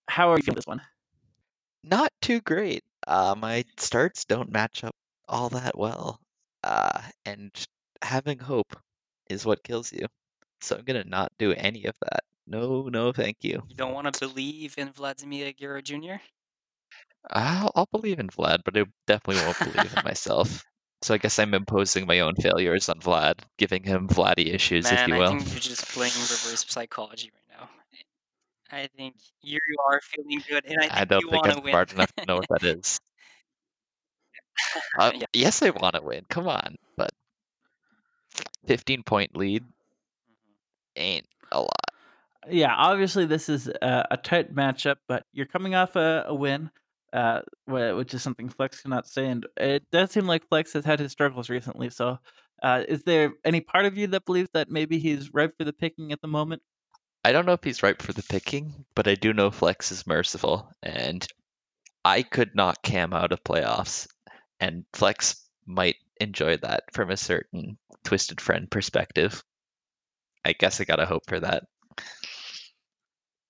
How 0.09 0.32
are 0.32 0.36
you 0.36 0.43
feeling 0.43 0.57
this 0.57 0.66
one? 0.66 0.82
Not 1.84 2.11
too 2.20 2.41
great. 2.41 2.82
Uh, 3.07 3.34
my 3.38 3.64
starts 3.78 4.24
don't 4.24 4.53
match 4.53 4.84
up 4.84 4.95
all 5.28 5.51
that 5.51 5.78
well. 5.78 6.18
Uh, 6.64 7.01
and 7.24 7.51
having 8.03 8.38
hope 8.38 8.76
is 9.30 9.47
what 9.47 9.62
kills 9.62 9.93
you. 9.93 10.07
So 10.61 10.76
I'm 10.76 10.84
gonna 10.84 11.05
not 11.05 11.32
do 11.38 11.53
any 11.53 11.86
of 11.86 11.95
that. 12.03 12.20
No, 12.47 12.88
no, 12.88 13.12
thank 13.12 13.38
you. 13.43 13.62
You 13.68 13.76
don't 13.76 13.95
want 13.95 14.12
to 14.12 14.28
believe 14.28 14.74
in 14.76 14.91
Vladimir 14.91 15.53
Guerrero 15.53 15.80
Jr.? 15.80 16.16
I'll, 17.30 17.70
I'll 17.76 17.88
believe 17.93 18.18
in 18.18 18.28
Vlad, 18.28 18.59
but 18.64 18.76
I 18.76 18.84
definitely 19.07 19.45
won't 19.45 19.59
believe 19.59 19.97
in 19.97 20.05
myself. 20.05 20.64
So 21.03 21.14
I 21.14 21.18
guess 21.18 21.38
I'm 21.38 21.55
imposing 21.55 22.07
my 22.07 22.20
own 22.20 22.34
failures 22.34 22.88
on 22.88 23.01
Vlad, 23.01 23.40
giving 23.57 23.82
him 23.82 24.07
Vladdy 24.09 24.53
issues, 24.53 24.86
if 24.86 24.92
Man, 24.98 25.09
you 25.09 25.14
I 25.14 25.18
will. 25.18 25.30
think 25.30 25.51
you're 25.53 25.61
just 25.61 25.88
playing 25.88 26.12
reverse 26.12 26.66
psychology 26.68 27.30
right 27.34 27.59
now. 27.59 27.68
I 28.72 28.88
think 28.96 29.14
you 29.42 29.59
are 29.88 30.01
feeling 30.03 30.42
good, 30.48 30.64
and 30.66 30.78
I 30.78 30.82
think 30.82 30.92
I 30.96 31.05
don't 31.07 31.22
you 31.22 31.30
think 31.30 31.44
want 31.44 31.53
to 31.53 31.59
I'm 31.59 31.64
win. 31.64 31.72
smart 31.72 31.92
enough 31.92 32.12
to 32.16 32.26
know 32.26 32.36
what 32.36 32.48
that 32.51 32.62
is. 32.78 33.01
Uh, 34.98 35.12
Yeah. 35.16 35.26
Yes, 35.32 35.62
I 35.62 35.70
want 35.70 35.94
to 35.94 36.03
win. 36.03 36.24
Come 36.28 36.48
on, 36.48 36.76
but 36.96 37.11
15 38.66 39.03
point 39.03 39.36
lead 39.36 39.62
Mhm. 39.62 39.68
ain't 40.96 41.26
a 41.51 41.61
lot. 41.61 41.70
Yeah, 42.48 42.74
obviously 42.76 43.26
this 43.26 43.48
is 43.48 43.68
a, 43.68 44.07
a 44.12 44.16
tight 44.16 44.55
matchup, 44.55 44.96
but 45.09 45.24
you're 45.32 45.46
coming 45.46 45.74
off 45.74 45.96
a, 45.96 46.24
a 46.28 46.34
win, 46.34 46.70
uh, 47.12 47.40
which 47.66 48.14
is 48.14 48.22
something 48.22 48.48
Flex 48.48 48.82
cannot 48.82 49.06
say, 49.06 49.26
and 49.26 49.46
it 49.56 49.84
does 49.90 50.11
seem 50.11 50.26
like 50.26 50.48
Flex 50.48 50.72
has 50.74 50.84
had 50.84 51.00
his 51.00 51.12
struggles 51.12 51.50
recently. 51.50 51.90
So, 51.90 52.18
uh, 52.62 52.84
is 52.88 53.02
there 53.02 53.32
any 53.44 53.61
part 53.61 53.86
of 53.86 53.96
you 53.96 54.06
that 54.08 54.24
believes 54.24 54.50
that 54.54 54.70
maybe 54.70 54.98
he's 54.98 55.32
ripe 55.32 55.56
for 55.58 55.64
the 55.64 55.72
picking 55.72 56.12
at 56.12 56.20
the 56.20 56.28
moment? 56.28 56.62
I 57.24 57.32
don't 57.32 57.46
know 57.46 57.52
if 57.52 57.64
he's 57.64 57.82
ripe 57.82 58.00
for 58.00 58.12
the 58.12 58.22
picking, 58.22 58.84
but 58.94 59.06
I 59.06 59.14
do 59.14 59.32
know 59.32 59.50
Flex 59.50 59.92
is 59.92 60.06
merciful, 60.06 60.70
and 60.82 61.26
I 62.04 62.22
could 62.22 62.54
not 62.54 62.82
Cam 62.82 63.12
out 63.12 63.32
of 63.32 63.44
playoffs, 63.44 64.08
and 64.58 64.84
Flex 64.92 65.46
might 65.66 65.96
enjoy 66.20 66.56
that 66.58 66.84
from 66.92 67.11
a 67.11 67.16
certain 67.16 67.78
twisted 68.04 68.40
friend 68.40 68.70
perspective. 68.70 69.42
I 70.44 70.52
guess 70.52 70.80
I 70.80 70.84
gotta 70.84 71.06
hope 71.06 71.24
for 71.28 71.40
that. 71.40 71.64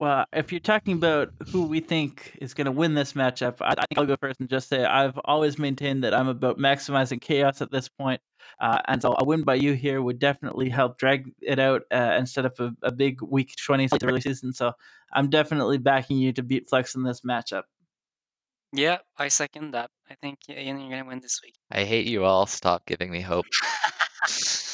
Well, 0.00 0.24
if 0.32 0.50
you're 0.50 0.60
talking 0.60 0.94
about 0.94 1.28
who 1.52 1.66
we 1.66 1.80
think 1.80 2.34
is 2.40 2.54
going 2.54 2.64
to 2.64 2.72
win 2.72 2.94
this 2.94 3.12
matchup, 3.12 3.56
I, 3.60 3.72
I 3.72 3.84
think 3.84 3.98
I'll 3.98 4.06
go 4.06 4.16
first 4.16 4.40
and 4.40 4.48
just 4.48 4.70
say 4.70 4.82
I've 4.82 5.18
always 5.26 5.58
maintained 5.58 6.04
that 6.04 6.14
I'm 6.14 6.26
about 6.26 6.58
maximizing 6.58 7.20
chaos 7.20 7.60
at 7.60 7.70
this 7.70 7.88
point, 7.88 8.22
uh, 8.58 8.78
and 8.88 9.02
so 9.02 9.14
a 9.18 9.24
win 9.26 9.42
by 9.42 9.56
you 9.56 9.74
here 9.74 10.00
would 10.00 10.18
definitely 10.18 10.70
help 10.70 10.96
drag 10.96 11.30
it 11.42 11.58
out 11.58 11.82
uh, 11.92 12.16
instead 12.18 12.46
of 12.46 12.58
a, 12.58 12.72
a 12.82 12.90
big 12.90 13.20
week 13.20 13.54
20 13.62 13.88
slate 13.88 14.02
early 14.02 14.22
season. 14.22 14.54
So 14.54 14.72
I'm 15.12 15.28
definitely 15.28 15.76
backing 15.76 16.16
you 16.16 16.32
to 16.32 16.42
beat 16.42 16.70
Flex 16.70 16.94
in 16.94 17.02
this 17.02 17.20
matchup. 17.20 17.64
Yeah, 18.72 18.98
I 19.18 19.28
second 19.28 19.72
that. 19.72 19.90
I 20.10 20.14
think 20.14 20.38
yeah, 20.48 20.60
you're 20.60 20.76
gonna 20.76 21.04
win 21.04 21.20
this 21.20 21.40
week. 21.44 21.56
I 21.70 21.84
hate 21.84 22.06
you 22.06 22.24
all. 22.24 22.46
Stop 22.46 22.86
giving 22.86 23.10
me 23.10 23.20
hope. 23.20 23.44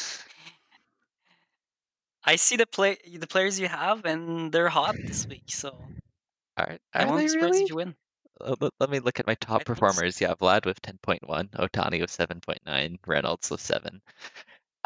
I 2.26 2.36
see 2.36 2.56
the 2.56 2.66
play 2.66 2.96
the 3.18 3.26
players 3.26 3.58
you 3.60 3.68
have, 3.68 4.04
and 4.04 4.50
they're 4.52 4.68
hot 4.68 4.96
this 5.06 5.26
week, 5.26 5.44
so 5.48 5.70
All 5.70 6.66
right, 6.66 6.80
I 6.94 7.04
are 7.04 7.06
won't 7.06 7.18
they 7.18 7.24
be 7.24 7.28
surprised 7.28 7.52
really? 7.52 7.64
if 7.64 7.70
you 7.70 7.76
win. 7.76 7.94
Uh, 8.40 8.54
Let, 8.60 8.72
let 8.80 8.90
me 8.90 8.98
look 8.98 9.20
at 9.20 9.26
my 9.26 9.34
top 9.34 9.64
think 9.64 9.68
so. 9.68 9.74
performers. 9.74 10.20
Yeah, 10.20 10.34
Vlad 10.34 10.66
with 10.66 10.82
10.1, 10.82 11.20
Otani 11.50 12.00
with 12.00 12.10
7.9, 12.10 12.98
Reynolds 13.06 13.50
with 13.50 13.60
7. 13.60 14.02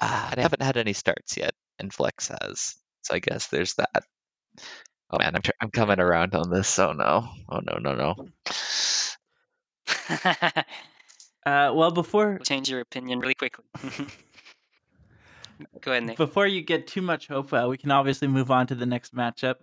Uh, 0.01 0.29
and 0.31 0.39
I 0.39 0.43
haven't 0.43 0.63
had 0.63 0.77
any 0.77 0.93
starts 0.93 1.37
yet, 1.37 1.55
and 1.79 1.93
Flex 1.93 2.29
has. 2.29 2.77
So 3.03 3.15
I 3.15 3.19
guess 3.19 3.49
there's 3.49 3.75
that. 3.75 4.05
Oh 5.11 5.19
man, 5.19 5.35
I'm 5.35 5.43
tr- 5.43 5.51
I'm 5.61 5.71
coming 5.71 5.99
around 5.99 6.35
on 6.35 6.51
this. 6.51 6.79
Oh 6.79 6.93
no. 6.93 7.29
Oh 7.49 7.61
no 7.61 7.79
no 7.79 7.95
no. 7.95 8.29
Uh, 11.47 11.73
well, 11.75 11.91
before 11.91 12.39
Change 12.41 12.69
your 12.69 12.81
opinion 12.81 13.19
really 13.19 13.35
quickly. 13.35 13.65
Go 15.81 15.93
ahead, 15.93 16.05
Nick. 16.05 16.17
Before 16.17 16.47
you 16.47 16.63
get 16.63 16.87
too 16.87 17.03
much 17.03 17.29
hope, 17.29 17.53
uh, 17.53 17.67
we 17.69 17.77
can 17.77 17.91
obviously 17.91 18.29
move 18.29 18.51
on 18.51 18.67
to 18.69 18.75
the 18.75 18.87
next 18.87 19.15
matchup. 19.15 19.57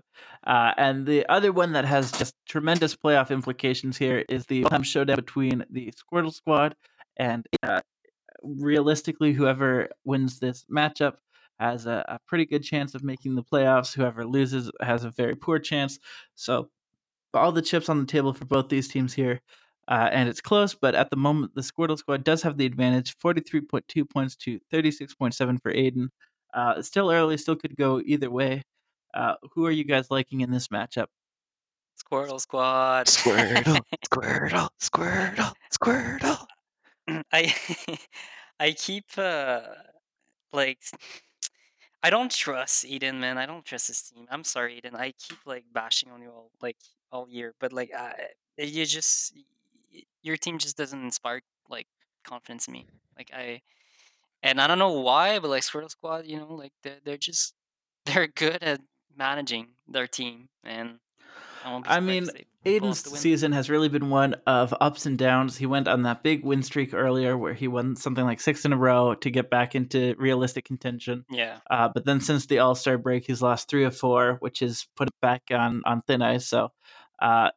Uh, 0.46 0.72
and 0.78 1.06
the 1.06 1.26
other 1.30 1.52
one 1.52 1.74
that 1.74 1.86
has 1.86 2.12
just 2.12 2.36
tremendous 2.48 2.96
playoff 2.96 3.30
implications 3.30 3.98
here 3.98 4.24
is 4.30 4.46
the 4.46 4.64
all-time 4.64 4.84
showdown 4.84 5.16
between 5.16 5.66
the 5.70 5.92
Squirtle 5.92 6.34
Squad 6.34 6.76
and 7.18 7.46
uh, 7.64 7.82
realistically, 8.44 9.34
whoever 9.34 9.90
wins 10.06 10.40
this 10.40 10.66
matchup 10.72 11.16
has 11.60 11.86
a, 11.86 12.06
a, 12.08 12.20
pretty 12.28 12.46
good 12.46 12.64
chance 12.64 12.94
of 12.94 13.04
making 13.04 13.36
the 13.36 13.44
playoffs. 13.44 13.94
Whoever 13.94 14.26
loses 14.26 14.72
has 14.82 15.04
a 15.04 15.10
very 15.10 15.36
poor 15.36 15.58
chance. 15.60 15.98
So, 16.36 16.70
all 17.34 17.52
the 17.52 17.62
chips 17.62 17.90
on 17.90 18.00
the 18.00 18.06
table 18.06 18.34
for 18.34 18.46
both 18.46 18.70
these 18.70 18.88
teams 18.88 19.14
here. 19.14 19.42
Uh, 19.88 20.10
and 20.12 20.28
it's 20.28 20.42
close, 20.42 20.76
but 20.76 20.96
at 20.96 21.10
the 21.10 21.16
moment, 21.16 21.56
the 21.56 21.62
Squirtle 21.62 21.98
Squad 21.98 22.24
does 22.24 22.42
have 22.42 22.58
the 22.58 22.66
advantage 22.66 23.18
43.2 23.18 24.10
points 24.10 24.36
to 24.38 24.60
36.7 24.74 25.62
for 25.62 25.74
Aiden. 25.74 26.10
Uh, 26.54 26.82
still 26.82 27.10
early, 27.10 27.38
still 27.38 27.56
could 27.56 27.78
go 27.78 28.02
either 28.06 28.30
way. 28.30 28.64
Uh, 29.14 29.36
who 29.54 29.66
are 29.66 29.72
you 29.72 29.86
guys 29.86 30.12
liking 30.12 30.42
in 30.42 30.52
this 30.52 30.68
matchup? 30.68 31.08
Squirtle 31.98 32.40
Squad. 32.40 33.08
Squirtle, 33.08 33.82
Squirtle, 34.06 34.70
Squirtle, 34.80 35.54
Squirtle. 35.72 36.46
I 37.32 37.56
I 38.60 38.72
keep 38.72 39.06
uh 39.18 39.62
like 40.54 40.80
I 42.04 42.10
don't 42.10 42.32
trust 42.32 42.86
Eden, 42.86 43.20
man. 43.20 43.38
I 43.38 43.46
don't 43.46 43.66
trust 43.66 43.88
his 43.88 44.02
team. 44.02 44.28
I'm 44.30 44.44
sorry, 44.44 44.78
Eden. 44.78 44.96
I 44.96 45.12
keep 45.12 45.40
like 45.46 45.66
bashing 45.74 46.12
on 46.12 46.22
you 46.22 46.30
all 46.30 46.52
like 46.62 46.78
all 47.12 47.28
year, 47.30 47.54
but 47.60 47.74
like 47.74 47.92
I, 47.94 48.14
you 48.58 48.86
just 48.86 49.34
your 50.22 50.38
team 50.38 50.58
just 50.58 50.78
doesn't 50.78 51.04
inspire 51.04 51.42
like 51.70 51.88
confidence 52.24 52.68
in 52.68 52.74
me. 52.74 52.88
Like 53.18 53.32
I, 53.34 53.62
and 54.44 54.62
I 54.62 54.68
don't 54.68 54.80
know 54.80 55.00
why, 55.02 55.40
but 55.40 55.50
like 55.50 55.64
Squirtle 55.64 55.90
Squad, 55.90 56.26
you 56.26 56.38
know, 56.38 56.54
like 56.54 56.74
they're 56.84 57.00
they're 57.04 57.18
just 57.18 57.54
they're 58.06 58.28
good 58.28 58.64
at 58.64 58.82
managing 59.18 59.70
their 59.88 60.08
team, 60.08 60.50
and 60.64 61.00
I, 61.64 61.98
I 61.98 62.00
mean, 62.00 62.28
Aiden's 62.66 63.20
season 63.20 63.52
has 63.52 63.70
really 63.70 63.90
been 63.90 64.10
one 64.10 64.36
of 64.46 64.74
ups 64.80 65.06
and 65.06 65.18
downs. 65.18 65.58
He 65.58 65.66
went 65.66 65.88
on 65.88 66.04
that 66.04 66.24
big 66.24 66.44
win 66.44 66.64
streak 66.64 66.94
earlier 66.94 67.38
where 67.38 67.54
he 67.54 67.68
won 67.68 67.96
something 67.96 68.24
like 68.24 68.42
six 68.42 68.66
in 68.66 68.74
a 68.74 68.78
row 68.78 69.16
to 69.16 69.30
get 69.30 69.50
back 69.50 69.76
into 69.76 70.16
realistic 70.18 70.66
contention. 70.66 71.26
Yeah. 71.30 71.58
Uh, 71.70 71.90
but 71.94 72.06
then 72.06 72.22
since 72.22 72.46
the 72.46 72.60
All 72.60 72.76
Star 72.76 72.98
break, 72.98 73.26
he's 73.26 73.42
lost 73.42 73.70
three 73.70 73.84
of 73.84 73.96
four, 73.96 74.38
which 74.40 74.62
is 74.62 74.88
put 74.96 75.08
it 75.08 75.16
back 75.22 75.44
on 75.52 75.82
on 75.86 76.02
thin 76.04 76.22
ice. 76.22 76.48
So, 76.48 76.72
uh, 77.20 77.50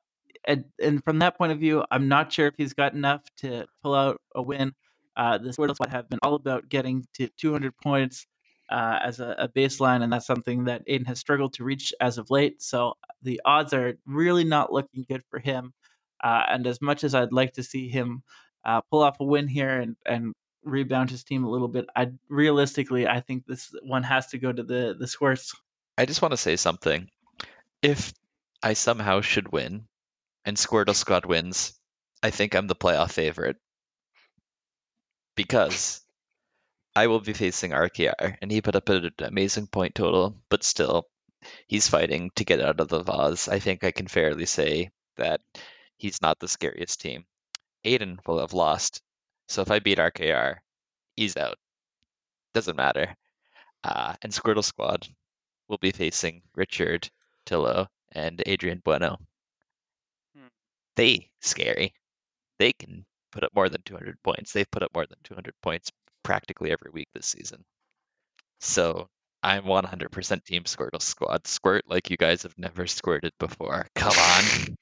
and, 0.47 0.65
and 0.83 1.03
from 1.05 1.19
that 1.21 1.37
point 1.37 1.53
of 1.53 1.59
view, 1.59 1.85
I'm 1.91 2.09
not 2.09 2.33
sure 2.33 2.47
if 2.47 2.55
he's 2.57 2.75
got 2.75 2.95
enough 2.95 3.23
to 3.39 3.67
pull 3.83 3.95
out 3.95 4.21
a 4.35 4.43
win. 4.43 4.73
Uh, 5.17 5.39
the 5.39 5.51
Squirtles 5.51 5.87
have 5.91 6.09
been 6.09 6.19
all 6.23 6.35
about 6.35 6.69
getting 6.69 7.07
to 7.15 7.29
200 7.37 7.77
points 7.77 8.27
uh, 8.71 8.99
as 9.03 9.21
a, 9.21 9.35
a, 9.39 9.49
baseline, 9.49 10.03
and 10.03 10.13
that's 10.13 10.27
something 10.27 10.65
that 10.65 10.87
Aiden 10.87 11.07
has 11.07 11.19
struggled 11.19 11.55
to 11.55 11.65
reach 11.65 11.93
as 12.01 12.19
of 12.19 12.31
late. 12.31 12.63
So 12.63 12.95
the 13.23 13.41
odds 13.45 13.75
are 13.75 13.95
really 14.07 14.45
not 14.45 14.73
looking 14.73 15.05
good 15.09 15.23
for 15.29 15.41
him. 15.41 15.73
Uh, 16.23 16.45
and 16.49 16.67
as 16.67 16.81
much 16.81 17.03
as 17.03 17.15
I'd 17.15 17.33
like 17.33 17.55
to 17.55 17.63
see 17.63 17.89
him 17.89 18.23
uh, 18.65 18.81
pull 18.83 19.03
off 19.03 19.19
a 19.21 19.25
win 19.25 19.49
here 19.49 19.81
and, 19.81 19.97
and 20.07 20.35
rebound 20.63 21.11
his 21.11 21.25
team 21.25 21.45
a 21.45 21.51
little 21.51 21.69
bit, 21.69 21.87
I 21.97 22.13
realistically 22.29 23.09
I 23.09 23.21
think 23.21 23.45
this 23.47 23.75
one 23.83 24.05
has 24.05 24.29
to 24.29 24.39
go 24.39 24.53
to 24.53 24.63
the 24.63 24.95
the 24.99 25.07
Squirts. 25.07 25.53
I 25.99 26.07
just 26.07 26.23
want 26.23 26.33
to 26.33 26.37
say 26.37 26.57
something. 26.57 27.09
If 27.83 28.13
I 28.63 28.75
somehow 28.75 29.23
should 29.23 29.51
win, 29.51 29.87
and 30.45 30.57
Squirtle 30.57 30.95
Squad 30.95 31.27
wins, 31.27 31.79
I 32.23 32.31
think 32.31 32.55
I'm 32.55 32.67
the 32.67 32.75
playoff 32.75 33.13
favorite 33.13 33.57
because 35.35 36.03
I 36.95 37.07
will 37.07 37.21
be 37.21 37.33
facing 37.33 37.71
RKR, 37.71 38.37
and 38.43 38.51
he 38.51 38.61
put 38.61 38.77
up 38.77 38.89
an 38.89 39.11
amazing 39.21 39.69
point 39.69 39.95
total, 39.95 40.37
but 40.49 40.65
still, 40.65 41.09
he's 41.67 41.89
fighting 41.89 42.31
to 42.35 42.45
get 42.45 42.61
out 42.61 42.81
of 42.81 42.89
the 42.89 43.03
vase. 43.03 43.49
I 43.49 43.59
think 43.59 43.85
I 43.85 43.91
can 43.91 44.09
fairly 44.09 44.47
say 44.47 44.91
that 45.17 45.41
he's 45.97 46.21
not 46.21 46.41
the 46.41 46.49
scariest 46.49 47.01
team. 47.01 47.25
Aiden 47.85 48.19
will 48.27 48.41
have 48.41 48.53
lost, 48.53 49.03
so 49.49 49.63
if 49.63 49.71
I 49.71 49.79
beat 49.79 49.99
RKR, 49.99 50.57
he's 51.17 51.37
out. 51.37 51.59
Doesn't 52.53 52.77
matter. 52.77 53.17
Uh, 53.85 54.15
and 54.23 54.33
Squirtle 54.33 54.65
Squad 54.65 55.07
will 55.69 55.79
be 55.79 55.93
facing 55.93 56.43
Richard, 56.55 57.09
Tillo, 57.47 57.87
and 58.13 58.43
Adrian 58.45 58.83
Bueno. 58.85 59.19
They 60.97 61.31
scary. 61.41 61.95
They 62.59 62.73
can 62.73 63.05
put 63.33 63.45
up 63.45 63.55
more 63.55 63.69
than 63.69 63.83
200 63.85 64.17
points. 64.23 64.53
They've 64.53 64.71
put 64.71 64.83
up 64.83 64.93
more 64.95 65.07
than 65.07 65.19
200 65.25 65.55
points 65.63 65.91
practically 66.23 66.73
every 66.73 66.91
week 66.91 67.09
this 67.15 67.27
season. 67.27 67.65
So 68.61 69.09
I'm 69.43 69.65
100% 69.65 70.45
Team 70.45 70.65
Squirtle 70.65 71.01
Squad. 71.01 71.47
Squirt 71.47 71.85
like 71.89 72.11
you 72.11 72.17
guys 72.17 72.43
have 72.43 72.59
never 72.59 72.87
squirted 72.87 73.33
before. 73.39 73.87
Come 73.95 74.13
on. 74.17 74.77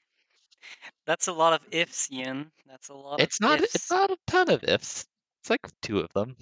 That's 1.05 1.27
a 1.27 1.33
lot 1.33 1.53
of 1.53 1.61
ifs, 1.71 2.11
Ian. 2.11 2.51
That's 2.67 2.89
a 2.89 2.93
lot. 2.93 3.21
It's 3.21 3.41
not. 3.41 3.61
Ifs. 3.61 3.75
It's 3.75 3.91
not 3.91 4.11
a 4.11 4.17
ton 4.27 4.49
of 4.49 4.63
ifs. 4.63 5.05
It's 5.41 5.49
like 5.49 5.67
two 5.81 5.99
of 5.99 6.11
them, 6.13 6.35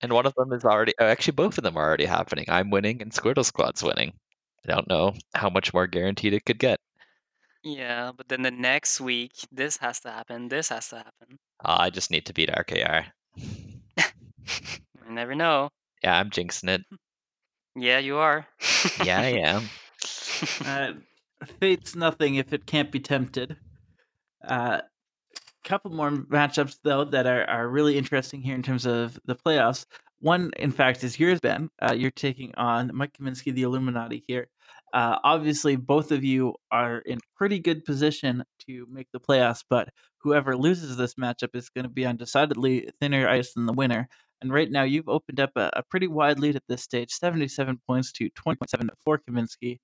and 0.00 0.12
one 0.12 0.24
of 0.24 0.34
them 0.34 0.52
is 0.52 0.64
already. 0.64 0.94
Oh, 0.98 1.04
actually, 1.04 1.32
both 1.32 1.58
of 1.58 1.64
them 1.64 1.76
are 1.76 1.86
already 1.86 2.06
happening. 2.06 2.46
I'm 2.48 2.70
winning, 2.70 3.02
and 3.02 3.12
Squirtle 3.12 3.44
Squad's 3.44 3.82
winning. 3.82 4.12
I 4.64 4.72
don't 4.72 4.88
know 4.88 5.14
how 5.34 5.50
much 5.50 5.74
more 5.74 5.86
guaranteed 5.86 6.32
it 6.32 6.44
could 6.44 6.58
get. 6.58 6.80
Yeah, 7.64 8.10
but 8.16 8.28
then 8.28 8.42
the 8.42 8.50
next 8.50 9.00
week, 9.00 9.32
this 9.52 9.76
has 9.78 10.00
to 10.00 10.10
happen. 10.10 10.48
This 10.48 10.68
has 10.70 10.88
to 10.88 10.96
happen. 10.96 11.38
Uh, 11.64 11.76
I 11.80 11.90
just 11.90 12.10
need 12.10 12.26
to 12.26 12.32
beat 12.32 12.50
RKR. 12.50 13.04
you 13.36 14.04
never 15.08 15.34
know. 15.34 15.70
Yeah, 16.02 16.18
I'm 16.18 16.30
jinxing 16.30 16.68
it. 16.68 16.82
Yeah, 17.74 18.00
you 18.00 18.18
are. 18.18 18.46
yeah, 19.02 19.18
I 19.20 19.28
am. 19.28 19.62
Uh, 20.66 20.92
fate's 21.60 21.94
nothing 21.94 22.34
if 22.34 22.52
it 22.52 22.66
can't 22.66 22.90
be 22.90 22.98
tempted. 22.98 23.56
A 24.42 24.52
uh, 24.52 24.80
couple 25.64 25.92
more 25.92 26.10
matchups 26.10 26.78
though 26.82 27.04
that 27.04 27.26
are, 27.26 27.48
are 27.48 27.68
really 27.68 27.96
interesting 27.96 28.42
here 28.42 28.56
in 28.56 28.62
terms 28.62 28.84
of 28.84 29.18
the 29.24 29.36
playoffs. 29.36 29.86
One, 30.20 30.50
in 30.58 30.70
fact, 30.70 31.02
is 31.04 31.18
yours, 31.18 31.40
Ben. 31.40 31.70
Uh, 31.80 31.94
you're 31.94 32.10
taking 32.10 32.54
on 32.56 32.90
Mike 32.92 33.12
Kaminsky, 33.18 33.54
the 33.54 33.62
Illuminati 33.62 34.24
here. 34.26 34.48
Uh, 34.92 35.18
obviously, 35.24 35.76
both 35.76 36.12
of 36.12 36.22
you 36.22 36.54
are 36.70 36.98
in 36.98 37.18
pretty 37.34 37.58
good 37.58 37.84
position 37.84 38.44
to 38.66 38.86
make 38.90 39.08
the 39.12 39.20
playoffs, 39.20 39.64
but 39.68 39.88
whoever 40.18 40.56
loses 40.56 40.96
this 40.96 41.14
matchup 41.14 41.54
is 41.54 41.70
going 41.70 41.84
to 41.84 41.90
be 41.90 42.04
on 42.04 42.16
decidedly 42.16 42.90
thinner 43.00 43.28
ice 43.28 43.54
than 43.54 43.66
the 43.66 43.72
winner. 43.72 44.08
And 44.42 44.52
right 44.52 44.70
now, 44.70 44.82
you've 44.82 45.08
opened 45.08 45.40
up 45.40 45.52
a, 45.56 45.70
a 45.74 45.82
pretty 45.82 46.08
wide 46.08 46.38
lead 46.38 46.56
at 46.56 46.64
this 46.68 46.82
stage 46.82 47.10
77 47.12 47.80
points 47.86 48.12
to 48.12 48.28
20.7 48.30 48.88
for 49.04 49.18
Kaminsky. 49.18 49.78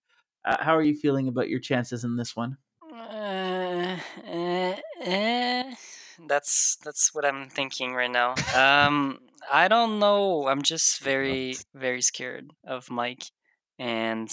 Uh, 0.45 0.57
how 0.61 0.77
are 0.77 0.83
you 0.83 0.95
feeling 0.95 1.29
about 1.29 1.49
your 1.49 1.61
chances 1.61 2.05
in 2.05 2.17
this 2.17 2.37
one? 2.37 2.57
Uh, 2.93 3.97
eh, 4.27 4.77
eh. 5.03 5.75
That's 6.27 6.77
that's 6.85 7.15
what 7.15 7.25
I'm 7.25 7.49
thinking 7.49 7.95
right 7.95 8.11
now. 8.11 8.35
Um, 8.55 9.21
I 9.51 9.69
don't 9.69 10.01
know. 10.01 10.49
I'm 10.49 10.63
just 10.63 11.01
very 11.03 11.57
very 11.75 12.03
scared 12.03 12.51
of 12.67 12.91
Mike, 12.91 13.25
and 13.79 14.29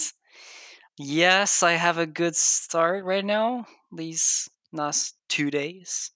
Yes, 0.98 1.62
I 1.62 1.72
have 1.72 1.98
a 1.98 2.06
good 2.06 2.36
start 2.36 3.04
right 3.04 3.24
now, 3.24 3.66
these 3.92 4.48
last 4.72 5.16
two 5.28 5.50
days. 5.50 6.10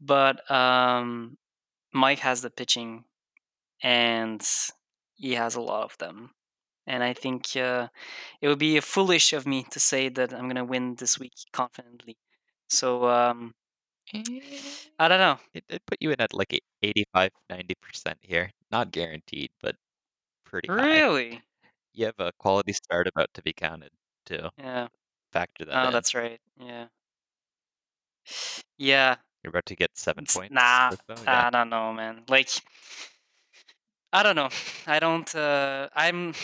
But 0.00 0.50
um, 0.50 1.38
Mike 1.92 2.20
has 2.20 2.42
the 2.42 2.50
pitching, 2.50 3.04
and 3.82 4.42
he 5.14 5.34
has 5.34 5.56
a 5.56 5.60
lot 5.62 5.84
of 5.84 5.98
them. 5.98 6.32
And 6.86 7.04
I 7.04 7.14
think 7.14 7.56
uh, 7.56 7.88
it 8.42 8.48
would 8.48 8.58
be 8.60 8.80
foolish 8.80 9.32
of 9.34 9.46
me 9.46 9.64
to 9.72 9.80
say 9.80 10.08
that 10.10 10.34
I'm 10.34 10.44
going 10.44 10.56
to 10.56 10.64
win 10.64 10.96
this 10.96 11.18
week 11.18 11.34
confidently. 11.52 12.18
So 12.68 13.08
um, 13.08 13.54
I 14.98 15.08
don't 15.08 15.18
know. 15.18 15.38
It, 15.52 15.64
it 15.68 15.86
put 15.86 15.98
you 16.00 16.10
in 16.10 16.20
at 16.20 16.34
like 16.34 16.58
85, 16.82 17.30
90% 17.50 18.18
here. 18.22 18.50
Not 18.70 18.90
guaranteed, 18.90 19.50
but 19.60 19.76
pretty 20.44 20.70
high. 20.76 20.98
Really? 20.98 21.42
You 21.94 22.06
have 22.06 22.20
a 22.20 22.32
quality 22.38 22.74
start 22.74 23.06
about 23.08 23.32
to 23.34 23.42
be 23.42 23.52
counted 23.54 23.90
too. 24.24 24.48
Yeah. 24.58 24.88
Factor 25.32 25.64
that 25.66 25.84
Oh, 25.84 25.86
in. 25.88 25.92
that's 25.92 26.14
right. 26.14 26.40
Yeah. 26.60 26.86
Yeah. 28.78 29.16
You're 29.42 29.50
about 29.50 29.66
to 29.66 29.76
get 29.76 29.90
seven 29.96 30.24
It's- 30.24 30.36
points. 30.36 30.54
Nah, 30.54 30.90
or 31.08 31.16
so, 31.16 31.22
yeah. 31.24 31.46
I 31.46 31.50
don't 31.50 31.68
know, 31.68 31.92
man. 31.92 32.22
Like, 32.28 32.48
I 34.12 34.22
don't 34.22 34.36
know. 34.36 34.48
I 34.86 34.98
don't. 35.00 35.34
Uh, 35.34 35.88
I'm. 35.94 36.34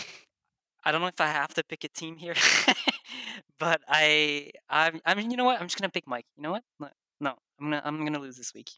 I 0.84 0.92
don't 0.92 1.00
know 1.00 1.06
if 1.08 1.20
I 1.20 1.26
have 1.28 1.54
to 1.54 1.64
pick 1.64 1.84
a 1.84 1.88
team 1.88 2.16
here, 2.16 2.34
but 3.58 3.80
I. 3.88 4.50
I'm. 4.68 5.00
I 5.06 5.14
mean, 5.14 5.30
you 5.30 5.36
know 5.36 5.44
what? 5.44 5.60
I'm 5.60 5.66
just 5.68 5.78
gonna 5.80 5.90
pick 5.90 6.06
Mike. 6.06 6.26
You 6.36 6.42
know 6.42 6.50
what? 6.52 6.64
No, 6.78 6.88
no 7.20 7.30
I'm 7.58 7.66
gonna. 7.70 7.82
I'm 7.84 8.04
gonna 8.04 8.18
lose 8.18 8.36
this 8.36 8.52
week. 8.52 8.70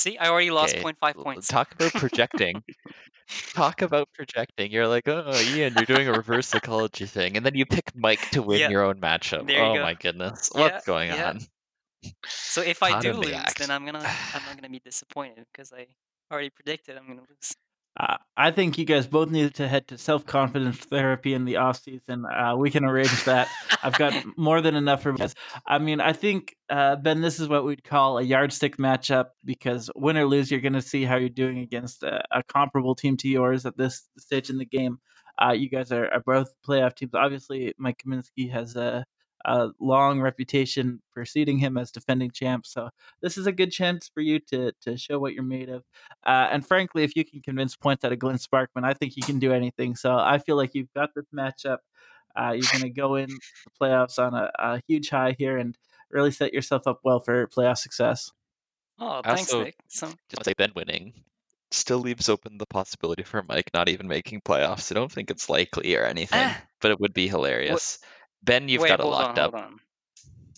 See, 0.00 0.16
I 0.16 0.28
already 0.28 0.50
lost 0.50 0.76
Okay, 0.76 0.82
0.5 0.82 1.14
points. 1.14 1.46
Talk 1.46 1.74
about 1.74 1.92
projecting. 1.94 2.62
Talk 3.54 3.82
about 3.82 4.08
projecting. 4.14 4.72
You're 4.72 4.88
like, 4.88 5.06
oh, 5.08 5.40
Ian, 5.40 5.76
you're 5.76 5.84
doing 5.84 6.08
a 6.08 6.14
reverse 6.14 6.48
psychology 6.48 7.04
thing, 7.04 7.36
and 7.36 7.44
then 7.44 7.54
you 7.54 7.66
pick 7.66 7.92
Mike 7.94 8.30
to 8.30 8.40
win 8.42 8.60
Yeah, 8.60 8.70
your 8.70 8.82
own 8.82 8.98
matchup. 8.98 9.46
there 9.46 9.62
oh 9.62 9.76
my 9.76 9.92
goodness, 9.92 10.48
Yeah, 10.54 10.62
what's 10.62 10.86
going 10.86 11.10
yeah. 11.10 11.28
on? 11.28 11.40
So 12.28 12.62
if 12.62 12.82
I 12.82 12.92
do 12.94 13.12
lose, 13.12 13.54
then 13.58 13.70
I'm 13.70 13.84
gonna. 13.84 13.98
I'm 14.32 14.42
not 14.46 14.56
gonna 14.56 14.70
be 14.70 14.80
disappointed 14.80 15.44
because 15.52 15.70
I 15.70 15.86
already 16.32 16.48
predicted 16.50 16.96
I'm 16.96 17.06
gonna 17.06 17.26
lose. 17.28 17.54
Uh, 17.96 18.16
I 18.36 18.52
think 18.52 18.78
you 18.78 18.84
guys 18.84 19.06
both 19.06 19.30
need 19.30 19.54
to 19.54 19.66
head 19.66 19.88
to 19.88 19.98
self 19.98 20.24
confidence 20.24 20.78
therapy 20.78 21.34
in 21.34 21.44
the 21.44 21.56
off 21.56 21.82
season. 21.82 22.24
Uh, 22.24 22.54
we 22.56 22.70
can 22.70 22.84
arrange 22.84 23.24
that. 23.24 23.48
I've 23.82 23.98
got 23.98 24.14
more 24.38 24.60
than 24.60 24.76
enough 24.76 25.02
for 25.02 25.12
guys. 25.12 25.34
I 25.66 25.78
mean, 25.78 26.00
I 26.00 26.12
think 26.12 26.56
uh, 26.70 26.96
Ben, 26.96 27.20
this 27.20 27.40
is 27.40 27.48
what 27.48 27.64
we'd 27.64 27.82
call 27.82 28.18
a 28.18 28.22
yardstick 28.22 28.76
matchup 28.76 29.26
because 29.44 29.90
win 29.96 30.16
or 30.16 30.24
lose, 30.24 30.50
you're 30.50 30.60
going 30.60 30.74
to 30.74 30.82
see 30.82 31.04
how 31.04 31.16
you're 31.16 31.28
doing 31.28 31.58
against 31.58 32.04
a, 32.04 32.22
a, 32.30 32.42
comparable 32.44 32.94
team 32.94 33.16
to 33.18 33.28
yours 33.28 33.66
at 33.66 33.76
this 33.76 34.08
stage 34.18 34.50
in 34.50 34.58
the 34.58 34.64
game. 34.64 34.98
Uh, 35.42 35.52
you 35.52 35.68
guys 35.68 35.90
are, 35.90 36.06
are, 36.12 36.22
both 36.24 36.52
playoff 36.66 36.94
teams. 36.94 37.12
Obviously, 37.14 37.74
Mike 37.76 38.02
Kaminsky 38.06 38.52
has 38.52 38.76
a 38.76 39.04
a 39.44 39.70
long 39.80 40.20
reputation 40.20 41.00
preceding 41.12 41.58
him 41.58 41.76
as 41.76 41.90
defending 41.90 42.30
champ. 42.30 42.66
So 42.66 42.90
this 43.22 43.38
is 43.38 43.46
a 43.46 43.52
good 43.52 43.70
chance 43.70 44.10
for 44.12 44.20
you 44.20 44.38
to 44.50 44.72
to 44.82 44.96
show 44.96 45.18
what 45.18 45.34
you're 45.34 45.42
made 45.42 45.68
of. 45.68 45.82
Uh, 46.24 46.48
and 46.50 46.66
frankly, 46.66 47.04
if 47.04 47.16
you 47.16 47.24
can 47.24 47.40
convince 47.40 47.76
points 47.76 48.04
out 48.04 48.12
of 48.12 48.18
Glenn 48.18 48.36
Sparkman, 48.36 48.84
I 48.84 48.94
think 48.94 49.16
you 49.16 49.22
can 49.22 49.38
do 49.38 49.52
anything. 49.52 49.96
So 49.96 50.16
I 50.16 50.38
feel 50.38 50.56
like 50.56 50.74
you've 50.74 50.92
got 50.94 51.10
this 51.14 51.26
matchup. 51.34 51.78
Uh, 52.36 52.52
you're 52.52 52.70
going 52.70 52.84
to 52.84 52.90
go 52.90 53.16
in 53.16 53.28
the 53.28 53.70
playoffs 53.80 54.18
on 54.18 54.34
a, 54.34 54.50
a, 54.56 54.80
huge 54.86 55.10
high 55.10 55.34
here 55.36 55.58
and 55.58 55.76
really 56.12 56.30
set 56.30 56.52
yourself 56.52 56.86
up 56.86 57.00
well 57.02 57.18
for 57.18 57.48
playoff 57.48 57.76
success. 57.76 58.30
Oh, 59.00 59.20
thanks, 59.24 59.52
also, 59.52 59.64
Nick. 59.64 59.74
So- 59.88 60.12
just 60.28 60.46
like 60.46 60.56
Ben 60.56 60.70
winning 60.76 61.12
still 61.70 61.98
leaves 61.98 62.28
open 62.28 62.58
the 62.58 62.66
possibility 62.66 63.22
for 63.22 63.44
Mike 63.48 63.70
not 63.72 63.88
even 63.88 64.08
making 64.08 64.40
playoffs. 64.40 64.90
I 64.90 64.94
don't 64.94 65.10
think 65.10 65.30
it's 65.30 65.48
likely 65.48 65.94
or 65.96 66.04
anything, 66.04 66.40
ah. 66.42 66.60
but 66.80 66.90
it 66.90 67.00
would 67.00 67.14
be 67.14 67.28
hilarious. 67.28 67.98
What? 68.00 68.08
Ben, 68.42 68.68
you've 68.68 68.82
Wait, 68.82 68.88
got 68.88 69.00
it 69.00 69.02
hold 69.02 69.14
locked 69.14 69.38
on, 69.38 69.44
up. 69.44 69.52
hold 69.52 69.64
on. 69.64 69.80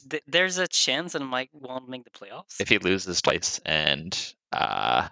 Th- 0.09 0.23
there's 0.27 0.59
a 0.59 0.69
chance 0.69 1.13
that 1.13 1.21
Mike 1.21 1.51
won't 1.53 1.89
make 1.89 2.05
the 2.05 2.11
playoffs. 2.11 2.61
If 2.61 2.69
he 2.69 2.79
loses 2.79 3.21
twice, 3.23 3.61
and 3.65 4.17
uh, 4.53 5.09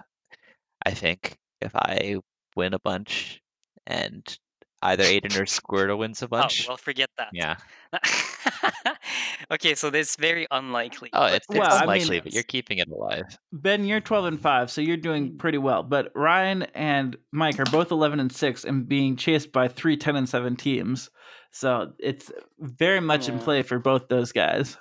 I 0.84 0.90
think 0.90 1.38
if 1.60 1.74
I 1.74 2.16
win 2.56 2.74
a 2.74 2.78
bunch, 2.78 3.40
and 3.86 4.38
either 4.82 5.04
Aiden 5.04 5.36
or 5.38 5.44
Squirtle 5.44 5.98
wins 5.98 6.22
a 6.22 6.28
bunch. 6.28 6.40
oh, 6.42 6.46
bunch, 6.46 6.68
well, 6.68 6.76
forget 6.76 7.10
that. 7.18 7.28
yeah. 7.32 7.56
okay, 9.50 9.74
so 9.74 9.90
this 9.90 10.10
is 10.10 10.16
very 10.16 10.46
unlikely. 10.50 11.10
Oh, 11.12 11.26
it's, 11.26 11.46
it's 11.48 11.58
Well, 11.58 11.68
I 11.70 11.80
mean- 11.80 12.02
unlikely, 12.02 12.20
but 12.20 12.32
you're 12.32 12.42
keeping 12.42 12.78
it 12.78 12.88
alive. 12.88 13.24
Ben, 13.52 13.84
you're 13.84 14.00
12 14.00 14.24
and 14.26 14.40
5, 14.40 14.70
so 14.70 14.80
you're 14.80 14.96
doing 14.96 15.36
pretty 15.38 15.58
well. 15.58 15.82
But 15.82 16.10
Ryan 16.14 16.62
and 16.74 17.16
Mike 17.32 17.58
are 17.60 17.64
both 17.66 17.90
11 17.90 18.20
and 18.20 18.32
6 18.32 18.64
and 18.64 18.88
being 18.88 19.16
chased 19.16 19.52
by 19.52 19.68
three 19.68 19.96
10 19.96 20.16
and 20.16 20.28
7 20.28 20.56
teams. 20.56 21.10
So 21.52 21.92
it's 21.98 22.30
very 22.58 23.00
much 23.00 23.28
in 23.28 23.38
play 23.38 23.62
for 23.62 23.78
both 23.78 24.08
those 24.08 24.32
guys. 24.32 24.76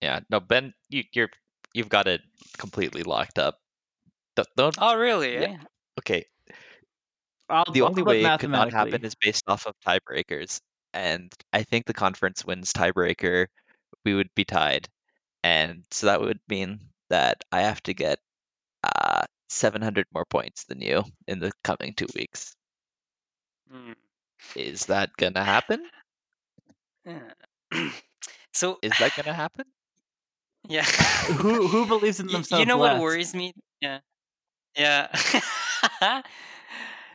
Yeah, 0.00 0.20
no, 0.30 0.40
Ben, 0.40 0.74
you, 0.88 1.04
you're 1.12 1.28
you've 1.74 1.88
got 1.88 2.06
it 2.08 2.20
completely 2.58 3.02
locked 3.02 3.38
up. 3.38 3.58
Don't, 4.36 4.48
don't 4.56 4.76
Oh, 4.80 4.96
really? 4.96 5.34
Yeah. 5.34 5.40
eh? 5.40 5.56
okay. 6.00 6.24
I'll, 7.52 7.64
The 7.68 7.82
I'll 7.82 7.90
only 7.90 8.02
way 8.02 8.24
it 8.26 8.36
could 8.38 8.52
not 8.52 8.70
happen 8.70 9.04
is 9.04 9.14
based 9.16 9.44
off 9.48 9.66
of 9.66 9.74
tiebreakers, 9.86 10.60
and 10.92 11.32
I 11.52 11.62
think 11.64 11.86
the 11.86 11.94
conference 11.94 12.44
wins 12.44 12.72
tiebreaker, 12.72 13.48
we 14.04 14.14
would 14.14 14.34
be 14.34 14.44
tied, 14.44 14.88
and 15.44 15.84
so 15.92 16.06
that 16.06 16.20
would 16.22 16.40
mean 16.48 16.90
that 17.10 17.44
I 17.52 17.62
have 17.62 17.82
to 17.84 17.94
get 17.94 18.20
uh 18.84 19.24
700 19.50 20.06
more 20.12 20.26
points 20.26 20.64
than 20.66 20.80
you 20.82 21.04
in 21.28 21.40
the 21.40 21.52
coming 21.64 21.94
two 21.94 22.08
weeks. 22.14 22.56
Hmm. 23.68 23.92
Is 24.54 24.86
that 24.86 25.14
gonna 25.18 25.44
happen? 25.44 25.90
Yeah. 27.04 27.32
so, 28.52 28.80
Is 28.82 28.98
that 28.98 29.14
gonna 29.14 29.34
happen? 29.34 29.66
yeah. 30.68 30.84
Who 31.40 31.68
who 31.68 31.86
believes 31.86 32.20
in 32.20 32.26
Y- 32.28 32.32
themselves 32.32 32.50
you 32.50 32.66
know 32.66 32.78
what 32.78 32.96
worries 32.96 33.34
me? 33.34 33.52
Yeah. 33.80 34.00
Yeah. 34.76 35.08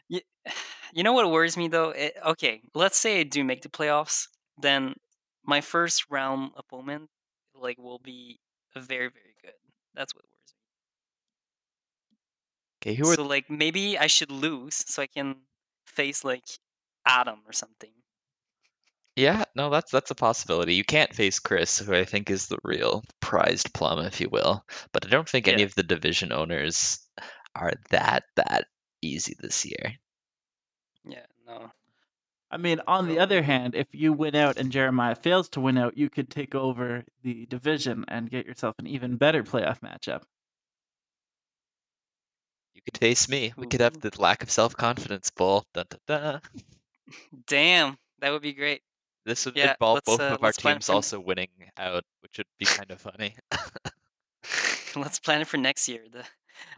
you, 0.10 0.22
you 0.94 1.04
know 1.04 1.14
what 1.14 1.30
worries 1.32 1.58
me 1.58 1.68
though? 1.68 1.90
It, 1.92 2.16
okay, 2.26 2.62
let's 2.74 2.98
say 2.98 3.20
I 3.20 3.24
do 3.24 3.44
make 3.44 3.62
the 3.62 3.70
playoffs, 3.70 4.28
then 4.58 4.96
my 5.44 5.62
first 5.62 6.10
round 6.10 6.52
opponent 6.58 7.10
like 7.56 7.78
will 7.78 8.00
be 8.00 8.40
very 8.76 9.10
very 9.10 9.36
good. 9.42 9.54
That's 9.96 10.14
what 10.16 10.26
worries 10.26 10.54
me. 10.56 10.66
Okay, 12.82 12.96
me. 12.96 12.98
who 12.98 13.10
are 13.10 13.18
So 13.18 13.24
like 13.24 13.50
maybe 13.50 13.98
I 13.98 14.08
should 14.08 14.32
lose 14.32 14.76
so 14.76 15.02
I 15.02 15.08
can 15.08 15.44
face 15.86 16.24
like 16.24 16.46
Adam 17.06 17.42
or 17.46 17.54
something. 17.54 17.94
Yeah, 19.16 19.46
no, 19.56 19.70
that's 19.70 19.92
that's 19.92 20.12
a 20.12 20.16
possibility. 20.16 20.76
You 20.76 20.84
can't 20.84 21.14
face 21.16 21.40
Chris, 21.40 21.80
who 21.80 21.94
I 21.96 22.06
think 22.06 22.30
is 22.30 22.48
the 22.48 22.60
real 22.64 23.04
prized 23.20 23.74
plum, 23.74 24.00
if 24.06 24.22
you 24.22 24.30
will. 24.30 24.64
But 24.94 25.06
I 25.06 25.10
don't 25.10 25.28
think 25.28 25.48
any 25.48 25.64
Yeah. 25.64 25.64
of 25.64 25.74
the 25.76 25.84
division 25.84 26.32
owners 26.32 27.00
are 27.56 27.74
that 27.90 28.24
that 28.36 28.68
easy 29.02 29.36
this 29.40 29.66
year. 29.66 29.98
Yeah, 31.04 31.26
no. 31.46 31.72
I 32.52 32.58
mean, 32.58 32.82
on 32.88 33.08
the 33.08 33.20
other 33.20 33.44
hand, 33.44 33.76
if 33.76 33.88
you 33.94 34.14
win 34.14 34.36
out 34.36 34.58
and 34.58 34.72
Jeremiah 34.72 35.16
fails 35.16 35.50
to 35.50 35.62
win 35.62 35.78
out, 35.78 35.98
you 35.98 36.10
could 36.10 36.30
take 36.30 36.56
over 36.56 37.06
the 37.24 37.46
division 37.48 38.06
and 38.08 38.30
get 38.30 38.46
yourself 38.48 38.80
an 38.80 38.88
even 38.88 39.18
better 39.18 39.44
playoff 39.44 39.80
matchup. 39.82 40.24
You 42.76 42.82
could 42.82 42.98
face 42.98 43.28
me. 43.28 43.54
We 43.58 43.68
could 43.68 43.82
have 43.82 44.00
the 44.00 44.10
lack 44.22 44.42
of 44.42 44.50
self 44.50 44.74
confidence 44.78 45.30
bowl. 45.32 45.66
Dun, 45.74 45.86
dun, 45.90 46.00
dun. 46.08 46.42
Damn, 47.48 47.98
that 48.20 48.32
would 48.32 48.42
be 48.42 48.54
great. 48.54 48.82
This 49.26 49.46
would 49.46 49.56
Yeah, 49.56 49.64
involve 49.64 50.02
both 50.06 50.22
uh, 50.22 50.36
of 50.36 50.44
our 50.44 50.54
teams 50.54 50.90
also 50.90 51.20
winning 51.20 51.50
out, 51.78 52.04
which 52.22 52.38
would 52.38 52.48
be 52.58 52.68
kind 52.68 52.92
of 52.92 53.02
funny. 53.02 53.36
Let's 54.96 55.20
plan 55.20 55.42
it 55.42 55.48
for 55.48 55.58
next 55.58 55.88
year. 55.88 56.06
The 56.12 56.26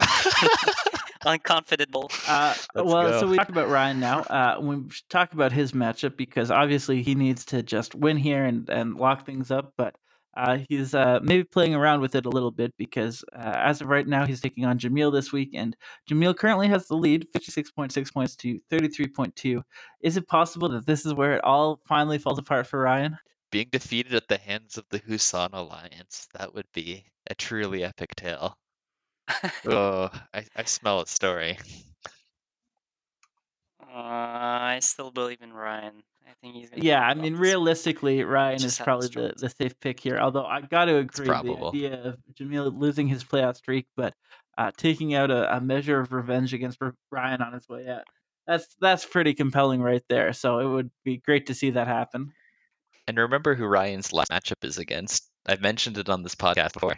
unconfident 1.24 1.90
bowl. 1.90 2.10
Uh, 2.26 2.54
well, 2.74 3.10
go. 3.10 3.20
so 3.20 3.26
we 3.26 3.36
talked 3.36 3.50
about 3.50 3.68
Ryan 3.68 4.00
now. 4.00 4.20
Uh, 4.20 4.58
we 4.60 4.90
should 4.90 5.08
talk 5.08 5.32
about 5.32 5.52
his 5.52 5.72
matchup 5.72 6.16
because 6.16 6.50
obviously 6.50 7.02
he 7.02 7.14
needs 7.14 7.44
to 7.46 7.62
just 7.62 7.94
win 7.94 8.16
here 8.16 8.44
and, 8.44 8.68
and 8.68 8.94
lock 8.96 9.26
things 9.26 9.50
up. 9.50 9.74
But 9.76 9.96
uh, 10.36 10.58
he's 10.68 10.94
uh, 10.94 11.20
maybe 11.22 11.44
playing 11.44 11.74
around 11.74 12.00
with 12.00 12.14
it 12.14 12.24
a 12.24 12.30
little 12.30 12.50
bit 12.50 12.72
because 12.78 13.24
uh, 13.34 13.54
as 13.56 13.80
of 13.80 13.88
right 13.88 14.06
now, 14.06 14.26
he's 14.26 14.40
taking 14.40 14.64
on 14.64 14.78
Jamil 14.78 15.12
this 15.12 15.32
week. 15.32 15.50
And 15.54 15.76
Jamil 16.08 16.36
currently 16.36 16.68
has 16.68 16.86
the 16.86 16.96
lead 16.96 17.26
56.6 17.36 18.14
points 18.14 18.36
to 18.36 18.58
33.2. 18.70 19.62
Is 20.02 20.16
it 20.16 20.28
possible 20.28 20.68
that 20.70 20.86
this 20.86 21.04
is 21.04 21.14
where 21.14 21.34
it 21.34 21.44
all 21.44 21.80
finally 21.86 22.18
falls 22.18 22.38
apart 22.38 22.66
for 22.66 22.80
Ryan? 22.80 23.18
Being 23.50 23.68
defeated 23.72 24.14
at 24.14 24.28
the 24.28 24.38
hands 24.38 24.78
of 24.78 24.84
the 24.90 25.00
Husan 25.00 25.50
Alliance, 25.52 26.28
that 26.34 26.54
would 26.54 26.68
be 26.72 27.04
a 27.28 27.34
truly 27.34 27.82
epic 27.82 28.14
tale. 28.14 28.56
Oh, 29.66 30.10
I, 30.34 30.44
I 30.56 30.64
smell 30.64 31.00
a 31.00 31.06
story. 31.06 31.58
Uh, 33.82 33.96
I 33.96 34.78
still 34.82 35.10
believe 35.10 35.42
in 35.42 35.52
Ryan. 35.52 36.02
I 36.26 36.32
think 36.40 36.54
he's 36.54 36.70
gonna. 36.70 36.82
Yeah, 36.82 37.00
I 37.00 37.14
mean, 37.14 37.34
realistically, 37.34 38.22
Ryan 38.22 38.62
is 38.62 38.78
probably 38.78 39.08
the, 39.08 39.34
the 39.36 39.50
safe 39.50 39.78
pick 39.80 39.98
here. 39.98 40.18
Although 40.18 40.46
I 40.46 40.60
got 40.60 40.84
to 40.84 40.96
agree, 40.96 41.26
the 41.26 41.56
idea 41.68 42.02
of 42.04 42.18
Jamil 42.34 42.78
losing 42.78 43.08
his 43.08 43.24
playoff 43.24 43.56
streak, 43.56 43.86
but 43.96 44.14
uh, 44.56 44.70
taking 44.76 45.14
out 45.14 45.30
a, 45.30 45.56
a 45.56 45.60
measure 45.60 45.98
of 45.98 46.12
revenge 46.12 46.54
against 46.54 46.78
Ryan 47.10 47.42
on 47.42 47.52
his 47.52 47.68
way 47.68 47.88
out. 47.88 48.04
That's 48.46 48.66
that's 48.80 49.04
pretty 49.04 49.34
compelling 49.34 49.80
right 49.82 50.02
there. 50.08 50.32
So 50.32 50.60
it 50.60 50.66
would 50.66 50.90
be 51.04 51.16
great 51.16 51.46
to 51.46 51.54
see 51.54 51.70
that 51.70 51.88
happen. 51.88 52.32
And 53.08 53.18
remember 53.18 53.54
who 53.54 53.66
Ryan's 53.66 54.12
last 54.12 54.30
matchup 54.30 54.64
is 54.64 54.78
against. 54.78 55.28
I've 55.46 55.60
mentioned 55.60 55.98
it 55.98 56.08
on 56.08 56.22
this 56.22 56.34
podcast 56.36 56.74
before. 56.74 56.94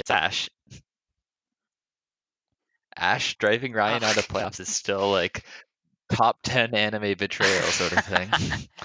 It's 0.00 0.10
Ash. 0.10 0.48
Ash 2.96 3.36
driving 3.36 3.74
Ryan 3.74 4.02
out 4.02 4.16
of 4.16 4.26
playoffs 4.28 4.58
is 4.58 4.68
still 4.68 5.10
like 5.10 5.44
top 6.10 6.38
10 6.42 6.74
anime 6.74 7.14
betrayal 7.18 7.62
sort 7.64 7.92
of 7.92 8.04
thing. 8.04 8.30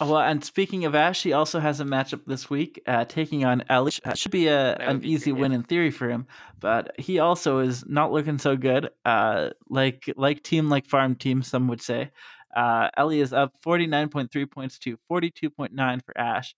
Oh, 0.00 0.10
Well, 0.10 0.20
and 0.22 0.44
speaking 0.44 0.86
of 0.86 0.96
Ash, 0.96 1.22
he 1.22 1.32
also 1.32 1.60
has 1.60 1.78
a 1.78 1.84
matchup 1.84 2.22
this 2.26 2.50
week, 2.50 2.82
uh, 2.84 3.04
taking 3.04 3.44
on 3.44 3.62
Ellie. 3.68 3.92
Uh, 4.04 4.14
should 4.14 4.32
be 4.32 4.48
a, 4.48 4.74
an 4.74 4.98
be 4.98 5.12
easy 5.12 5.30
win 5.30 5.52
in 5.52 5.62
theory 5.62 5.92
for 5.92 6.08
him, 6.08 6.26
but 6.58 6.98
he 6.98 7.20
also 7.20 7.60
is 7.60 7.86
not 7.86 8.10
looking 8.10 8.38
so 8.38 8.56
good. 8.56 8.90
Uh, 9.04 9.50
like 9.68 10.12
like 10.16 10.42
team 10.42 10.68
like 10.68 10.86
farm 10.86 11.14
team, 11.14 11.44
some 11.44 11.68
would 11.68 11.80
say. 11.80 12.10
Uh, 12.56 12.88
Ellie 12.96 13.20
is 13.20 13.32
up 13.32 13.52
forty 13.62 13.86
nine 13.86 14.08
point 14.08 14.32
three 14.32 14.46
points 14.46 14.80
to 14.80 14.98
forty 15.06 15.30
two 15.30 15.48
point 15.48 15.72
nine 15.72 16.00
for 16.00 16.18
Ash. 16.18 16.56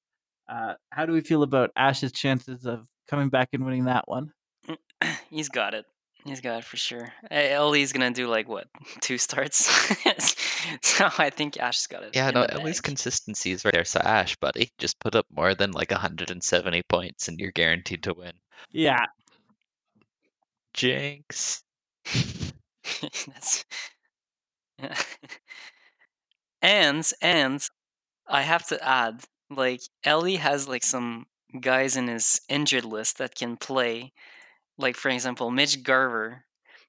Uh, 0.48 0.74
how 0.90 1.04
do 1.04 1.12
we 1.12 1.20
feel 1.20 1.42
about 1.42 1.72
Ash's 1.76 2.12
chances 2.12 2.64
of 2.64 2.88
coming 3.08 3.28
back 3.28 3.50
and 3.52 3.64
winning 3.64 3.84
that 3.84 4.08
one? 4.08 4.32
Mm, 4.68 4.76
he's 5.30 5.48
got 5.48 5.74
it. 5.74 5.84
He's 6.24 6.40
got 6.40 6.58
it 6.58 6.64
for 6.64 6.76
sure. 6.76 7.12
Ellie's 7.30 7.92
gonna 7.92 8.10
do 8.10 8.26
like 8.26 8.48
what 8.48 8.66
two 9.00 9.16
starts, 9.16 9.66
so 10.82 11.08
I 11.18 11.30
think 11.30 11.56
Ash's 11.60 11.86
got 11.86 12.02
it. 12.02 12.16
yeah, 12.16 12.30
no, 12.30 12.42
the 12.42 12.54
at 12.54 12.64
least 12.64 12.82
bag. 12.82 12.88
consistency 12.88 13.52
is 13.52 13.64
right 13.64 13.72
there. 13.72 13.84
So 13.84 14.00
Ash, 14.00 14.34
buddy, 14.36 14.70
just 14.78 14.98
put 14.98 15.14
up 15.14 15.26
more 15.30 15.54
than 15.54 15.70
like 15.70 15.92
170 15.92 16.82
points 16.88 17.28
and 17.28 17.38
you're 17.38 17.52
guaranteed 17.52 18.02
to 18.04 18.14
win. 18.14 18.32
Yeah, 18.72 19.04
Jinx. 20.74 21.62
That's 23.02 23.64
yeah. 24.80 24.94
and 26.62 27.10
and 27.22 27.68
I 28.26 28.42
have 28.42 28.66
to 28.68 28.84
add, 28.84 29.22
like 29.48 29.80
Ellie 30.04 30.36
has 30.36 30.68
like 30.68 30.82
some 30.84 31.26
guys 31.60 31.96
in 31.96 32.08
his 32.08 32.40
injured 32.48 32.84
list 32.84 33.18
that 33.18 33.34
can 33.34 33.56
play. 33.56 34.12
Like 34.78 34.96
for 34.96 35.08
example, 35.08 35.50
Mitch 35.50 35.82
Garver, 35.82 36.44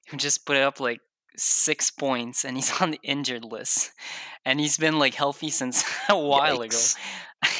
who 0.08 0.16
just 0.16 0.46
put 0.46 0.56
up 0.56 0.80
like 0.80 1.00
six 1.36 1.90
points 1.90 2.44
and 2.44 2.56
he's 2.56 2.72
on 2.80 2.90
the 2.90 3.00
injured 3.02 3.44
list. 3.44 3.92
And 4.44 4.60
he's 4.60 4.76
been 4.76 4.98
like 4.98 5.14
healthy 5.14 5.50
since 5.50 5.84
a 6.08 6.18
while 6.18 6.58
Yikes. 6.60 6.96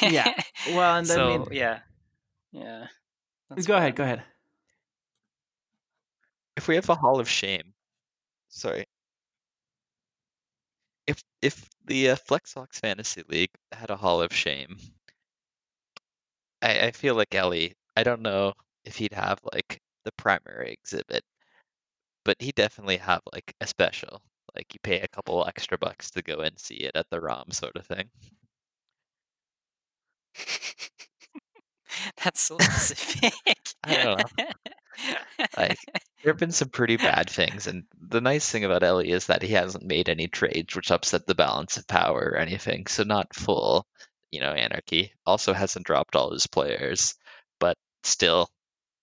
ago. 0.01 0.07
Yeah. 0.13 0.33
Well, 0.69 0.95
and 0.97 1.09
I 1.09 1.13
so 1.13 1.27
mean, 1.29 1.47
yeah. 1.51 1.79
Yeah. 2.51 2.87
That's 3.49 3.65
go 3.65 3.75
ahead, 3.75 3.95
go 3.95 4.03
ahead. 4.03 4.23
If 6.55 6.67
we 6.67 6.75
have 6.75 6.89
a 6.89 6.95
Hall 6.95 7.19
of 7.19 7.29
Shame, 7.29 7.73
sorry. 8.49 8.85
If 11.07 11.23
if 11.41 11.69
the 11.85 12.11
uh, 12.11 12.15
FlexFox 12.29 12.75
Fantasy 12.81 13.23
League 13.27 13.49
had 13.71 13.89
a 13.89 13.95
Hall 13.95 14.21
of 14.21 14.33
Shame, 14.33 14.77
I, 16.61 16.87
I 16.87 16.91
feel 16.91 17.15
like 17.15 17.35
Ellie. 17.35 17.75
I 17.97 18.03
don't 18.03 18.21
know 18.21 18.53
if 18.85 18.95
he'd 18.95 19.13
have 19.13 19.39
like 19.53 19.81
the 20.05 20.11
primary 20.13 20.71
exhibit, 20.73 21.23
but 22.23 22.37
he 22.39 22.51
definitely 22.53 22.95
have 22.97 23.21
like 23.33 23.53
a 23.59 23.67
special. 23.67 24.21
Like 24.55 24.73
you 24.73 24.79
pay 24.81 25.01
a 25.01 25.07
couple 25.09 25.45
extra 25.45 25.77
bucks 25.77 26.11
to 26.11 26.21
go 26.21 26.39
and 26.39 26.57
see 26.59 26.75
it 26.75 26.95
at 26.95 27.09
the 27.09 27.19
ROM 27.19 27.51
sort 27.51 27.75
of 27.75 27.85
thing. 27.85 28.09
That's 32.23 32.41
so 32.41 32.57
specific. 32.61 33.33
I 33.83 33.95
don't 33.95 34.17
know. 34.17 34.45
Like, 35.57 35.77
There 36.23 36.33
have 36.33 36.39
been 36.39 36.51
some 36.51 36.69
pretty 36.69 36.97
bad 36.97 37.29
things, 37.29 37.67
and 37.67 37.85
the 37.99 38.21
nice 38.21 38.49
thing 38.49 38.65
about 38.65 38.83
Ellie 38.83 39.11
is 39.11 39.27
that 39.27 39.41
he 39.41 39.53
hasn't 39.53 39.85
made 39.85 40.09
any 40.09 40.27
trades 40.27 40.75
which 40.75 40.91
upset 40.91 41.25
the 41.27 41.35
balance 41.35 41.77
of 41.77 41.87
power 41.87 42.31
or 42.33 42.37
anything, 42.37 42.87
so 42.87 43.03
not 43.03 43.35
full, 43.35 43.87
you 44.31 44.39
know, 44.41 44.51
anarchy. 44.51 45.13
Also 45.25 45.53
hasn't 45.53 45.85
dropped 45.85 46.15
all 46.15 46.31
his 46.31 46.47
players, 46.47 47.15
but 47.59 47.77
still, 48.03 48.49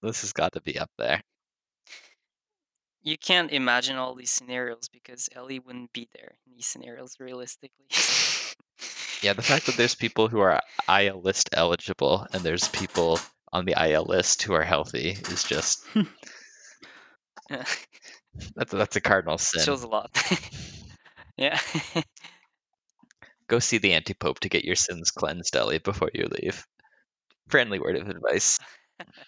this 0.03 0.20
has 0.22 0.33
got 0.33 0.53
to 0.53 0.61
be 0.61 0.79
up 0.79 0.91
there. 0.99 1.22
you 3.03 3.16
can't 3.16 3.53
imagine 3.53 3.97
all 3.97 4.14
these 4.14 4.31
scenarios 4.31 4.89
because 4.93 5.29
Ellie 5.35 5.61
wouldn't 5.61 5.93
be 5.93 6.09
there 6.14 6.35
in 6.47 6.53
these 6.55 6.66
scenarios 6.66 7.16
realistically. 7.20 7.87
Yeah, 9.22 9.33
the 9.33 9.43
fact 9.43 9.66
that 9.66 9.77
there's 9.77 9.95
people 9.95 10.29
who 10.29 10.41
are 10.41 10.61
IL 10.89 11.20
list 11.22 11.49
eligible 11.53 12.27
and 12.33 12.43
there's 12.43 12.68
people 12.68 13.18
on 13.53 13.64
the 13.64 13.74
IL 13.91 14.05
list 14.05 14.43
who 14.43 14.53
are 14.55 14.62
healthy 14.64 15.16
is 15.31 15.45
just 15.45 15.85
that's 17.49 18.72
that's 18.72 18.97
a 18.97 19.01
cardinal 19.01 19.39
sin. 19.39 19.62
shows 19.62 19.83
a 19.83 19.89
lot. 19.89 20.11
yeah. 21.37 21.59
Go 23.49 23.59
see 23.59 23.78
the 23.78 23.92
anti-pope 23.92 24.40
to 24.40 24.49
get 24.49 24.64
your 24.64 24.74
sins 24.74 25.11
cleansed, 25.11 25.55
Ellie, 25.57 25.78
before 25.78 26.11
you 26.12 26.28
leave. 26.42 26.66
Friendly 27.49 27.78
word 27.78 27.97
of 27.97 28.09
advice. 28.09 28.59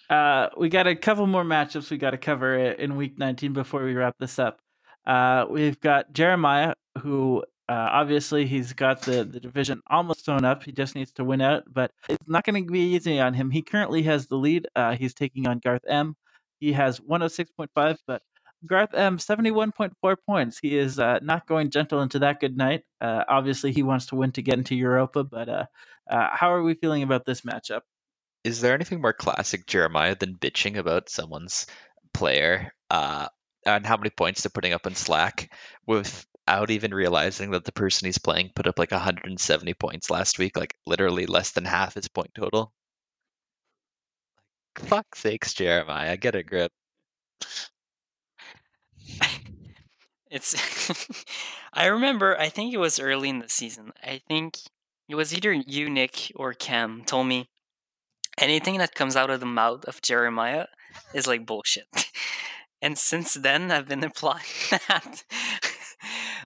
Uh, 0.08 0.48
we 0.56 0.70
got 0.70 0.86
a 0.86 0.96
couple 0.96 1.26
more 1.26 1.44
matchups 1.44 1.90
we 1.90 1.98
got 1.98 2.12
to 2.12 2.16
cover 2.16 2.56
in 2.56 2.96
week 2.96 3.18
19 3.18 3.52
before 3.52 3.84
we 3.84 3.92
wrap 3.92 4.16
this 4.18 4.38
up. 4.38 4.60
Uh, 5.06 5.44
we've 5.50 5.78
got 5.78 6.10
Jeremiah, 6.14 6.72
who 7.02 7.44
uh, 7.68 7.88
obviously 7.92 8.46
he's 8.46 8.72
got 8.72 9.02
the, 9.02 9.24
the 9.24 9.40
division 9.40 9.82
almost 9.90 10.24
sewn 10.24 10.44
up. 10.44 10.62
He 10.62 10.72
just 10.72 10.94
needs 10.94 11.12
to 11.12 11.24
win 11.24 11.42
out, 11.42 11.64
but 11.70 11.92
it's 12.08 12.26
not 12.26 12.44
going 12.44 12.64
to 12.64 12.72
be 12.72 12.94
easy 12.94 13.20
on 13.20 13.34
him. 13.34 13.50
He 13.50 13.60
currently 13.60 14.02
has 14.04 14.26
the 14.26 14.36
lead. 14.36 14.66
Uh, 14.74 14.96
he's 14.96 15.12
taking 15.12 15.46
on 15.46 15.58
Garth 15.58 15.84
M. 15.86 16.16
He 16.60 16.72
has 16.72 16.98
106.5, 17.00 17.98
but 18.06 18.22
Garth 18.66 18.94
M 18.94 19.18
71.4 19.18 20.16
points. 20.26 20.58
He 20.58 20.76
is 20.76 20.98
uh, 20.98 21.20
not 21.22 21.46
going 21.46 21.70
gentle 21.70 22.02
into 22.02 22.18
that 22.20 22.40
good 22.40 22.56
night. 22.56 22.82
Uh, 23.00 23.24
obviously, 23.28 23.72
he 23.72 23.82
wants 23.82 24.06
to 24.06 24.16
win 24.16 24.32
to 24.32 24.42
get 24.42 24.58
into 24.58 24.74
Europa, 24.74 25.24
but 25.24 25.48
uh, 25.48 25.66
uh, 26.10 26.28
how 26.32 26.52
are 26.52 26.62
we 26.62 26.74
feeling 26.74 27.02
about 27.02 27.24
this 27.24 27.42
matchup? 27.42 27.82
Is 28.44 28.60
there 28.60 28.74
anything 28.74 29.00
more 29.00 29.12
classic 29.12 29.66
Jeremiah 29.66 30.16
than 30.18 30.36
bitching 30.36 30.76
about 30.76 31.08
someone's 31.08 31.66
player 32.12 32.72
uh, 32.90 33.28
and 33.66 33.86
how 33.86 33.96
many 33.96 34.10
points 34.10 34.42
they're 34.42 34.50
putting 34.50 34.72
up 34.72 34.86
in 34.86 34.94
Slack 34.94 35.52
without 35.86 36.70
even 36.70 36.94
realizing 36.94 37.50
that 37.50 37.64
the 37.64 37.72
person 37.72 38.06
he's 38.06 38.18
playing 38.18 38.50
put 38.54 38.66
up 38.66 38.78
like 38.78 38.90
170 38.90 39.74
points 39.74 40.10
last 40.10 40.38
week, 40.38 40.56
like 40.56 40.74
literally 40.86 41.26
less 41.26 41.52
than 41.52 41.64
half 41.64 41.94
his 41.94 42.08
point 42.08 42.30
total? 42.34 42.72
Fuck 44.78 45.14
sakes, 45.14 45.54
Jeremiah, 45.54 46.16
get 46.16 46.36
a 46.36 46.42
grip. 46.42 46.72
It's 50.30 50.54
I 51.72 51.86
remember 51.86 52.38
I 52.38 52.48
think 52.48 52.72
it 52.72 52.78
was 52.78 53.00
early 53.00 53.28
in 53.28 53.38
the 53.38 53.48
season. 53.48 53.92
I 54.02 54.20
think 54.28 54.58
it 55.08 55.14
was 55.14 55.34
either 55.34 55.52
you, 55.52 55.88
Nick, 55.88 56.32
or 56.36 56.52
Cam 56.52 57.02
told 57.04 57.26
me 57.26 57.48
anything 58.38 58.78
that 58.78 58.94
comes 58.94 59.16
out 59.16 59.30
of 59.30 59.40
the 59.40 59.46
mouth 59.46 59.84
of 59.86 60.02
Jeremiah 60.02 60.66
is 61.14 61.26
like 61.26 61.46
bullshit. 61.46 61.86
And 62.80 62.96
since 62.96 63.34
then 63.34 63.72
I've 63.72 63.88
been 63.88 64.04
applying 64.10 64.44
that 64.70 65.24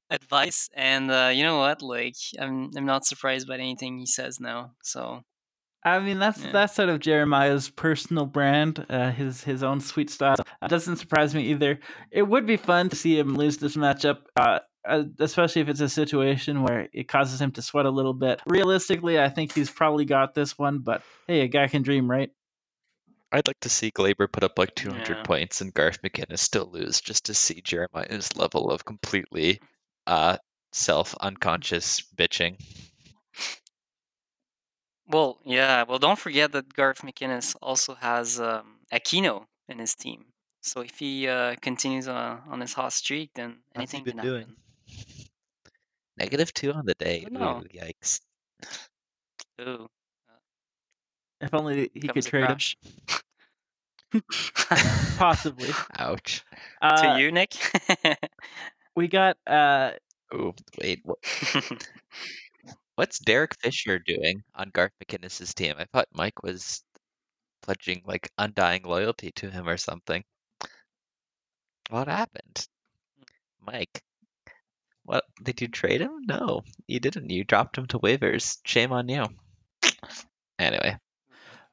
advice 0.08 0.70
and 0.74 1.10
uh, 1.10 1.30
you 1.30 1.42
know 1.42 1.58
what? 1.58 1.82
Like 1.82 2.16
I'm 2.38 2.70
I'm 2.74 2.86
not 2.86 3.04
surprised 3.04 3.46
by 3.46 3.56
anything 3.56 3.98
he 3.98 4.06
says 4.06 4.40
now. 4.40 4.72
So 4.82 5.24
I 5.84 5.98
mean, 5.98 6.18
that's 6.18 6.42
Yeah. 6.44 6.52
that's 6.52 6.74
sort 6.74 6.88
of 6.88 7.00
Jeremiah's 7.00 7.68
personal 7.68 8.26
brand, 8.26 8.86
uh, 8.88 9.10
his 9.10 9.44
his 9.44 9.62
own 9.62 9.80
sweet 9.80 10.10
style. 10.10 10.36
It 10.62 10.68
doesn't 10.68 10.96
surprise 10.96 11.34
me 11.34 11.42
either. 11.50 11.80
It 12.10 12.22
would 12.22 12.46
be 12.46 12.56
fun 12.56 12.88
to 12.90 12.96
see 12.96 13.18
him 13.18 13.34
lose 13.34 13.58
this 13.58 13.76
matchup, 13.76 14.18
uh, 14.36 14.60
uh, 14.88 15.04
especially 15.18 15.62
if 15.62 15.68
it's 15.68 15.80
a 15.80 15.88
situation 15.88 16.62
where 16.62 16.88
it 16.92 17.08
causes 17.08 17.40
him 17.40 17.50
to 17.52 17.62
sweat 17.62 17.86
a 17.86 17.90
little 17.90 18.14
bit. 18.14 18.40
Realistically, 18.46 19.18
I 19.20 19.28
think 19.28 19.52
he's 19.54 19.70
probably 19.70 20.04
got 20.04 20.34
this 20.34 20.56
one, 20.56 20.78
but 20.80 21.02
hey, 21.26 21.40
a 21.40 21.48
guy 21.48 21.66
can 21.68 21.82
dream, 21.82 22.08
right? 22.10 22.30
I'd 23.34 23.46
like 23.46 23.60
to 23.60 23.70
see 23.70 23.90
Gleyber 23.90 24.30
put 24.30 24.44
up 24.44 24.58
like 24.58 24.74
200 24.74 25.08
Yeah. 25.08 25.22
points 25.22 25.62
and 25.62 25.72
Garth 25.72 26.02
McInnes 26.02 26.38
still 26.40 26.70
lose 26.70 27.00
just 27.00 27.24
to 27.26 27.34
see 27.34 27.62
Jeremiah's 27.62 28.36
level 28.36 28.70
of 28.70 28.84
completely 28.84 29.58
uh, 30.06 30.36
self 30.72 31.14
unconscious 31.20 32.02
bitching. 32.14 32.56
Well, 35.08 35.38
yeah. 35.44 35.84
Well, 35.84 35.98
don't 35.98 36.18
forget 36.18 36.52
that 36.52 36.74
Garth 36.74 37.02
McInnes 37.02 37.54
also 37.62 37.94
has 37.94 38.40
um, 38.40 38.78
Aquino 38.92 39.46
in 39.68 39.78
his 39.78 39.94
team. 39.94 40.26
So 40.62 40.80
if 40.80 40.98
he 40.98 41.26
uh, 41.28 41.56
continues 41.60 42.08
on, 42.08 42.42
on 42.48 42.60
his 42.60 42.74
hot 42.74 42.92
streak, 42.92 43.30
then 43.34 43.58
What's 43.74 43.92
he 43.92 44.00
anything 44.00 44.04
been 44.04 44.14
can 44.14 44.18
doing? 44.18 44.40
happen. 44.40 44.56
Negative 46.16 46.52
two 46.52 46.72
on 46.72 46.86
the 46.86 46.94
day. 46.94 47.26
don't 47.32 47.40
know. 47.40 47.62
Ooh, 47.64 47.64
yikes. 47.74 48.20
Ooh, 49.60 49.88
If 51.40 51.54
only 51.54 51.90
he 51.94 52.08
could 52.08 52.14
comes 52.14 52.26
a 52.26 52.30
trade 52.30 52.50
him, 52.50 52.62
crash. 52.62 52.76
possibly. 55.18 55.70
Ouch. 55.98 56.44
Uh, 56.80 57.16
to 57.16 57.20
you, 57.20 57.32
Nick. 57.32 57.54
we 58.96 59.08
got 59.08 59.36
uh, 59.46 59.92
Ooh, 60.34 60.54
wait. 60.80 61.00
What, 61.04 61.18
what's 62.96 63.18
Derek 63.18 63.54
Fisher 63.60 63.98
doing 63.98 64.42
on 64.54 64.70
Garth 64.70 64.92
McInnes' 65.02 65.54
team? 65.54 65.74
I 65.78 65.86
thought 65.92 66.08
Mike 66.12 66.42
was 66.42 66.82
pledging 67.62 68.02
like 68.06 68.30
undying 68.38 68.82
loyalty 68.82 69.32
to 69.36 69.50
him 69.50 69.68
or 69.68 69.76
something. 69.76 70.24
What 71.90 72.08
happened? 72.08 72.66
Mike. 73.64 74.02
What 75.04 75.24
did 75.42 75.60
you 75.60 75.68
trade 75.68 76.00
him? 76.00 76.12
No, 76.26 76.62
you 76.86 77.00
didn't. 77.00 77.30
You 77.30 77.44
dropped 77.44 77.76
him 77.76 77.86
to 77.88 77.98
waivers. 77.98 78.58
Shame 78.64 78.92
on 78.92 79.08
you. 79.08 79.26
Anyway, 80.58 80.96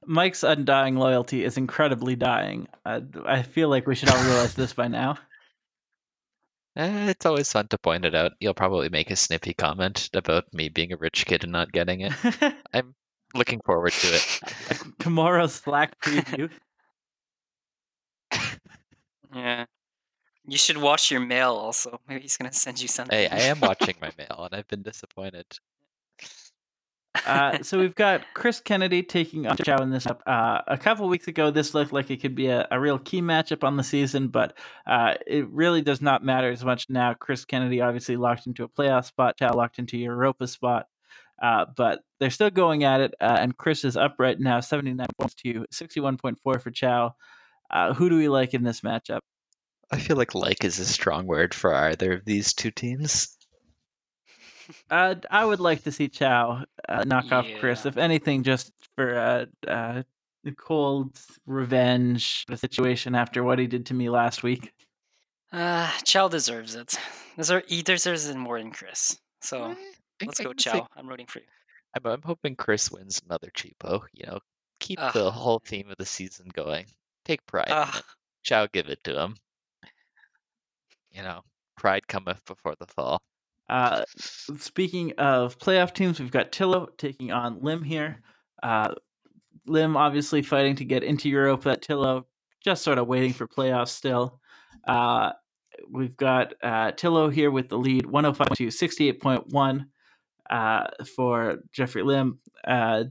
Mike's 0.05 0.43
undying 0.43 0.95
loyalty 0.95 1.43
is 1.43 1.57
incredibly 1.57 2.15
dying. 2.15 2.67
Uh, 2.85 3.01
I 3.25 3.43
feel 3.43 3.69
like 3.69 3.85
we 3.85 3.95
should 3.95 4.09
all 4.09 4.23
realize 4.23 4.55
this 4.55 4.73
by 4.73 4.87
now. 4.87 5.17
Eh, 6.75 7.09
it's 7.09 7.25
always 7.25 7.51
fun 7.51 7.67
to 7.69 7.77
point 7.77 8.05
it 8.05 8.15
out. 8.15 8.33
You'll 8.39 8.53
probably 8.53 8.89
make 8.89 9.11
a 9.11 9.15
snippy 9.15 9.53
comment 9.53 10.09
about 10.13 10.53
me 10.53 10.69
being 10.69 10.93
a 10.93 10.97
rich 10.97 11.25
kid 11.25 11.43
and 11.43 11.51
not 11.51 11.71
getting 11.71 12.01
it. 12.01 12.13
I'm 12.73 12.95
looking 13.33 13.61
forward 13.65 13.93
to 13.93 14.07
it. 14.07 14.39
Tomorrow's 14.99 15.55
Slack 15.55 15.99
preview. 15.99 16.49
yeah. 19.33 19.65
You 20.47 20.57
should 20.57 20.77
watch 20.77 21.11
your 21.11 21.19
mail 21.19 21.51
also. 21.51 21.99
Maybe 22.07 22.21
he's 22.21 22.37
gonna 22.37 22.53
send 22.53 22.81
you 22.81 22.87
something. 22.87 23.17
Hey, 23.17 23.27
I 23.27 23.41
am 23.41 23.59
watching 23.59 23.95
my 24.01 24.11
mail 24.17 24.45
and 24.45 24.55
I've 24.55 24.67
been 24.67 24.81
disappointed. 24.81 25.45
Uh, 27.25 27.63
so 27.63 27.79
we've 27.79 27.95
got 27.95 28.21
Chris 28.33 28.59
Kennedy 28.59 29.01
taking 29.01 29.47
on 29.47 29.57
Chow 29.57 29.81
in 29.81 29.89
this 29.89 30.05
up. 30.05 30.21
Uh, 30.27 30.61
a 30.67 30.77
couple 30.77 31.07
weeks 31.09 31.27
ago, 31.27 31.49
this 31.49 31.73
looked 31.73 31.91
like 31.91 32.11
it 32.11 32.21
could 32.21 32.35
be 32.35 32.47
a, 32.47 32.67
a 32.69 32.79
real 32.79 32.99
key 32.99 33.21
matchup 33.21 33.63
on 33.63 33.77
the 33.77 33.83
season, 33.83 34.27
but 34.27 34.55
uh, 34.85 35.15
it 35.25 35.47
really 35.49 35.81
does 35.81 36.01
not 36.01 36.23
matter 36.23 36.51
as 36.51 36.63
much 36.63 36.87
now. 36.89 37.15
Chris 37.15 37.45
Kennedy 37.45 37.81
obviously 37.81 38.15
locked 38.15 38.45
into 38.45 38.63
a 38.63 38.69
playoff 38.69 39.05
spot, 39.05 39.37
Chow 39.37 39.53
locked 39.53 39.79
into 39.79 39.97
Europa 39.97 40.47
spot, 40.47 40.85
uh, 41.41 41.65
but 41.75 42.01
they're 42.19 42.29
still 42.29 42.51
going 42.51 42.83
at 42.83 43.01
it. 43.01 43.15
Uh, 43.19 43.37
and 43.39 43.57
Chris 43.57 43.83
is 43.83 43.97
up 43.97 44.15
right 44.19 44.39
now, 44.39 44.59
seventy 44.59 44.93
nine 44.93 45.07
points 45.19 45.33
to 45.35 45.65
sixty 45.71 45.99
one 45.99 46.17
point 46.17 46.39
four 46.43 46.59
for 46.59 46.69
Chow. 46.69 47.15
Uh, 47.71 47.93
who 47.93 48.09
do 48.09 48.17
we 48.17 48.29
like 48.29 48.53
in 48.53 48.63
this 48.63 48.81
matchup? 48.81 49.21
I 49.91 49.97
feel 49.97 50.15
like 50.15 50.35
like 50.35 50.63
is 50.63 50.77
a 50.77 50.85
strong 50.85 51.25
word 51.25 51.55
for 51.55 51.73
either 51.73 52.13
of 52.13 52.25
these 52.25 52.53
two 52.53 52.69
teams. 52.69 53.35
Uh, 54.89 55.15
I 55.29 55.45
would 55.45 55.59
like 55.59 55.83
to 55.83 55.91
see 55.91 56.07
Chow 56.09 56.63
uh, 56.87 57.03
knock 57.05 57.31
off 57.31 57.47
Chris, 57.59 57.85
if 57.85 57.97
anything, 57.97 58.43
just 58.43 58.71
for 58.95 59.15
uh, 59.15 59.45
uh, 59.67 60.03
cold 60.57 61.19
revenge 61.45 62.45
the 62.47 62.57
situation 62.57 63.15
after 63.15 63.43
what 63.43 63.59
he 63.59 63.67
did 63.67 63.85
to 63.87 63.93
me 63.93 64.09
last 64.09 64.43
week. 64.43 64.71
Uh, 65.51 65.89
Chow 66.03 66.27
deserves 66.27 66.75
it. 66.75 66.95
Deser- 67.37 67.67
he 67.67 67.81
deserves 67.81 68.27
it 68.27 68.37
more 68.37 68.59
than 68.59 68.71
Chris. 68.71 69.19
So 69.41 69.71
Eh, 69.71 69.75
let's 70.25 70.39
go, 70.39 70.53
Chow. 70.53 70.87
I'm 70.95 71.07
rooting 71.07 71.25
for 71.27 71.39
you. 71.39 71.45
I'm, 71.95 72.11
I'm 72.11 72.21
hoping 72.21 72.55
Chris 72.55 72.91
wins 72.91 73.21
another 73.25 73.49
cheapo. 73.55 74.03
You 74.13 74.27
know, 74.27 74.39
keep 74.79 74.99
Ugh. 75.01 75.13
the 75.13 75.31
whole 75.31 75.61
theme 75.65 75.89
of 75.89 75.97
the 75.97 76.05
season 76.05 76.47
going. 76.53 76.85
Take 77.25 77.45
pride 77.45 77.69
in 77.69 77.99
it. 77.99 78.03
Chow, 78.43 78.67
give 78.71 78.87
it 78.89 79.03
to 79.05 79.19
him. 79.19 79.35
You 81.11 81.23
know, 81.23 81.41
pride 81.77 82.07
cometh 82.07 82.45
before 82.45 82.75
the 82.79 82.87
fall. 82.87 83.21
Uh, 83.69 84.03
speaking 84.17 85.13
of 85.17 85.59
playoff 85.59 85.93
teams, 85.93 86.19
we've 86.19 86.31
got 86.31 86.51
Tillo 86.51 86.89
taking 86.97 87.31
on 87.31 87.61
Lim 87.61 87.83
here. 87.83 88.21
Uh, 88.63 88.95
Lim 89.67 89.95
obviously 89.95 90.41
fighting 90.41 90.75
to 90.77 90.85
get 90.85 91.03
into 91.03 91.29
Europe, 91.29 91.63
But 91.63 91.81
Tillo 91.81 92.25
just 92.63 92.83
sort 92.83 92.97
of 92.97 93.07
waiting 93.07 93.33
for 93.33 93.47
playoffs 93.47 93.89
still. 93.89 94.39
Uh, 94.87 95.31
we've 95.89 96.17
got 96.17 96.53
uh, 96.61 96.91
Tillo 96.91 97.29
here 97.29 97.51
with 97.51 97.69
the 97.69 97.77
lead 97.77 98.05
105 98.05 98.57
to 98.57 98.67
68.1 98.67 99.85
uh, 100.49 100.87
for 101.15 101.59
Jeffrey 101.71 102.03
Lim. 102.03 102.39
Uh, 102.65 103.05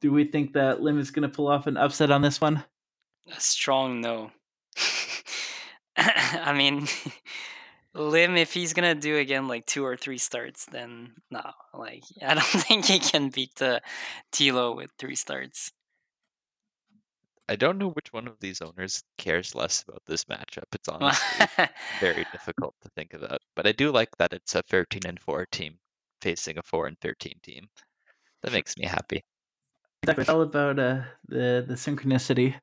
do 0.00 0.12
we 0.12 0.24
think 0.24 0.54
that 0.54 0.80
Lim 0.80 0.98
is 0.98 1.10
going 1.10 1.28
to 1.28 1.34
pull 1.34 1.48
off 1.48 1.66
an 1.66 1.76
upset 1.76 2.10
on 2.10 2.22
this 2.22 2.40
one? 2.40 2.64
A 3.36 3.40
strong 3.40 4.00
no. 4.00 4.30
I 5.96 6.52
mean, 6.52 6.86
Lim, 7.98 8.36
if 8.36 8.52
he's 8.52 8.72
gonna 8.72 8.94
do 8.94 9.16
again 9.16 9.48
like 9.48 9.66
two 9.66 9.84
or 9.84 9.96
three 9.96 10.18
starts, 10.18 10.66
then 10.66 11.14
no. 11.30 11.42
Like, 11.74 12.04
I 12.24 12.34
don't 12.34 12.44
think 12.44 12.84
he 12.86 12.98
can 12.98 13.28
beat 13.28 13.54
the 13.56 13.82
Tillo 14.32 14.74
with 14.74 14.90
three 14.98 15.16
starts. 15.16 15.72
I 17.50 17.56
don't 17.56 17.78
know 17.78 17.88
which 17.88 18.12
one 18.12 18.28
of 18.28 18.38
these 18.40 18.60
owners 18.60 19.02
cares 19.16 19.54
less 19.54 19.82
about 19.88 20.02
this 20.06 20.26
matchup. 20.26 20.64
It's 20.72 20.88
honestly 20.88 21.46
very 21.98 22.26
difficult 22.30 22.74
to 22.82 22.90
think 22.90 23.14
about. 23.14 23.40
But 23.56 23.66
I 23.66 23.72
do 23.72 23.90
like 23.90 24.10
that 24.18 24.34
it's 24.34 24.54
a 24.54 24.62
13 24.62 25.00
and 25.06 25.18
4 25.18 25.46
team 25.50 25.78
facing 26.20 26.58
a 26.58 26.62
4 26.62 26.88
and 26.88 27.00
13 27.00 27.32
team. 27.42 27.66
That 28.42 28.52
makes 28.52 28.76
me 28.76 28.86
happy. 28.86 29.24
It's 30.06 30.28
all 30.28 30.42
about 30.42 30.78
uh, 30.78 31.02
the 31.26 31.64
the 31.66 31.74
synchronicity. 31.74 32.54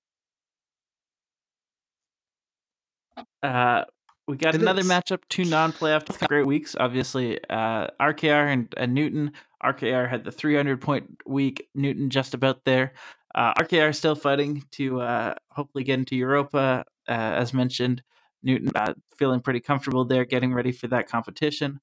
Uh, 3.43 3.83
we 4.27 4.37
got 4.37 4.55
It 4.55 4.61
another 4.61 4.81
is. 4.81 4.87
matchup, 4.87 5.21
two 5.29 5.45
non-playoff 5.45 6.27
great 6.27 6.45
weeks. 6.45 6.75
Obviously, 6.79 7.39
uh, 7.49 7.87
RKR 7.99 8.51
and, 8.51 8.73
and 8.77 8.93
Newton. 8.93 9.31
RKR 9.63 10.09
had 10.09 10.23
the 10.23 10.31
300 10.31 10.81
point 10.81 11.17
week. 11.25 11.67
Newton 11.75 12.09
just 12.09 12.33
about 12.33 12.63
there. 12.65 12.93
Uh, 13.33 13.53
RKR 13.55 13.93
still 13.93 14.15
fighting 14.15 14.63
to 14.71 15.01
uh, 15.01 15.35
hopefully 15.49 15.83
get 15.83 15.99
into 15.99 16.15
Europa, 16.15 16.85
uh, 17.07 17.11
as 17.11 17.53
mentioned. 17.53 18.01
Newton 18.43 18.71
uh, 18.75 18.93
feeling 19.17 19.41
pretty 19.41 19.59
comfortable 19.59 20.05
there, 20.05 20.25
getting 20.25 20.53
ready 20.53 20.71
for 20.71 20.87
that 20.87 21.09
competition. 21.09 21.79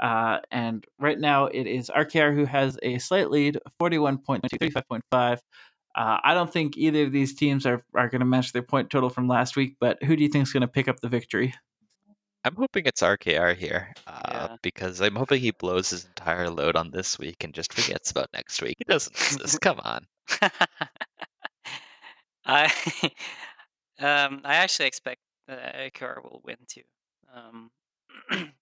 Uh, 0.00 0.38
and 0.50 0.84
right 0.98 1.18
now 1.18 1.46
it 1.46 1.66
is 1.66 1.90
RKR 1.94 2.34
who 2.34 2.44
has 2.44 2.78
a 2.82 2.98
slight 2.98 3.30
lead, 3.30 3.58
41.2, 3.80 4.40
35.5. 4.42 5.38
Uh, 5.96 6.18
I 6.24 6.34
don't 6.34 6.52
think 6.52 6.76
either 6.76 7.04
of 7.04 7.12
these 7.12 7.34
teams 7.34 7.66
are, 7.66 7.82
are 7.94 8.08
going 8.08 8.20
to 8.20 8.26
match 8.26 8.52
their 8.52 8.62
point 8.62 8.90
total 8.90 9.10
from 9.10 9.28
last 9.28 9.54
week, 9.56 9.76
but 9.80 10.02
who 10.02 10.16
do 10.16 10.22
you 10.22 10.28
think 10.28 10.46
is 10.46 10.52
going 10.52 10.62
to 10.62 10.68
pick 10.68 10.88
up 10.88 11.00
the 11.00 11.08
victory? 11.08 11.54
I'm 12.44 12.56
hoping 12.56 12.84
it's 12.86 13.02
RKR 13.02 13.56
here 13.56 13.94
uh, 14.06 14.20
Yeah. 14.30 14.56
because 14.62 15.00
I'm 15.00 15.16
hoping 15.16 15.40
he 15.40 15.50
blows 15.52 15.90
his 15.90 16.04
entire 16.04 16.50
load 16.50 16.76
on 16.76 16.90
this 16.90 17.18
week 17.18 17.42
and 17.42 17.54
just 17.54 17.72
forgets 17.72 18.10
about 18.10 18.28
next 18.34 18.60
week. 18.60 18.76
He 18.78 18.84
doesn't 18.84 19.14
exist. 19.16 19.60
Come 19.60 19.80
on. 19.80 20.06
I 22.44 22.64
um 23.98 24.42
I 24.44 24.56
actually 24.56 24.86
expect 24.86 25.20
that 25.48 25.74
AKR 25.76 26.22
will 26.22 26.42
win 26.44 26.56
too. 26.68 26.82
Um, 27.34 27.70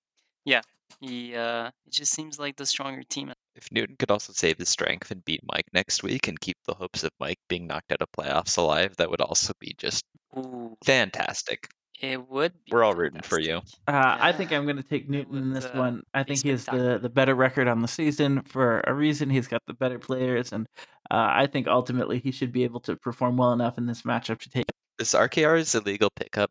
yeah, 0.44 0.60
he 1.00 1.34
uh 1.34 1.68
it 1.86 1.92
just 1.92 2.12
seems 2.14 2.38
like 2.38 2.56
the 2.56 2.66
stronger 2.66 3.02
team. 3.02 3.32
If 3.56 3.70
Newton 3.72 3.96
could 3.98 4.10
also 4.12 4.32
save 4.32 4.58
his 4.58 4.68
strength 4.68 5.10
and 5.10 5.24
beat 5.24 5.40
Mike 5.44 5.66
next 5.72 6.02
week 6.02 6.28
and 6.28 6.40
keep 6.40 6.56
the 6.66 6.74
hopes 6.74 7.02
of 7.04 7.10
Mike 7.20 7.38
being 7.48 7.66
knocked 7.66 7.92
out 7.92 8.00
of 8.00 8.08
playoffs 8.16 8.56
alive, 8.58 8.96
that 8.96 9.10
would 9.10 9.20
also 9.20 9.52
be 9.58 9.74
just 9.76 10.04
Ooh, 10.38 10.76
fantastic. 10.84 11.68
It 12.02 12.28
would. 12.28 12.52
Be 12.52 12.72
We're 12.72 12.82
all 12.82 12.94
rooting 12.94 13.22
for 13.22 13.38
you. 13.38 13.62
fantastic. 13.62 13.80
Uh, 13.88 14.16
I 14.20 14.32
think 14.32 14.52
I'm 14.52 14.64
going 14.64 14.76
to 14.76 14.82
take 14.82 15.08
Newton 15.08 15.38
in 15.38 15.52
this 15.52 15.64
uh, 15.64 15.70
one. 15.74 16.02
I 16.12 16.24
think 16.24 16.42
he 16.42 16.50
has 16.50 16.64
the, 16.64 16.98
the 17.00 17.08
better 17.08 17.34
record 17.34 17.68
on 17.68 17.80
the 17.80 17.88
season 17.88 18.42
for 18.42 18.82
a 18.86 18.92
reason. 18.92 19.30
He's 19.30 19.46
got 19.46 19.62
the 19.66 19.74
better 19.74 19.98
players, 19.98 20.52
and 20.52 20.66
uh, 21.10 21.30
I 21.30 21.46
think 21.46 21.68
ultimately 21.68 22.18
he 22.18 22.32
should 22.32 22.52
be 22.52 22.64
able 22.64 22.80
to 22.80 22.96
perform 22.96 23.36
well 23.36 23.52
enough 23.52 23.78
in 23.78 23.86
this 23.86 24.02
matchup 24.02 24.40
to 24.40 24.50
take. 24.50 24.64
This 24.98 25.14
RKR's 25.14 25.74
illegal 25.74 26.10
pickup 26.16 26.50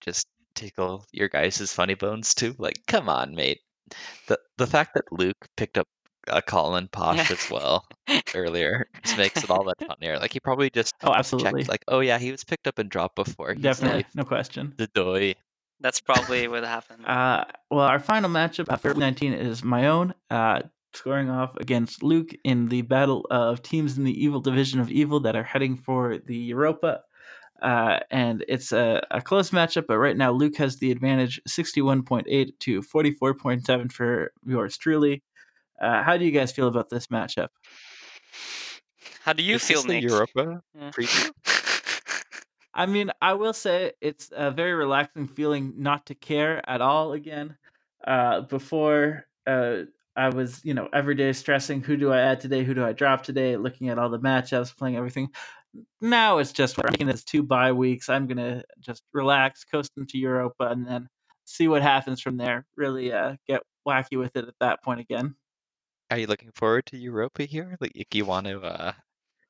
just 0.00 0.26
tickle 0.54 1.06
your 1.12 1.28
guys' 1.28 1.72
funny 1.72 1.94
bones 1.94 2.34
too. 2.34 2.54
Like, 2.58 2.84
come 2.86 3.08
on, 3.08 3.34
mate. 3.34 3.60
The 4.26 4.38
the 4.58 4.66
fact 4.66 4.94
that 4.94 5.12
Luke 5.12 5.46
picked 5.56 5.78
up 5.78 5.86
a 6.28 6.42
Colin 6.42 6.88
Poche 6.88 7.30
as 7.30 7.48
well 7.50 7.86
earlier 8.34 8.86
just 9.04 9.18
makes 9.18 9.42
it 9.42 9.50
all 9.50 9.64
that 9.64 9.78
funnier. 9.86 10.18
Like 10.18 10.32
he 10.32 10.40
probably 10.40 10.70
just 10.70 10.94
Oh, 11.02 11.12
absolutely, 11.12 11.62
checked 11.62 11.68
like, 11.68 11.84
oh 11.88 12.00
yeah, 12.00 12.18
he 12.18 12.30
was 12.30 12.44
picked 12.44 12.66
up 12.66 12.78
and 12.78 12.88
dropped 12.90 13.16
before. 13.16 13.54
He's 13.54 13.62
definitely, 13.62 14.02
safe. 14.02 14.14
no 14.14 14.24
question. 14.24 14.74
The 14.76 14.88
doy. 14.88 15.34
That's 15.80 16.00
probably 16.00 16.46
what 16.46 16.64
happened. 16.64 17.04
Uh, 17.06 17.44
well, 17.70 17.86
our 17.86 17.98
final 17.98 18.30
matchup 18.30 18.66
after 18.70 18.90
week 18.90 18.98
19 18.98 19.32
is 19.32 19.64
my 19.64 19.88
own, 19.88 20.14
uh, 20.30 20.62
scoring 20.94 21.28
off 21.28 21.56
against 21.56 22.02
Luke 22.02 22.30
in 22.44 22.68
the 22.68 22.82
battle 22.82 23.26
of 23.30 23.62
teams 23.62 23.98
in 23.98 24.04
the 24.04 24.12
evil 24.24 24.40
division 24.40 24.78
of 24.78 24.90
evil 24.90 25.20
that 25.20 25.34
are 25.34 25.42
heading 25.42 25.76
for 25.76 26.18
the 26.18 26.36
Europa. 26.36 27.00
Uh, 27.60 28.00
and 28.10 28.44
it's 28.48 28.72
a, 28.72 29.04
a 29.10 29.22
close 29.22 29.50
matchup, 29.50 29.86
but 29.86 29.98
right 29.98 30.16
now 30.16 30.32
Luke 30.32 30.56
has 30.56 30.76
the 30.78 30.90
advantage 30.90 31.40
61.8 31.48 32.50
to 32.60 32.82
44.7 32.82 33.92
for 33.92 34.32
yours 34.44 34.76
truly. 34.76 35.22
Uh, 35.82 36.02
how 36.02 36.16
do 36.16 36.24
you 36.24 36.30
guys 36.30 36.52
feel 36.52 36.68
about 36.68 36.88
this 36.88 37.08
matchup? 37.08 37.48
How 39.24 39.32
do 39.32 39.42
you 39.42 39.56
Is 39.56 39.64
feel, 39.64 39.78
this 39.78 39.86
the 39.86 39.92
Nick? 39.94 40.04
Europa 40.04 40.62
Yeah. 40.74 40.90
preview? 40.90 41.32
I 42.74 42.86
mean, 42.86 43.10
I 43.20 43.34
will 43.34 43.52
say 43.52 43.92
it's 44.00 44.30
a 44.34 44.50
very 44.50 44.72
relaxing 44.72 45.26
feeling 45.28 45.74
not 45.76 46.06
to 46.06 46.14
care 46.14 46.62
at 46.70 46.80
all 46.80 47.12
again. 47.12 47.56
Uh, 48.06 48.42
before, 48.42 49.26
uh, 49.46 49.82
I 50.16 50.28
was, 50.30 50.64
you 50.64 50.72
know, 50.74 50.88
every 50.92 51.14
day 51.14 51.32
stressing 51.32 51.82
who 51.82 51.96
do 51.96 52.12
I 52.12 52.20
add 52.20 52.40
today, 52.40 52.64
who 52.64 52.74
do 52.74 52.84
I 52.84 52.92
drop 52.92 53.22
today, 53.22 53.56
looking 53.56 53.88
at 53.88 53.98
all 53.98 54.08
the 54.08 54.18
matchups, 54.18 54.76
playing 54.76 54.96
everything. 54.96 55.28
Now 56.00 56.38
it's 56.38 56.52
just 56.52 56.76
we're 56.78 56.90
making 56.90 57.06
this 57.08 57.24
two 57.24 57.42
bye 57.42 57.72
weeks. 57.72 58.08
I'm 58.08 58.26
gonna 58.26 58.62
just 58.80 59.02
relax, 59.12 59.64
coast 59.64 59.90
into 59.96 60.18
Europa, 60.18 60.64
and 60.68 60.86
then 60.86 61.08
see 61.46 61.66
what 61.68 61.82
happens 61.82 62.20
from 62.20 62.36
there. 62.36 62.66
Really, 62.76 63.12
uh, 63.12 63.36
get 63.48 63.62
wacky 63.86 64.18
with 64.18 64.36
it 64.36 64.46
at 64.48 64.54
that 64.60 64.82
point 64.82 65.00
again. 65.00 65.34
Are 66.12 66.18
you 66.18 66.26
looking 66.26 66.52
forward 66.52 66.84
to 66.86 66.98
Europa 66.98 67.44
here? 67.44 67.78
Like, 67.80 67.92
you 68.12 68.26
want 68.26 68.46
to 68.46 68.60
uh, 68.60 68.92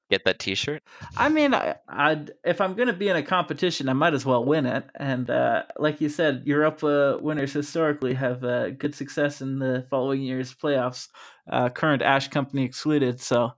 get 0.09 0.25
that 0.27 0.39
T-shirt? 0.39 0.81
I 1.17 1.29
mean, 1.29 1.55
I, 1.55 1.75
I'd 1.89 2.31
if 2.45 2.61
I'm 2.61 2.75
going 2.75 2.87
to 2.87 2.93
be 2.93 3.09
in 3.09 3.17
a 3.17 3.23
competition, 3.25 3.89
I 3.89 3.95
might 3.95 4.15
as 4.15 4.25
well 4.25 4.45
win 4.45 4.67
it. 4.67 4.85
And 4.95 5.29
uh, 5.29 5.65
like 5.77 6.01
you 6.01 6.09
said, 6.09 6.45
Europa 6.47 7.19
winners 7.21 7.53
historically 7.53 8.15
have 8.15 8.45
uh, 8.45 8.71
good 8.71 8.95
success 8.95 9.41
in 9.41 9.59
the 9.59 9.89
following 9.91 10.23
year's 10.23 10.55
playoffs, 10.55 11.09
uh, 11.51 11.69
current 11.69 12.01
Ash 12.01 12.29
Company 12.29 12.63
excluded. 12.63 13.21
So 13.21 13.55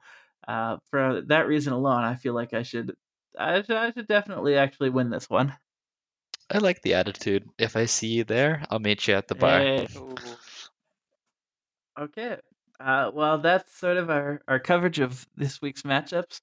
uh, 0.48 0.78
for 0.90 1.20
that 1.26 1.46
reason 1.46 1.74
alone, 1.74 2.05
I 2.05 2.14
feel 2.14 2.32
like 2.32 2.55
I 2.55 2.62
should, 2.62 2.94
I 3.38 3.61
should, 3.61 3.76
I 3.76 3.92
should 3.92 4.09
definitely 4.09 4.56
actually 4.56 4.89
win 4.89 5.10
this 5.10 5.28
one. 5.28 5.55
I 6.51 6.56
like 6.56 6.81
the 6.81 6.94
attitude. 6.94 7.47
If 7.59 7.76
I 7.76 7.85
see 7.85 8.09
you 8.09 8.24
there, 8.24 8.64
I'll 8.70 8.78
meet 8.78 9.06
you 9.06 9.14
at 9.14 9.28
the 9.28 9.35
bar. 9.35 9.59
Hey. 9.59 9.89
Okay. 12.01 12.39
Uh, 12.80 13.10
well, 13.14 13.38
that's 13.38 13.76
sort 13.78 13.96
of 13.96 14.10
our, 14.10 14.40
our 14.48 14.59
coverage 14.59 14.98
of 15.01 15.26
this 15.36 15.60
week's 15.62 15.82
matchups. 15.82 16.40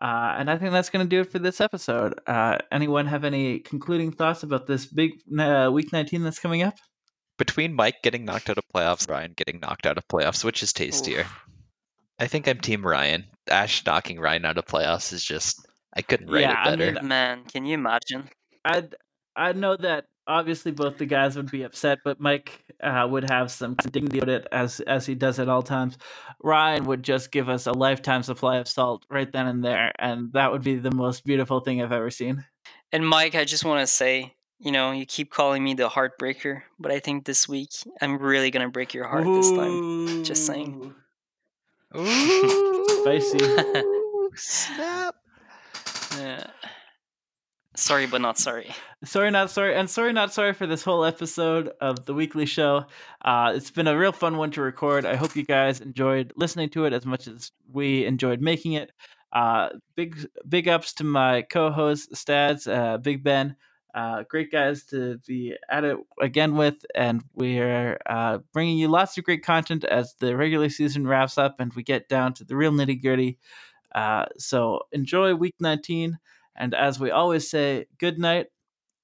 Uh, 0.00 0.34
and 0.38 0.50
I 0.50 0.58
think 0.58 0.72
that's 0.72 0.90
going 0.90 1.04
to 1.06 1.08
do 1.08 1.20
it 1.20 1.30
for 1.30 1.38
this 1.38 1.60
episode. 1.60 2.14
Uh, 2.26 2.58
anyone 2.72 3.06
have 3.06 3.24
any 3.24 3.60
concluding 3.60 4.10
thoughts 4.10 4.42
about 4.42 4.66
this 4.66 4.86
big 4.86 5.12
uh, 5.38 5.70
week 5.72 5.92
19 5.92 6.22
that's 6.24 6.38
coming 6.40 6.62
up? 6.62 6.74
Between 7.38 7.74
Mike 7.74 7.96
getting 8.02 8.24
knocked 8.24 8.50
out 8.50 8.58
of 8.58 8.64
playoffs, 8.74 9.08
Ryan 9.08 9.34
getting 9.36 9.60
knocked 9.60 9.86
out 9.86 9.98
of 9.98 10.06
playoffs, 10.08 10.44
which 10.44 10.62
is 10.62 10.72
tastier? 10.72 11.20
Oof. 11.20 11.40
I 12.18 12.26
think 12.28 12.48
I'm 12.48 12.58
Team 12.60 12.84
Ryan. 12.86 13.24
Ash 13.48 13.84
knocking 13.84 14.18
Ryan 14.20 14.44
out 14.44 14.58
of 14.58 14.66
playoffs 14.66 15.12
is 15.12 15.24
just 15.24 15.66
I 15.96 16.02
couldn't 16.02 16.30
write 16.30 16.42
Yeah, 16.42 16.54
I 16.56 16.72
it 16.72 16.78
better. 16.78 16.92
mean, 16.92 17.08
Man, 17.08 17.44
can 17.44 17.64
you 17.66 17.74
imagine? 17.74 18.28
I'd, 18.64 18.94
I 19.36 19.52
know 19.52 19.76
that 19.76 20.06
obviously 20.26 20.72
both 20.72 20.98
the 20.98 21.06
guys 21.06 21.36
would 21.36 21.50
be 21.50 21.62
upset, 21.64 21.98
but 22.04 22.20
Mike 22.20 22.64
uh, 22.82 23.06
would 23.10 23.28
have 23.30 23.50
some 23.50 23.74
dignity 23.90 24.18
about 24.18 24.28
it 24.28 24.46
as 24.52 24.80
as 24.80 25.06
he 25.06 25.14
does 25.14 25.38
at 25.38 25.48
all 25.48 25.62
times. 25.62 25.98
Ryan 26.42 26.84
would 26.84 27.02
just 27.02 27.30
give 27.30 27.48
us 27.48 27.66
a 27.66 27.72
lifetime 27.72 28.22
supply 28.22 28.56
of 28.56 28.68
salt 28.68 29.04
right 29.10 29.30
then 29.30 29.46
and 29.46 29.64
there, 29.64 29.92
and 29.98 30.32
that 30.32 30.52
would 30.52 30.62
be 30.62 30.76
the 30.76 30.90
most 30.90 31.24
beautiful 31.24 31.60
thing 31.60 31.82
I've 31.82 31.92
ever 31.92 32.10
seen. 32.10 32.44
And 32.92 33.06
Mike, 33.06 33.34
I 33.34 33.44
just 33.44 33.64
want 33.64 33.80
to 33.80 33.86
say, 33.86 34.34
you 34.58 34.72
know, 34.72 34.92
you 34.92 35.06
keep 35.06 35.30
calling 35.30 35.62
me 35.62 35.74
the 35.74 35.88
heartbreaker, 35.88 36.62
but 36.78 36.92
I 36.92 37.00
think 37.00 37.24
this 37.24 37.48
week 37.48 37.70
I'm 38.00 38.18
really 38.18 38.50
gonna 38.50 38.68
break 38.68 38.94
your 38.94 39.06
heart 39.06 39.24
this 39.24 39.50
time. 39.50 40.24
Just 40.24 40.46
saying. 40.46 40.94
Ooh. 41.96 41.96
Ooh, 41.96 43.02
Spicy. 43.02 43.38
snap! 44.34 45.14
Yeah. 46.18 46.46
Sorry, 47.76 48.06
but 48.06 48.20
not 48.20 48.38
sorry. 48.38 48.72
Sorry, 49.04 49.30
not 49.32 49.50
sorry, 49.50 49.74
and 49.74 49.90
sorry, 49.90 50.12
not 50.12 50.32
sorry 50.32 50.52
for 50.52 50.66
this 50.66 50.84
whole 50.84 51.04
episode 51.04 51.72
of 51.80 52.04
the 52.06 52.14
weekly 52.14 52.46
show. 52.46 52.84
Uh, 53.24 53.52
it's 53.54 53.70
been 53.70 53.88
a 53.88 53.98
real 53.98 54.12
fun 54.12 54.36
one 54.36 54.52
to 54.52 54.62
record. 54.62 55.04
I 55.04 55.16
hope 55.16 55.34
you 55.34 55.44
guys 55.44 55.80
enjoyed 55.80 56.32
listening 56.36 56.70
to 56.70 56.84
it 56.84 56.92
as 56.92 57.04
much 57.04 57.26
as 57.26 57.50
we 57.72 58.06
enjoyed 58.06 58.40
making 58.40 58.74
it. 58.74 58.92
Uh, 59.32 59.70
big, 59.96 60.24
big 60.48 60.68
ups 60.68 60.92
to 60.94 61.04
my 61.04 61.42
co-host 61.42 62.14
Stads, 62.14 62.68
uh, 62.68 62.98
Big 62.98 63.24
Ben. 63.24 63.56
Uh, 63.92 64.22
great 64.28 64.52
guys 64.52 64.84
to 64.84 65.18
be 65.26 65.56
at 65.68 65.82
it 65.82 65.96
again 66.20 66.54
with, 66.54 66.86
and 66.94 67.24
we're 67.34 67.98
uh, 68.06 68.38
bringing 68.52 68.78
you 68.78 68.86
lots 68.86 69.18
of 69.18 69.24
great 69.24 69.44
content 69.44 69.84
as 69.84 70.14
the 70.20 70.36
regular 70.36 70.68
season 70.68 71.06
wraps 71.06 71.38
up 71.38 71.56
and 71.58 71.72
we 71.74 71.82
get 71.82 72.08
down 72.08 72.34
to 72.34 72.44
the 72.44 72.54
real 72.56 72.72
nitty 72.72 73.02
gritty. 73.02 73.38
Uh, 73.94 74.26
so 74.38 74.80
enjoy 74.92 75.34
week 75.34 75.54
19. 75.60 76.18
And 76.56 76.74
as 76.74 76.98
we 77.00 77.10
always 77.10 77.48
say, 77.50 77.86
good 77.98 78.18
night 78.18 78.46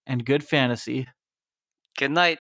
and 0.06 0.24
good 0.24 0.44
fantasy. 0.44 1.08
Good 1.96 2.10
night. 2.12 2.40